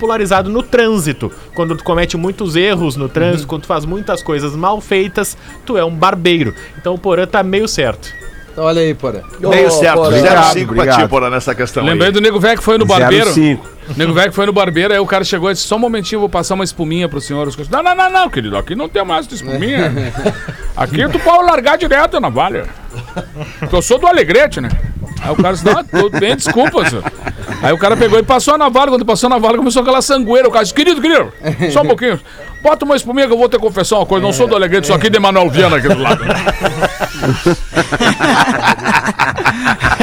Popularizado 0.06 0.50
no 0.50 0.62
trânsito. 0.62 1.32
Quando 1.56 1.76
tu 1.76 1.84
comete 1.84 2.16
muitos 2.16 2.56
erros 2.56 2.96
no 2.96 3.06
Uhum. 3.06 3.10
trânsito, 3.10 3.48
quando 3.48 3.64
tu 3.64 3.68
faz 3.68 3.86
muitas 3.86 4.22
coisas 4.22 4.56
mal 4.56 4.80
feitas, 4.80 5.36
tu 5.66 5.78
é 5.78 5.84
um 5.84 5.92
barbeiro. 5.96 6.54
Então 6.78 6.94
o 6.94 6.98
Porã 6.98 7.26
tá 7.26 7.42
meio 7.44 7.68
certo. 7.68 8.08
Olha 8.58 8.82
aí, 8.82 8.94
porã. 8.94 9.20
Meio 9.42 9.70
certo, 9.70 9.96
Porã. 9.98 10.18
0,5 10.18 10.74
pra 10.74 10.88
ti, 10.96 11.08
Porã, 11.10 11.30
nessa 11.30 11.54
questão 11.54 11.84
Lembrei 11.84 12.08
aí. 12.08 12.14
do 12.14 12.22
Nego 12.22 12.40
Velho 12.40 12.58
que 12.58 12.64
foi 12.64 12.78
no 12.78 12.86
barbeiro. 12.86 13.30
05. 13.34 13.68
Nego 13.98 14.14
Velho 14.14 14.30
que 14.30 14.36
foi 14.36 14.46
no 14.46 14.54
barbeiro, 14.54 14.94
aí 14.94 15.00
o 15.00 15.06
cara 15.06 15.26
chegou 15.26 15.50
e 15.52 15.54
disse: 15.54 15.68
Só 15.68 15.76
um 15.76 15.80
momentinho, 15.80 16.16
eu 16.18 16.20
vou 16.22 16.30
passar 16.30 16.54
uma 16.54 16.64
espuminha 16.64 17.10
pro 17.10 17.20
senhor. 17.20 17.46
Os 17.50 17.58
Não, 17.70 17.84
não, 17.84 17.94
não, 17.94 18.10
não, 18.10 18.30
querido, 18.30 18.56
aqui 18.56 18.74
não 18.74 18.88
tem 18.88 19.04
mais 19.04 19.28
de 19.28 19.36
espuminha. 19.36 19.92
Aqui 20.78 21.08
tu 21.10 21.20
pode 21.20 21.44
largar 21.46 21.78
direto 21.78 22.20
na 22.20 22.28
valha. 22.30 22.66
Porque 23.60 23.76
eu 23.76 23.82
sou 23.82 23.98
do 24.00 24.08
Alegrete, 24.08 24.60
né? 24.62 24.70
Aí 25.22 25.32
o 25.32 25.36
cara 25.36 25.54
disse: 25.54 25.66
Não, 25.66 25.84
tudo 25.84 26.18
bem, 26.18 26.36
desculpa, 26.38 26.90
senhor. 26.90 27.04
Aí 27.62 27.74
o 27.74 27.78
cara 27.78 27.98
pegou 27.98 28.20
e 28.20 28.24
passou 28.24 28.56
a 28.56 28.58
navalha. 28.58 28.90
Quando 28.90 29.06
passou 29.06 29.28
a 29.28 29.32
navalha, 29.32 29.58
começou 29.58 29.82
aquela 29.82 30.02
sangueira. 30.02 30.48
O 30.48 30.52
cara 30.52 30.64
disse: 30.64 30.74
Querido, 30.74 31.02
querido, 31.02 31.32
só 31.72 31.82
um 31.82 31.88
pouquinho. 31.88 32.20
Bota 32.62 32.86
uma 32.86 32.96
espuminha 32.96 33.28
que 33.28 33.34
eu 33.34 33.38
vou 33.38 33.48
te 33.48 33.60
confessar 33.60 33.98
uma 33.98 34.06
coisa. 34.06 34.26
Não 34.26 34.34
sou 34.34 34.48
do 34.48 34.56
Alegrete, 34.56 34.88
sou 34.88 34.96
aqui 34.96 35.10
de 35.10 35.20
Manuel 35.20 35.50
Viana 35.50 35.78
aqui 35.78 35.88
do 35.88 36.00
lado. 36.00 36.24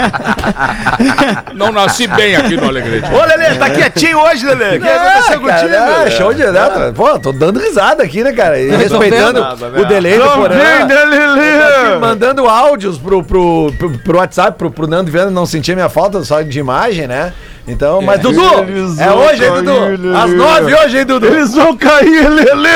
Não 1.55 1.73
nasci 1.73 2.07
bem 2.07 2.37
aqui 2.37 2.57
no 2.57 2.67
Alegrete. 2.69 3.07
Ô, 3.13 3.25
Lelê, 3.25 3.55
tá 3.57 3.71
quietinho 3.71 4.19
hoje, 4.19 4.47
Lelê? 4.47 4.79
O 4.79 4.81
que 4.81 4.89
aconteceu 4.89 5.41
contigo? 5.41 5.75
ah, 5.77 6.11
show 6.11 6.35
de 6.35 6.43
né? 6.45 6.93
Pô, 6.95 7.19
tô 7.19 7.33
dando 7.33 7.59
risada 7.61 8.03
aqui, 8.03 8.23
né, 8.23 8.33
cara? 8.33 8.59
E 8.59 8.71
respeitando 8.71 9.41
nada, 9.41 9.81
o 9.81 9.85
delay 9.85 10.19
do 10.19 10.49
vem, 10.49 10.87
né, 10.87 11.05
Lelê? 11.05 11.99
Mandando 12.01 12.47
áudios 12.49 12.99
pro, 12.99 13.23
pro, 13.23 13.73
pro, 13.79 13.99
pro 13.99 14.19
WhatsApp, 14.19 14.59
pro, 14.59 14.71
pro 14.71 14.87
Nando 14.87 15.11
Viana 15.11 15.31
não 15.31 15.47
sentir 15.47 15.75
minha 15.75 15.89
falta 15.89 16.23
só 16.25 16.43
de 16.43 16.59
imagem, 16.59 17.07
né? 17.07 17.33
Então, 17.67 18.03
mas 18.03 18.21
Dudu, 18.21 18.43
Eles 18.67 18.99
é 18.99 19.13
hoje, 19.13 19.45
hein, 19.45 19.53
Dudu? 19.53 19.81
Lelê. 19.81 20.17
Às 20.17 20.33
nove 20.33 20.75
hoje, 20.75 20.99
hein, 20.99 21.07
Dudu? 21.07 21.27
Eles 21.27 21.55
vão 21.55 21.77
cair, 21.77 22.29
Lelê! 22.29 22.69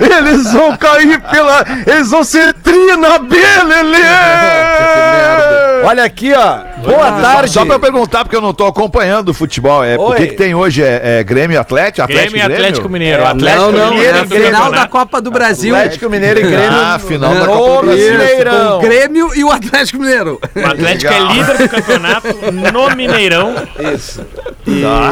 Eles 0.00 0.52
vão 0.52 0.76
cair 0.76 1.20
pela. 1.20 1.64
Eles 1.86 2.10
vão 2.10 2.24
ser 2.24 2.52
trina 2.54 3.20
B, 3.20 3.36
Lelê! 3.36 3.98
Olha 5.84 6.04
aqui, 6.04 6.32
ó. 6.32 6.58
Boa 6.88 7.12
tarde. 7.12 7.50
Só, 7.50 7.60
só 7.60 7.66
pra 7.66 7.74
eu 7.76 7.80
perguntar, 7.80 8.24
porque 8.24 8.36
eu 8.36 8.40
não 8.40 8.52
tô 8.54 8.66
acompanhando 8.66 9.28
o 9.30 9.34
futebol. 9.34 9.84
É, 9.84 9.96
o 9.96 10.12
que, 10.14 10.28
que 10.28 10.34
tem 10.34 10.54
hoje? 10.54 10.82
É, 10.82 11.18
é 11.20 11.24
Grêmio 11.24 11.54
e 11.54 11.58
Atlético? 11.58 12.02
Atlético 12.02 12.32
Grêmio 12.32 12.50
e 12.50 12.54
Atlético 12.54 12.88
Mineiro. 12.88 13.22
É, 13.22 13.26
Atlético 13.26 13.62
não, 13.62 13.72
não, 13.72 13.90
Mineiro 13.90 14.18
é 14.18 14.20
final 14.26 14.40
campeonato. 14.42 14.70
da 14.72 14.86
Copa 14.88 15.20
do 15.20 15.30
Brasil. 15.30 15.74
Atlético 15.76 16.10
Mineiro 16.10 16.40
e 16.40 16.42
Grêmio. 16.42 16.70
Ah, 16.80 16.98
final 16.98 17.34
da 17.34 17.46
Copa 17.46 17.80
do 17.80 17.86
Brasil. 17.86 18.12
Brasileirão. 18.16 18.78
O 18.78 18.80
Grêmio 18.80 19.30
e 19.34 19.44
o 19.44 19.50
Atlético 19.50 19.98
Mineiro. 20.00 20.40
O 20.54 20.66
Atlético 20.66 21.12
Legal. 21.12 21.30
é 21.30 21.34
líder 21.34 21.58
do 21.58 21.68
campeonato 21.68 22.28
no 22.72 22.96
Mineirão. 22.96 23.54
Isso. 23.94 24.24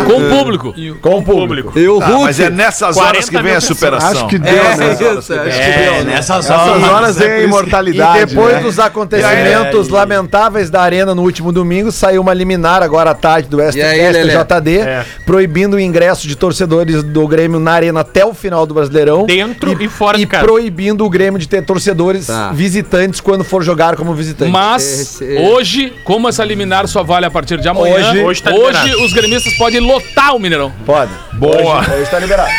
Com 0.06 0.16
o 0.16 0.28
público. 0.28 0.74
Com 1.00 1.18
o 1.18 1.22
público. 1.22 1.78
E 1.78 1.88
o 1.88 1.98
Tá, 1.98 2.06
Hulk. 2.06 2.24
mas 2.24 2.40
é 2.40 2.50
nessas 2.50 2.96
horas 2.96 3.24
que 3.28 3.32
40 3.32 3.42
vem 3.48 3.56
a 3.56 3.60
superação. 3.60 4.10
Acho 4.10 4.26
que 4.28 4.38
deu, 4.38 4.52
É, 4.52 4.76
né? 4.76 4.92
isso, 4.92 5.04
acho 5.18 5.26
que 5.26 5.32
É, 5.60 5.78
deu, 5.82 5.92
né? 6.04 6.14
nessas 6.14 6.44
Essas 6.50 6.82
horas 6.88 7.16
né? 7.16 7.26
vem 7.26 7.34
a 7.36 7.42
imortalidade. 7.42 8.18
E 8.22 8.26
depois 8.26 8.54
né? 8.56 8.60
dos 8.60 8.78
acontecimentos 8.78 9.88
lamentáveis 9.88 10.59
da 10.68 10.82
Arena 10.82 11.14
no 11.14 11.22
último 11.22 11.52
domingo, 11.52 11.90
saiu 11.92 12.20
uma 12.20 12.34
liminar 12.34 12.82
agora 12.82 13.12
à 13.12 13.14
tarde 13.14 13.48
do 13.48 13.62
E? 13.62 13.68
STJD, 13.72 14.78
É. 14.80 15.04
proibindo 15.24 15.74
o 15.74 15.80
ingresso 15.80 16.26
de 16.26 16.34
torcedores 16.36 17.02
do 17.02 17.26
Grêmio 17.28 17.60
na 17.60 17.72
Arena 17.72 18.00
até 18.00 18.24
o 18.26 18.34
final 18.34 18.66
do 18.66 18.74
Brasileirão. 18.74 19.24
Dentro 19.24 19.80
e 19.82 19.88
fora 19.88 20.16
e 20.16 20.20
de 20.20 20.26
casa. 20.26 20.44
proibindo 20.44 21.04
o 21.04 21.08
Grêmio 21.08 21.38
de 21.38 21.48
ter 21.48 21.62
torcedores 21.64 22.26
Tá. 22.26 22.50
visitantes 22.52 23.20
quando 23.20 23.44
for 23.44 23.62
jogar 23.62 23.94
como 23.96 24.12
visitante. 24.14 24.50
Mas 24.50 24.82
Esse- 25.00 25.38
hoje, 25.38 25.92
como 26.04 26.28
essa 26.28 26.44
liminar 26.44 26.86
só 26.88 27.02
vale 27.04 27.26
a 27.26 27.30
partir 27.30 27.58
de 27.60 27.68
amanhã, 27.68 27.94
Hoje- 27.94 28.08
hoje, 28.10 28.24
hoje 28.24 28.42
tá 28.42 28.50
liberado. 28.50 29.02
os 29.04 29.12
gremistas 29.12 29.54
podem 29.54 29.78
lotar 29.80 30.34
o 30.34 30.38
Mineirão. 30.40 30.72
Pode. 30.84 31.12
Boa. 31.34 31.78
Hoje, 31.80 31.90
hoje 31.92 32.10
tá 32.10 32.18
liberado. 32.18 32.50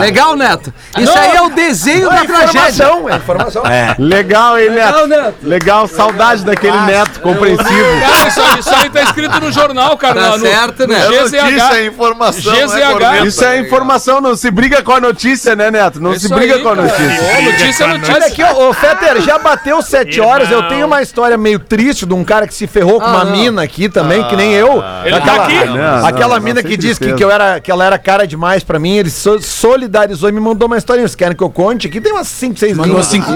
Legal, 0.00 0.36
Neto. 0.36 0.72
Isso 0.98 1.16
aí 1.18 1.36
é 1.36 1.42
o 1.42 1.50
desenho 1.50 2.08
da 2.08 2.24
tragédia. 2.24 2.60
Informação, 2.68 3.10
é 3.10 3.16
informação. 3.16 3.62
Legal, 3.98 4.58
hein, 4.58 4.68
Legal, 4.70 5.06
Neto? 5.06 5.22
Neto. 5.22 5.34
Legal, 5.42 5.88
saudade 5.88 6.44
daquele 6.44 6.78
Neto 6.82 7.20
compreensivo. 7.26 8.00
Cara, 8.00 8.28
isso 8.28 8.40
aí, 8.40 8.58
isso 8.60 8.74
aí 8.74 8.90
tá 8.90 9.02
escrito 9.02 9.40
no 9.40 9.52
jornal, 9.52 9.96
cara. 9.96 10.20
Tá 10.20 10.38
no, 10.38 10.46
certo, 10.46 10.86
né? 10.86 11.00
É 11.00 11.08
notícia, 11.08 11.36
é 11.38 11.50
GZH. 11.52 11.84
informação. 11.86 12.54
é 12.54 12.66
GZH. 12.66 13.26
Isso 13.26 13.44
é 13.44 13.60
informação, 13.60 14.20
não 14.20 14.36
se 14.36 14.50
briga 14.50 14.82
com 14.82 14.92
a 14.92 15.00
notícia, 15.00 15.54
né, 15.56 15.70
Neto? 15.70 16.00
Não 16.00 16.12
Isso 16.12 16.28
se 16.28 16.34
briga 16.34 16.54
aí, 16.56 16.62
com 16.62 16.68
a 16.68 16.76
cara. 16.76 16.88
notícia. 16.88 17.38
Ô, 17.38 17.42
notícia 17.42 17.84
é 17.84 17.86
notícia. 17.88 18.14
Olha 18.14 18.26
aqui, 18.26 18.42
ó, 18.42 18.68
ô 18.68 18.72
Fetter, 18.72 19.20
já 19.22 19.38
bateu 19.38 19.82
sete 19.82 20.18
Irmão. 20.18 20.28
horas. 20.30 20.50
Eu 20.50 20.62
tenho 20.68 20.86
uma 20.86 21.02
história 21.02 21.36
meio 21.36 21.58
triste 21.58 22.06
de 22.06 22.14
um 22.14 22.24
cara 22.24 22.46
que 22.46 22.54
se 22.54 22.66
ferrou 22.66 23.00
com 23.00 23.06
Ah, 23.06 23.10
uma 23.10 23.24
não. 23.24 23.32
mina 23.32 23.62
aqui 23.62 23.88
também, 23.88 24.22
que 24.24 24.36
nem 24.36 24.52
eu. 24.52 24.82
Ele 25.04 25.20
tá 25.20 25.34
aqui? 25.44 25.64
Não, 25.64 26.06
Aquela 26.06 26.36
não, 26.36 26.42
mina 26.44 26.62
não, 26.62 26.68
que 26.68 26.76
disse 26.76 27.00
que, 27.00 27.12
que, 27.14 27.24
eu 27.24 27.30
era, 27.30 27.60
que 27.60 27.70
ela 27.70 27.84
era 27.84 27.98
cara 27.98 28.26
demais 28.26 28.62
pra 28.62 28.78
mim, 28.78 28.96
ele 28.96 29.10
so- 29.10 29.40
solidarizou 29.40 30.28
e 30.28 30.32
me 30.32 30.40
mandou 30.40 30.66
uma 30.66 30.76
historinha. 30.78 31.06
Vocês 31.06 31.14
querem 31.16 31.36
que 31.36 31.42
eu 31.42 31.50
conte? 31.50 31.86
Aqui 31.86 32.00
tem 32.00 32.12
umas 32.12 32.28
5, 32.28 32.58
6 32.58 32.76
Mandou 32.76 33.02
cinco, 33.02 33.30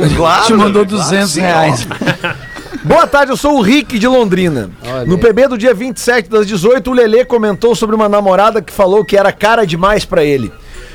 te 0.47 0.53
mandou 0.55 0.85
200 0.85 1.35
reais. 1.37 1.87
Boa 2.83 3.07
tarde, 3.07 3.31
eu 3.31 3.37
sou 3.37 3.59
o 3.59 3.61
Rick 3.61 3.99
de 3.99 4.07
Londrina. 4.07 4.71
no 5.07 5.19
PB 5.19 5.49
do 5.49 5.59
dia 5.59 5.75
27 5.75 6.31
das 6.31 6.47
18, 6.47 6.91
o 6.91 6.95
Lelê 6.95 7.25
comentou 7.25 7.75
sobre 7.75 7.95
uma 7.95 8.09
namorada 8.09 8.63
que 8.63 8.73
falou 8.73 9.05
que 9.05 9.17
era 9.17 9.31
cara 9.33 9.67
demais 9.67 10.05
pra 10.05 10.25
ele. 10.25 10.51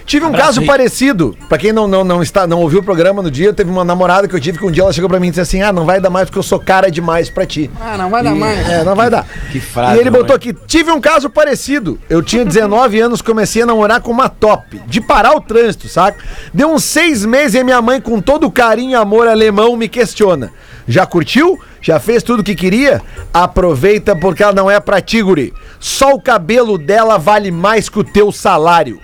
Tive 0.05 0.23
um 0.25 0.31
caso 0.31 0.63
parecido. 0.65 1.35
Pra 1.49 1.57
quem 1.57 1.71
não, 1.73 1.87
não, 1.87 2.03
não, 2.03 2.21
está, 2.21 2.45
não 2.45 2.59
ouviu 2.61 2.79
o 2.79 2.83
programa 2.83 3.23
no 3.23 3.31
dia, 3.31 3.51
teve 3.53 3.71
uma 3.71 3.83
namorada 3.83 4.27
que 4.27 4.35
eu 4.35 4.39
tive 4.39 4.57
que 4.59 4.65
um 4.65 4.69
dia 4.69 4.83
ela 4.83 4.93
chegou 4.93 5.09
pra 5.09 5.19
mim 5.19 5.27
e 5.27 5.29
disse 5.31 5.41
assim: 5.41 5.61
Ah, 5.63 5.73
não 5.73 5.83
vai 5.83 5.99
dar 5.99 6.11
mais 6.11 6.25
porque 6.27 6.37
eu 6.37 6.43
sou 6.43 6.59
cara 6.59 6.91
demais 6.91 7.29
pra 7.29 7.43
ti. 7.45 7.71
Ah, 7.81 7.97
não 7.97 8.09
vai 8.11 8.23
dar 8.23 8.35
mais. 8.35 8.69
É, 8.69 8.83
não 8.83 8.95
vai 8.95 9.09
dar. 9.09 9.25
Que 9.51 9.59
frase, 9.59 9.97
E 9.97 10.01
ele 10.01 10.11
botou 10.11 10.35
aqui: 10.35 10.53
tive 10.53 10.91
um 10.91 11.01
caso 11.01 11.27
parecido. 11.27 11.99
Eu 12.07 12.21
tinha 12.21 12.45
19 12.45 12.99
anos, 12.99 13.21
comecei 13.21 13.63
a 13.63 13.65
namorar 13.65 13.99
com 13.99 14.11
uma 14.11 14.29
top, 14.29 14.79
de 14.85 15.01
parar 15.01 15.35
o 15.35 15.41
trânsito, 15.41 15.87
saca? 15.87 16.19
Deu 16.53 16.71
uns 16.71 16.83
seis 16.83 17.25
meses 17.25 17.55
e 17.55 17.59
a 17.59 17.63
minha 17.63 17.81
mãe, 17.81 17.99
com 17.99 18.21
todo 18.21 18.45
o 18.45 18.51
carinho 18.51 18.91
e 18.91 18.95
amor 18.95 19.27
alemão, 19.27 19.75
me 19.75 19.87
questiona: 19.87 20.51
Já 20.87 21.07
curtiu? 21.07 21.59
Já 21.85 21.99
fez 21.99 22.23
tudo 22.23 22.39
o 22.39 22.43
que 22.43 22.55
queria? 22.55 22.99
Aproveita 23.31 24.15
porque 24.15 24.41
ela 24.41 24.51
não 24.53 24.71
é 24.71 24.79
pra 24.79 24.99
ti, 25.01 25.21
guri. 25.21 25.53
Só 25.79 26.13
o 26.13 26.19
cabelo 26.19 26.79
dela 26.79 27.19
vale 27.19 27.51
mais 27.51 27.87
que 27.89 27.99
o 27.99 28.03
teu 28.03 28.31
salário. 28.31 28.99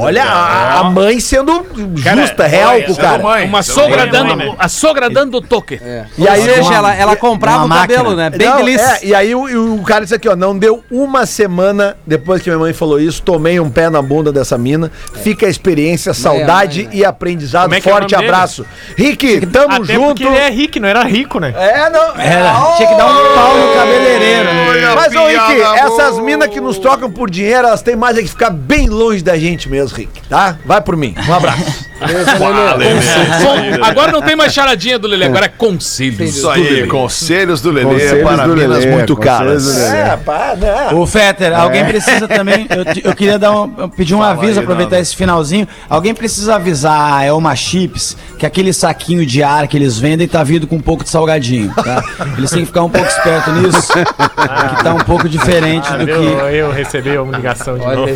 Olha 0.00 0.24
a, 0.24 0.80
a 0.80 0.84
mãe 0.84 1.20
sendo 1.20 1.64
justa, 1.94 2.44
real 2.48 2.82
com 2.82 2.92
o 2.92 2.96
cara. 2.96 3.22
Uma 3.44 3.62
sogra 3.62 4.04
dando, 4.08 4.56
a 4.58 4.68
sogra 4.68 5.08
dando 5.08 5.40
toque. 5.40 5.80
E 6.18 6.26
aí, 6.26 6.40
Ou 6.40 6.46
seja, 6.46 6.62
uma- 6.62 6.74
ela, 6.74 6.94
ela 6.96 7.14
comprava 7.16 7.66
o 7.66 7.68
cabelo, 7.68 8.04
máquina. 8.16 8.30
né? 8.30 8.36
Bem 8.36 8.48
Não, 8.48 8.56
delícia. 8.56 8.98
é, 9.00 9.06
e 9.06 9.14
aí 9.14 9.32
o, 9.32 9.74
o 9.76 9.82
cara 9.84 10.00
disse 10.00 10.16
aqui, 10.16 10.28
ó, 10.28 10.34
não 10.34 10.58
deu 10.58 10.82
uma 10.90 11.24
semana 11.24 11.96
depois 12.04 12.42
que 12.42 12.50
minha 12.50 12.58
mãe 12.58 12.72
falou 12.72 12.98
isso, 12.98 13.22
tomei 13.22 13.60
um 13.60 13.70
pé 13.70 13.88
na 13.88 14.02
bunda 14.02 14.32
dessa 14.32 14.58
mina, 14.58 14.90
fica 15.22 15.46
a 15.46 15.48
experiência, 15.48 16.12
saudade 16.12 16.88
e 16.92 17.04
aprendizado, 17.04 17.72
é 17.72 17.76
é 17.76 17.78
o 17.78 17.82
forte 17.82 18.12
nome 18.12 18.24
dele? 18.24 18.24
abraço. 18.26 18.66
Rick, 18.96 19.46
tamo 19.46 19.74
Até 19.84 19.94
junto. 19.94 20.06
porque 20.08 20.24
ele 20.24 20.36
é 20.36 20.50
rico, 20.50 20.80
não 20.80 20.88
era 20.88 21.04
rico, 21.04 21.38
né? 21.38 21.54
É, 21.56 21.91
não. 21.92 22.20
Era, 22.20 22.76
tinha 22.76 22.88
que 22.88 22.94
dar 22.96 23.06
um 23.06 23.34
pau 23.34 23.56
no 23.56 23.74
cabeleireiro. 23.74 24.48
Mas, 24.94 25.14
ô, 25.14 25.26
Rick, 25.26 25.54
piada 25.54 25.80
essas 25.80 26.18
minas 26.18 26.48
que 26.48 26.60
nos 26.60 26.78
trocam 26.78 27.10
por 27.10 27.30
dinheiro, 27.30 27.66
elas 27.68 27.82
têm 27.82 27.94
mais 27.94 28.18
é 28.18 28.22
que 28.22 28.28
ficar 28.28 28.50
bem 28.50 28.88
longe 28.88 29.22
da 29.22 29.38
gente 29.38 29.68
mesmo, 29.68 29.96
Rick, 29.96 30.22
tá? 30.28 30.56
Vai 30.64 30.80
por 30.80 30.96
mim. 30.96 31.14
Um 31.28 31.34
abraço. 31.34 31.90
Com- 32.02 33.84
agora 33.84 34.12
não 34.12 34.22
tem 34.22 34.36
mais 34.36 34.52
charadinha 34.52 34.98
do 34.98 35.06
Lelê, 35.06 35.26
agora 35.26 35.46
é 35.46 35.48
conselhos. 35.48 36.20
Isso 36.20 36.42
do 36.42 36.50
aí, 36.50 36.62
Lelê. 36.62 36.86
conselhos 36.86 37.60
do 37.60 37.70
Lelê 37.70 37.92
Conselhos 37.92 38.22
para 38.22 38.46
do 38.46 38.54
Lelê, 38.54 38.86
muito 38.86 39.16
caras. 39.16 39.64
do 39.64 39.72
Lelê. 39.72 39.96
É, 39.98 40.16
pá, 40.16 40.54
né? 40.56 41.06
Fetter, 41.06 41.54
alguém 41.58 41.84
precisa 41.84 42.26
também. 42.26 42.66
Eu, 42.70 43.10
eu 43.10 43.14
queria 43.16 43.38
dar 43.38 43.52
um, 43.52 43.88
pedir 43.88 44.14
um 44.14 44.22
aviso, 44.22 44.58
aí, 44.58 44.64
aproveitar 44.64 44.92
Nando. 44.92 45.02
esse 45.02 45.14
finalzinho. 45.16 45.68
Alguém 45.88 46.14
precisa 46.14 46.54
avisar 46.54 47.14
a 47.18 47.24
Elma 47.24 47.54
Chips 47.54 48.16
que 48.38 48.46
aquele 48.46 48.72
saquinho 48.72 49.26
de 49.26 49.42
ar 49.42 49.68
que 49.68 49.76
eles 49.76 49.98
vendem 49.98 50.26
tá 50.26 50.42
vindo 50.42 50.66
com 50.66 50.76
um 50.76 50.80
pouco 50.80 51.04
de 51.04 51.10
salgadinho, 51.10 51.72
tá? 51.74 52.02
Eles 52.38 52.50
têm 52.50 52.60
que 52.60 52.66
ficar 52.66 52.82
um 52.82 52.88
pouco 52.90 53.06
esperto 53.08 53.50
nisso, 53.52 53.92
que 53.92 54.84
tá 54.84 54.94
um 54.94 55.04
pouco 55.04 55.28
diferente 55.28 55.90
do 55.92 56.08
eu, 56.08 56.20
que. 56.20 56.54
eu 56.56 56.70
recebi 56.72 57.16
uma 57.18 57.36
ligação 57.36 57.78
de 57.78 57.84
novo. 57.84 58.08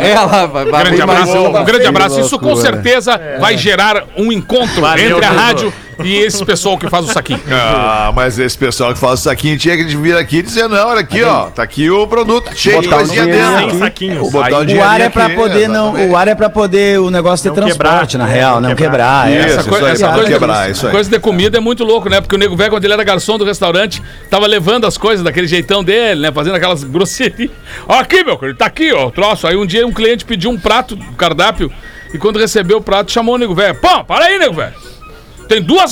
Ela 0.00 0.46
vai, 0.46 0.64
vai 0.66 0.84
Grande 0.84 1.02
abraço, 1.02 1.38
um 1.38 1.64
grande 1.64 1.86
abraço. 1.86 2.20
Isso 2.20 2.38
com 2.38 2.46
loucura. 2.46 2.72
certeza 2.72 3.20
vai 3.40 3.56
gerar 3.56 4.04
um 4.16 4.32
encontro 4.32 4.80
Valeu, 4.80 5.16
entre 5.16 5.24
a 5.26 5.28
Dudu. 5.30 5.40
rádio 5.40 5.72
e 6.04 6.16
esse 6.16 6.44
pessoal 6.44 6.76
que 6.78 6.88
faz 6.88 7.04
o 7.08 7.12
saquinho. 7.12 7.40
Ah, 7.52 8.10
mas 8.14 8.38
esse 8.38 8.56
pessoal 8.58 8.92
que 8.92 8.98
faz 8.98 9.20
o 9.20 9.22
saquinho 9.22 9.56
tinha 9.58 9.76
que 9.76 9.84
vir 9.96 10.16
aqui 10.16 10.38
e 10.38 10.42
dizer, 10.42 10.68
não, 10.68 10.88
olha 10.88 11.00
aqui, 11.00 11.22
ó, 11.22 11.44
tá 11.50 11.62
aqui 11.62 11.88
o 11.90 12.06
produto 12.06 12.50
cheio 12.56 12.80
de 12.80 12.88
Botar 12.88 12.96
um 13.02 13.06
coisinha 13.06 13.26
dentro. 13.26 13.66
aqui. 13.68 13.78
saquinhos. 13.78 14.30
Botar 14.32 14.46
Aí- 14.58 14.74
o 14.74 14.78
O 14.78 14.82
ar 14.82 15.00
é 15.00 15.04
aqui, 15.06 15.12
pra 15.14 15.30
poder 15.30 15.68
não, 15.68 15.88
exatamente. 15.88 16.10
o 16.12 16.16
ar 16.16 16.28
é 16.28 16.34
para 16.34 16.50
poder 16.50 16.98
o 17.00 17.10
negócio 17.10 17.42
ter 17.44 17.48
Não 17.50 17.66
transporte, 17.68 18.12
quebrar, 18.12 18.26
na 18.26 18.32
real, 18.32 18.60
não 18.60 18.70
não 18.70 18.76
quebrar. 18.76 19.26
quebrar. 19.26 19.30
é. 19.30 19.38
Isso, 19.38 19.46
Essa, 19.48 19.60
isso 19.60 19.68
coi- 19.68 19.80
aí, 19.84 19.92
essa 19.92 20.06
pra 20.06 20.14
coisa, 20.16 20.28
quebrar, 20.32 20.70
isso 20.70 20.86
aí. 20.86 20.92
coisa 20.92 21.10
de 21.10 21.18
comida 21.20 21.58
é 21.58 21.60
muito 21.60 21.84
louco, 21.84 22.08
né? 22.08 22.20
Porque 22.20 22.34
o 22.34 22.38
nego 22.38 22.56
velho, 22.56 22.70
quando 22.70 22.84
ele 22.84 22.92
era 22.94 23.04
garçom 23.04 23.38
do 23.38 23.44
restaurante, 23.44 24.02
tava 24.30 24.46
levando 24.46 24.86
as 24.86 24.96
coisas 24.96 25.22
daquele 25.22 25.46
jeitão 25.46 25.84
dele, 25.84 26.20
né? 26.22 26.32
Fazendo 26.32 26.56
aquelas 26.56 26.82
grosserias. 26.84 27.50
Ó, 27.86 27.98
aqui, 27.98 28.24
meu 28.24 28.36
querido, 28.38 28.58
tá 28.58 28.66
aqui, 28.66 28.92
ó, 28.92 29.06
o 29.06 29.10
troço. 29.10 29.46
Aí 29.46 29.56
um 29.56 29.66
dia 29.66 29.86
um 29.86 29.92
cliente 29.92 30.24
pediu 30.24 30.50
um 30.50 30.58
prato, 30.58 30.94
um 30.94 31.12
cardápio, 31.14 31.70
e 32.12 32.18
quando 32.18 32.38
recebeu 32.38 32.78
o 32.78 32.82
prato, 32.82 33.10
chamou 33.10 33.34
o 33.34 33.38
nego 33.38 33.54
velho. 33.54 33.74
Pô, 33.80 34.04
para 34.04 34.26
aí, 34.26 34.38
nego 34.38 34.54
velho. 34.54 34.74
Tem 35.48 35.60
duas 35.60 35.90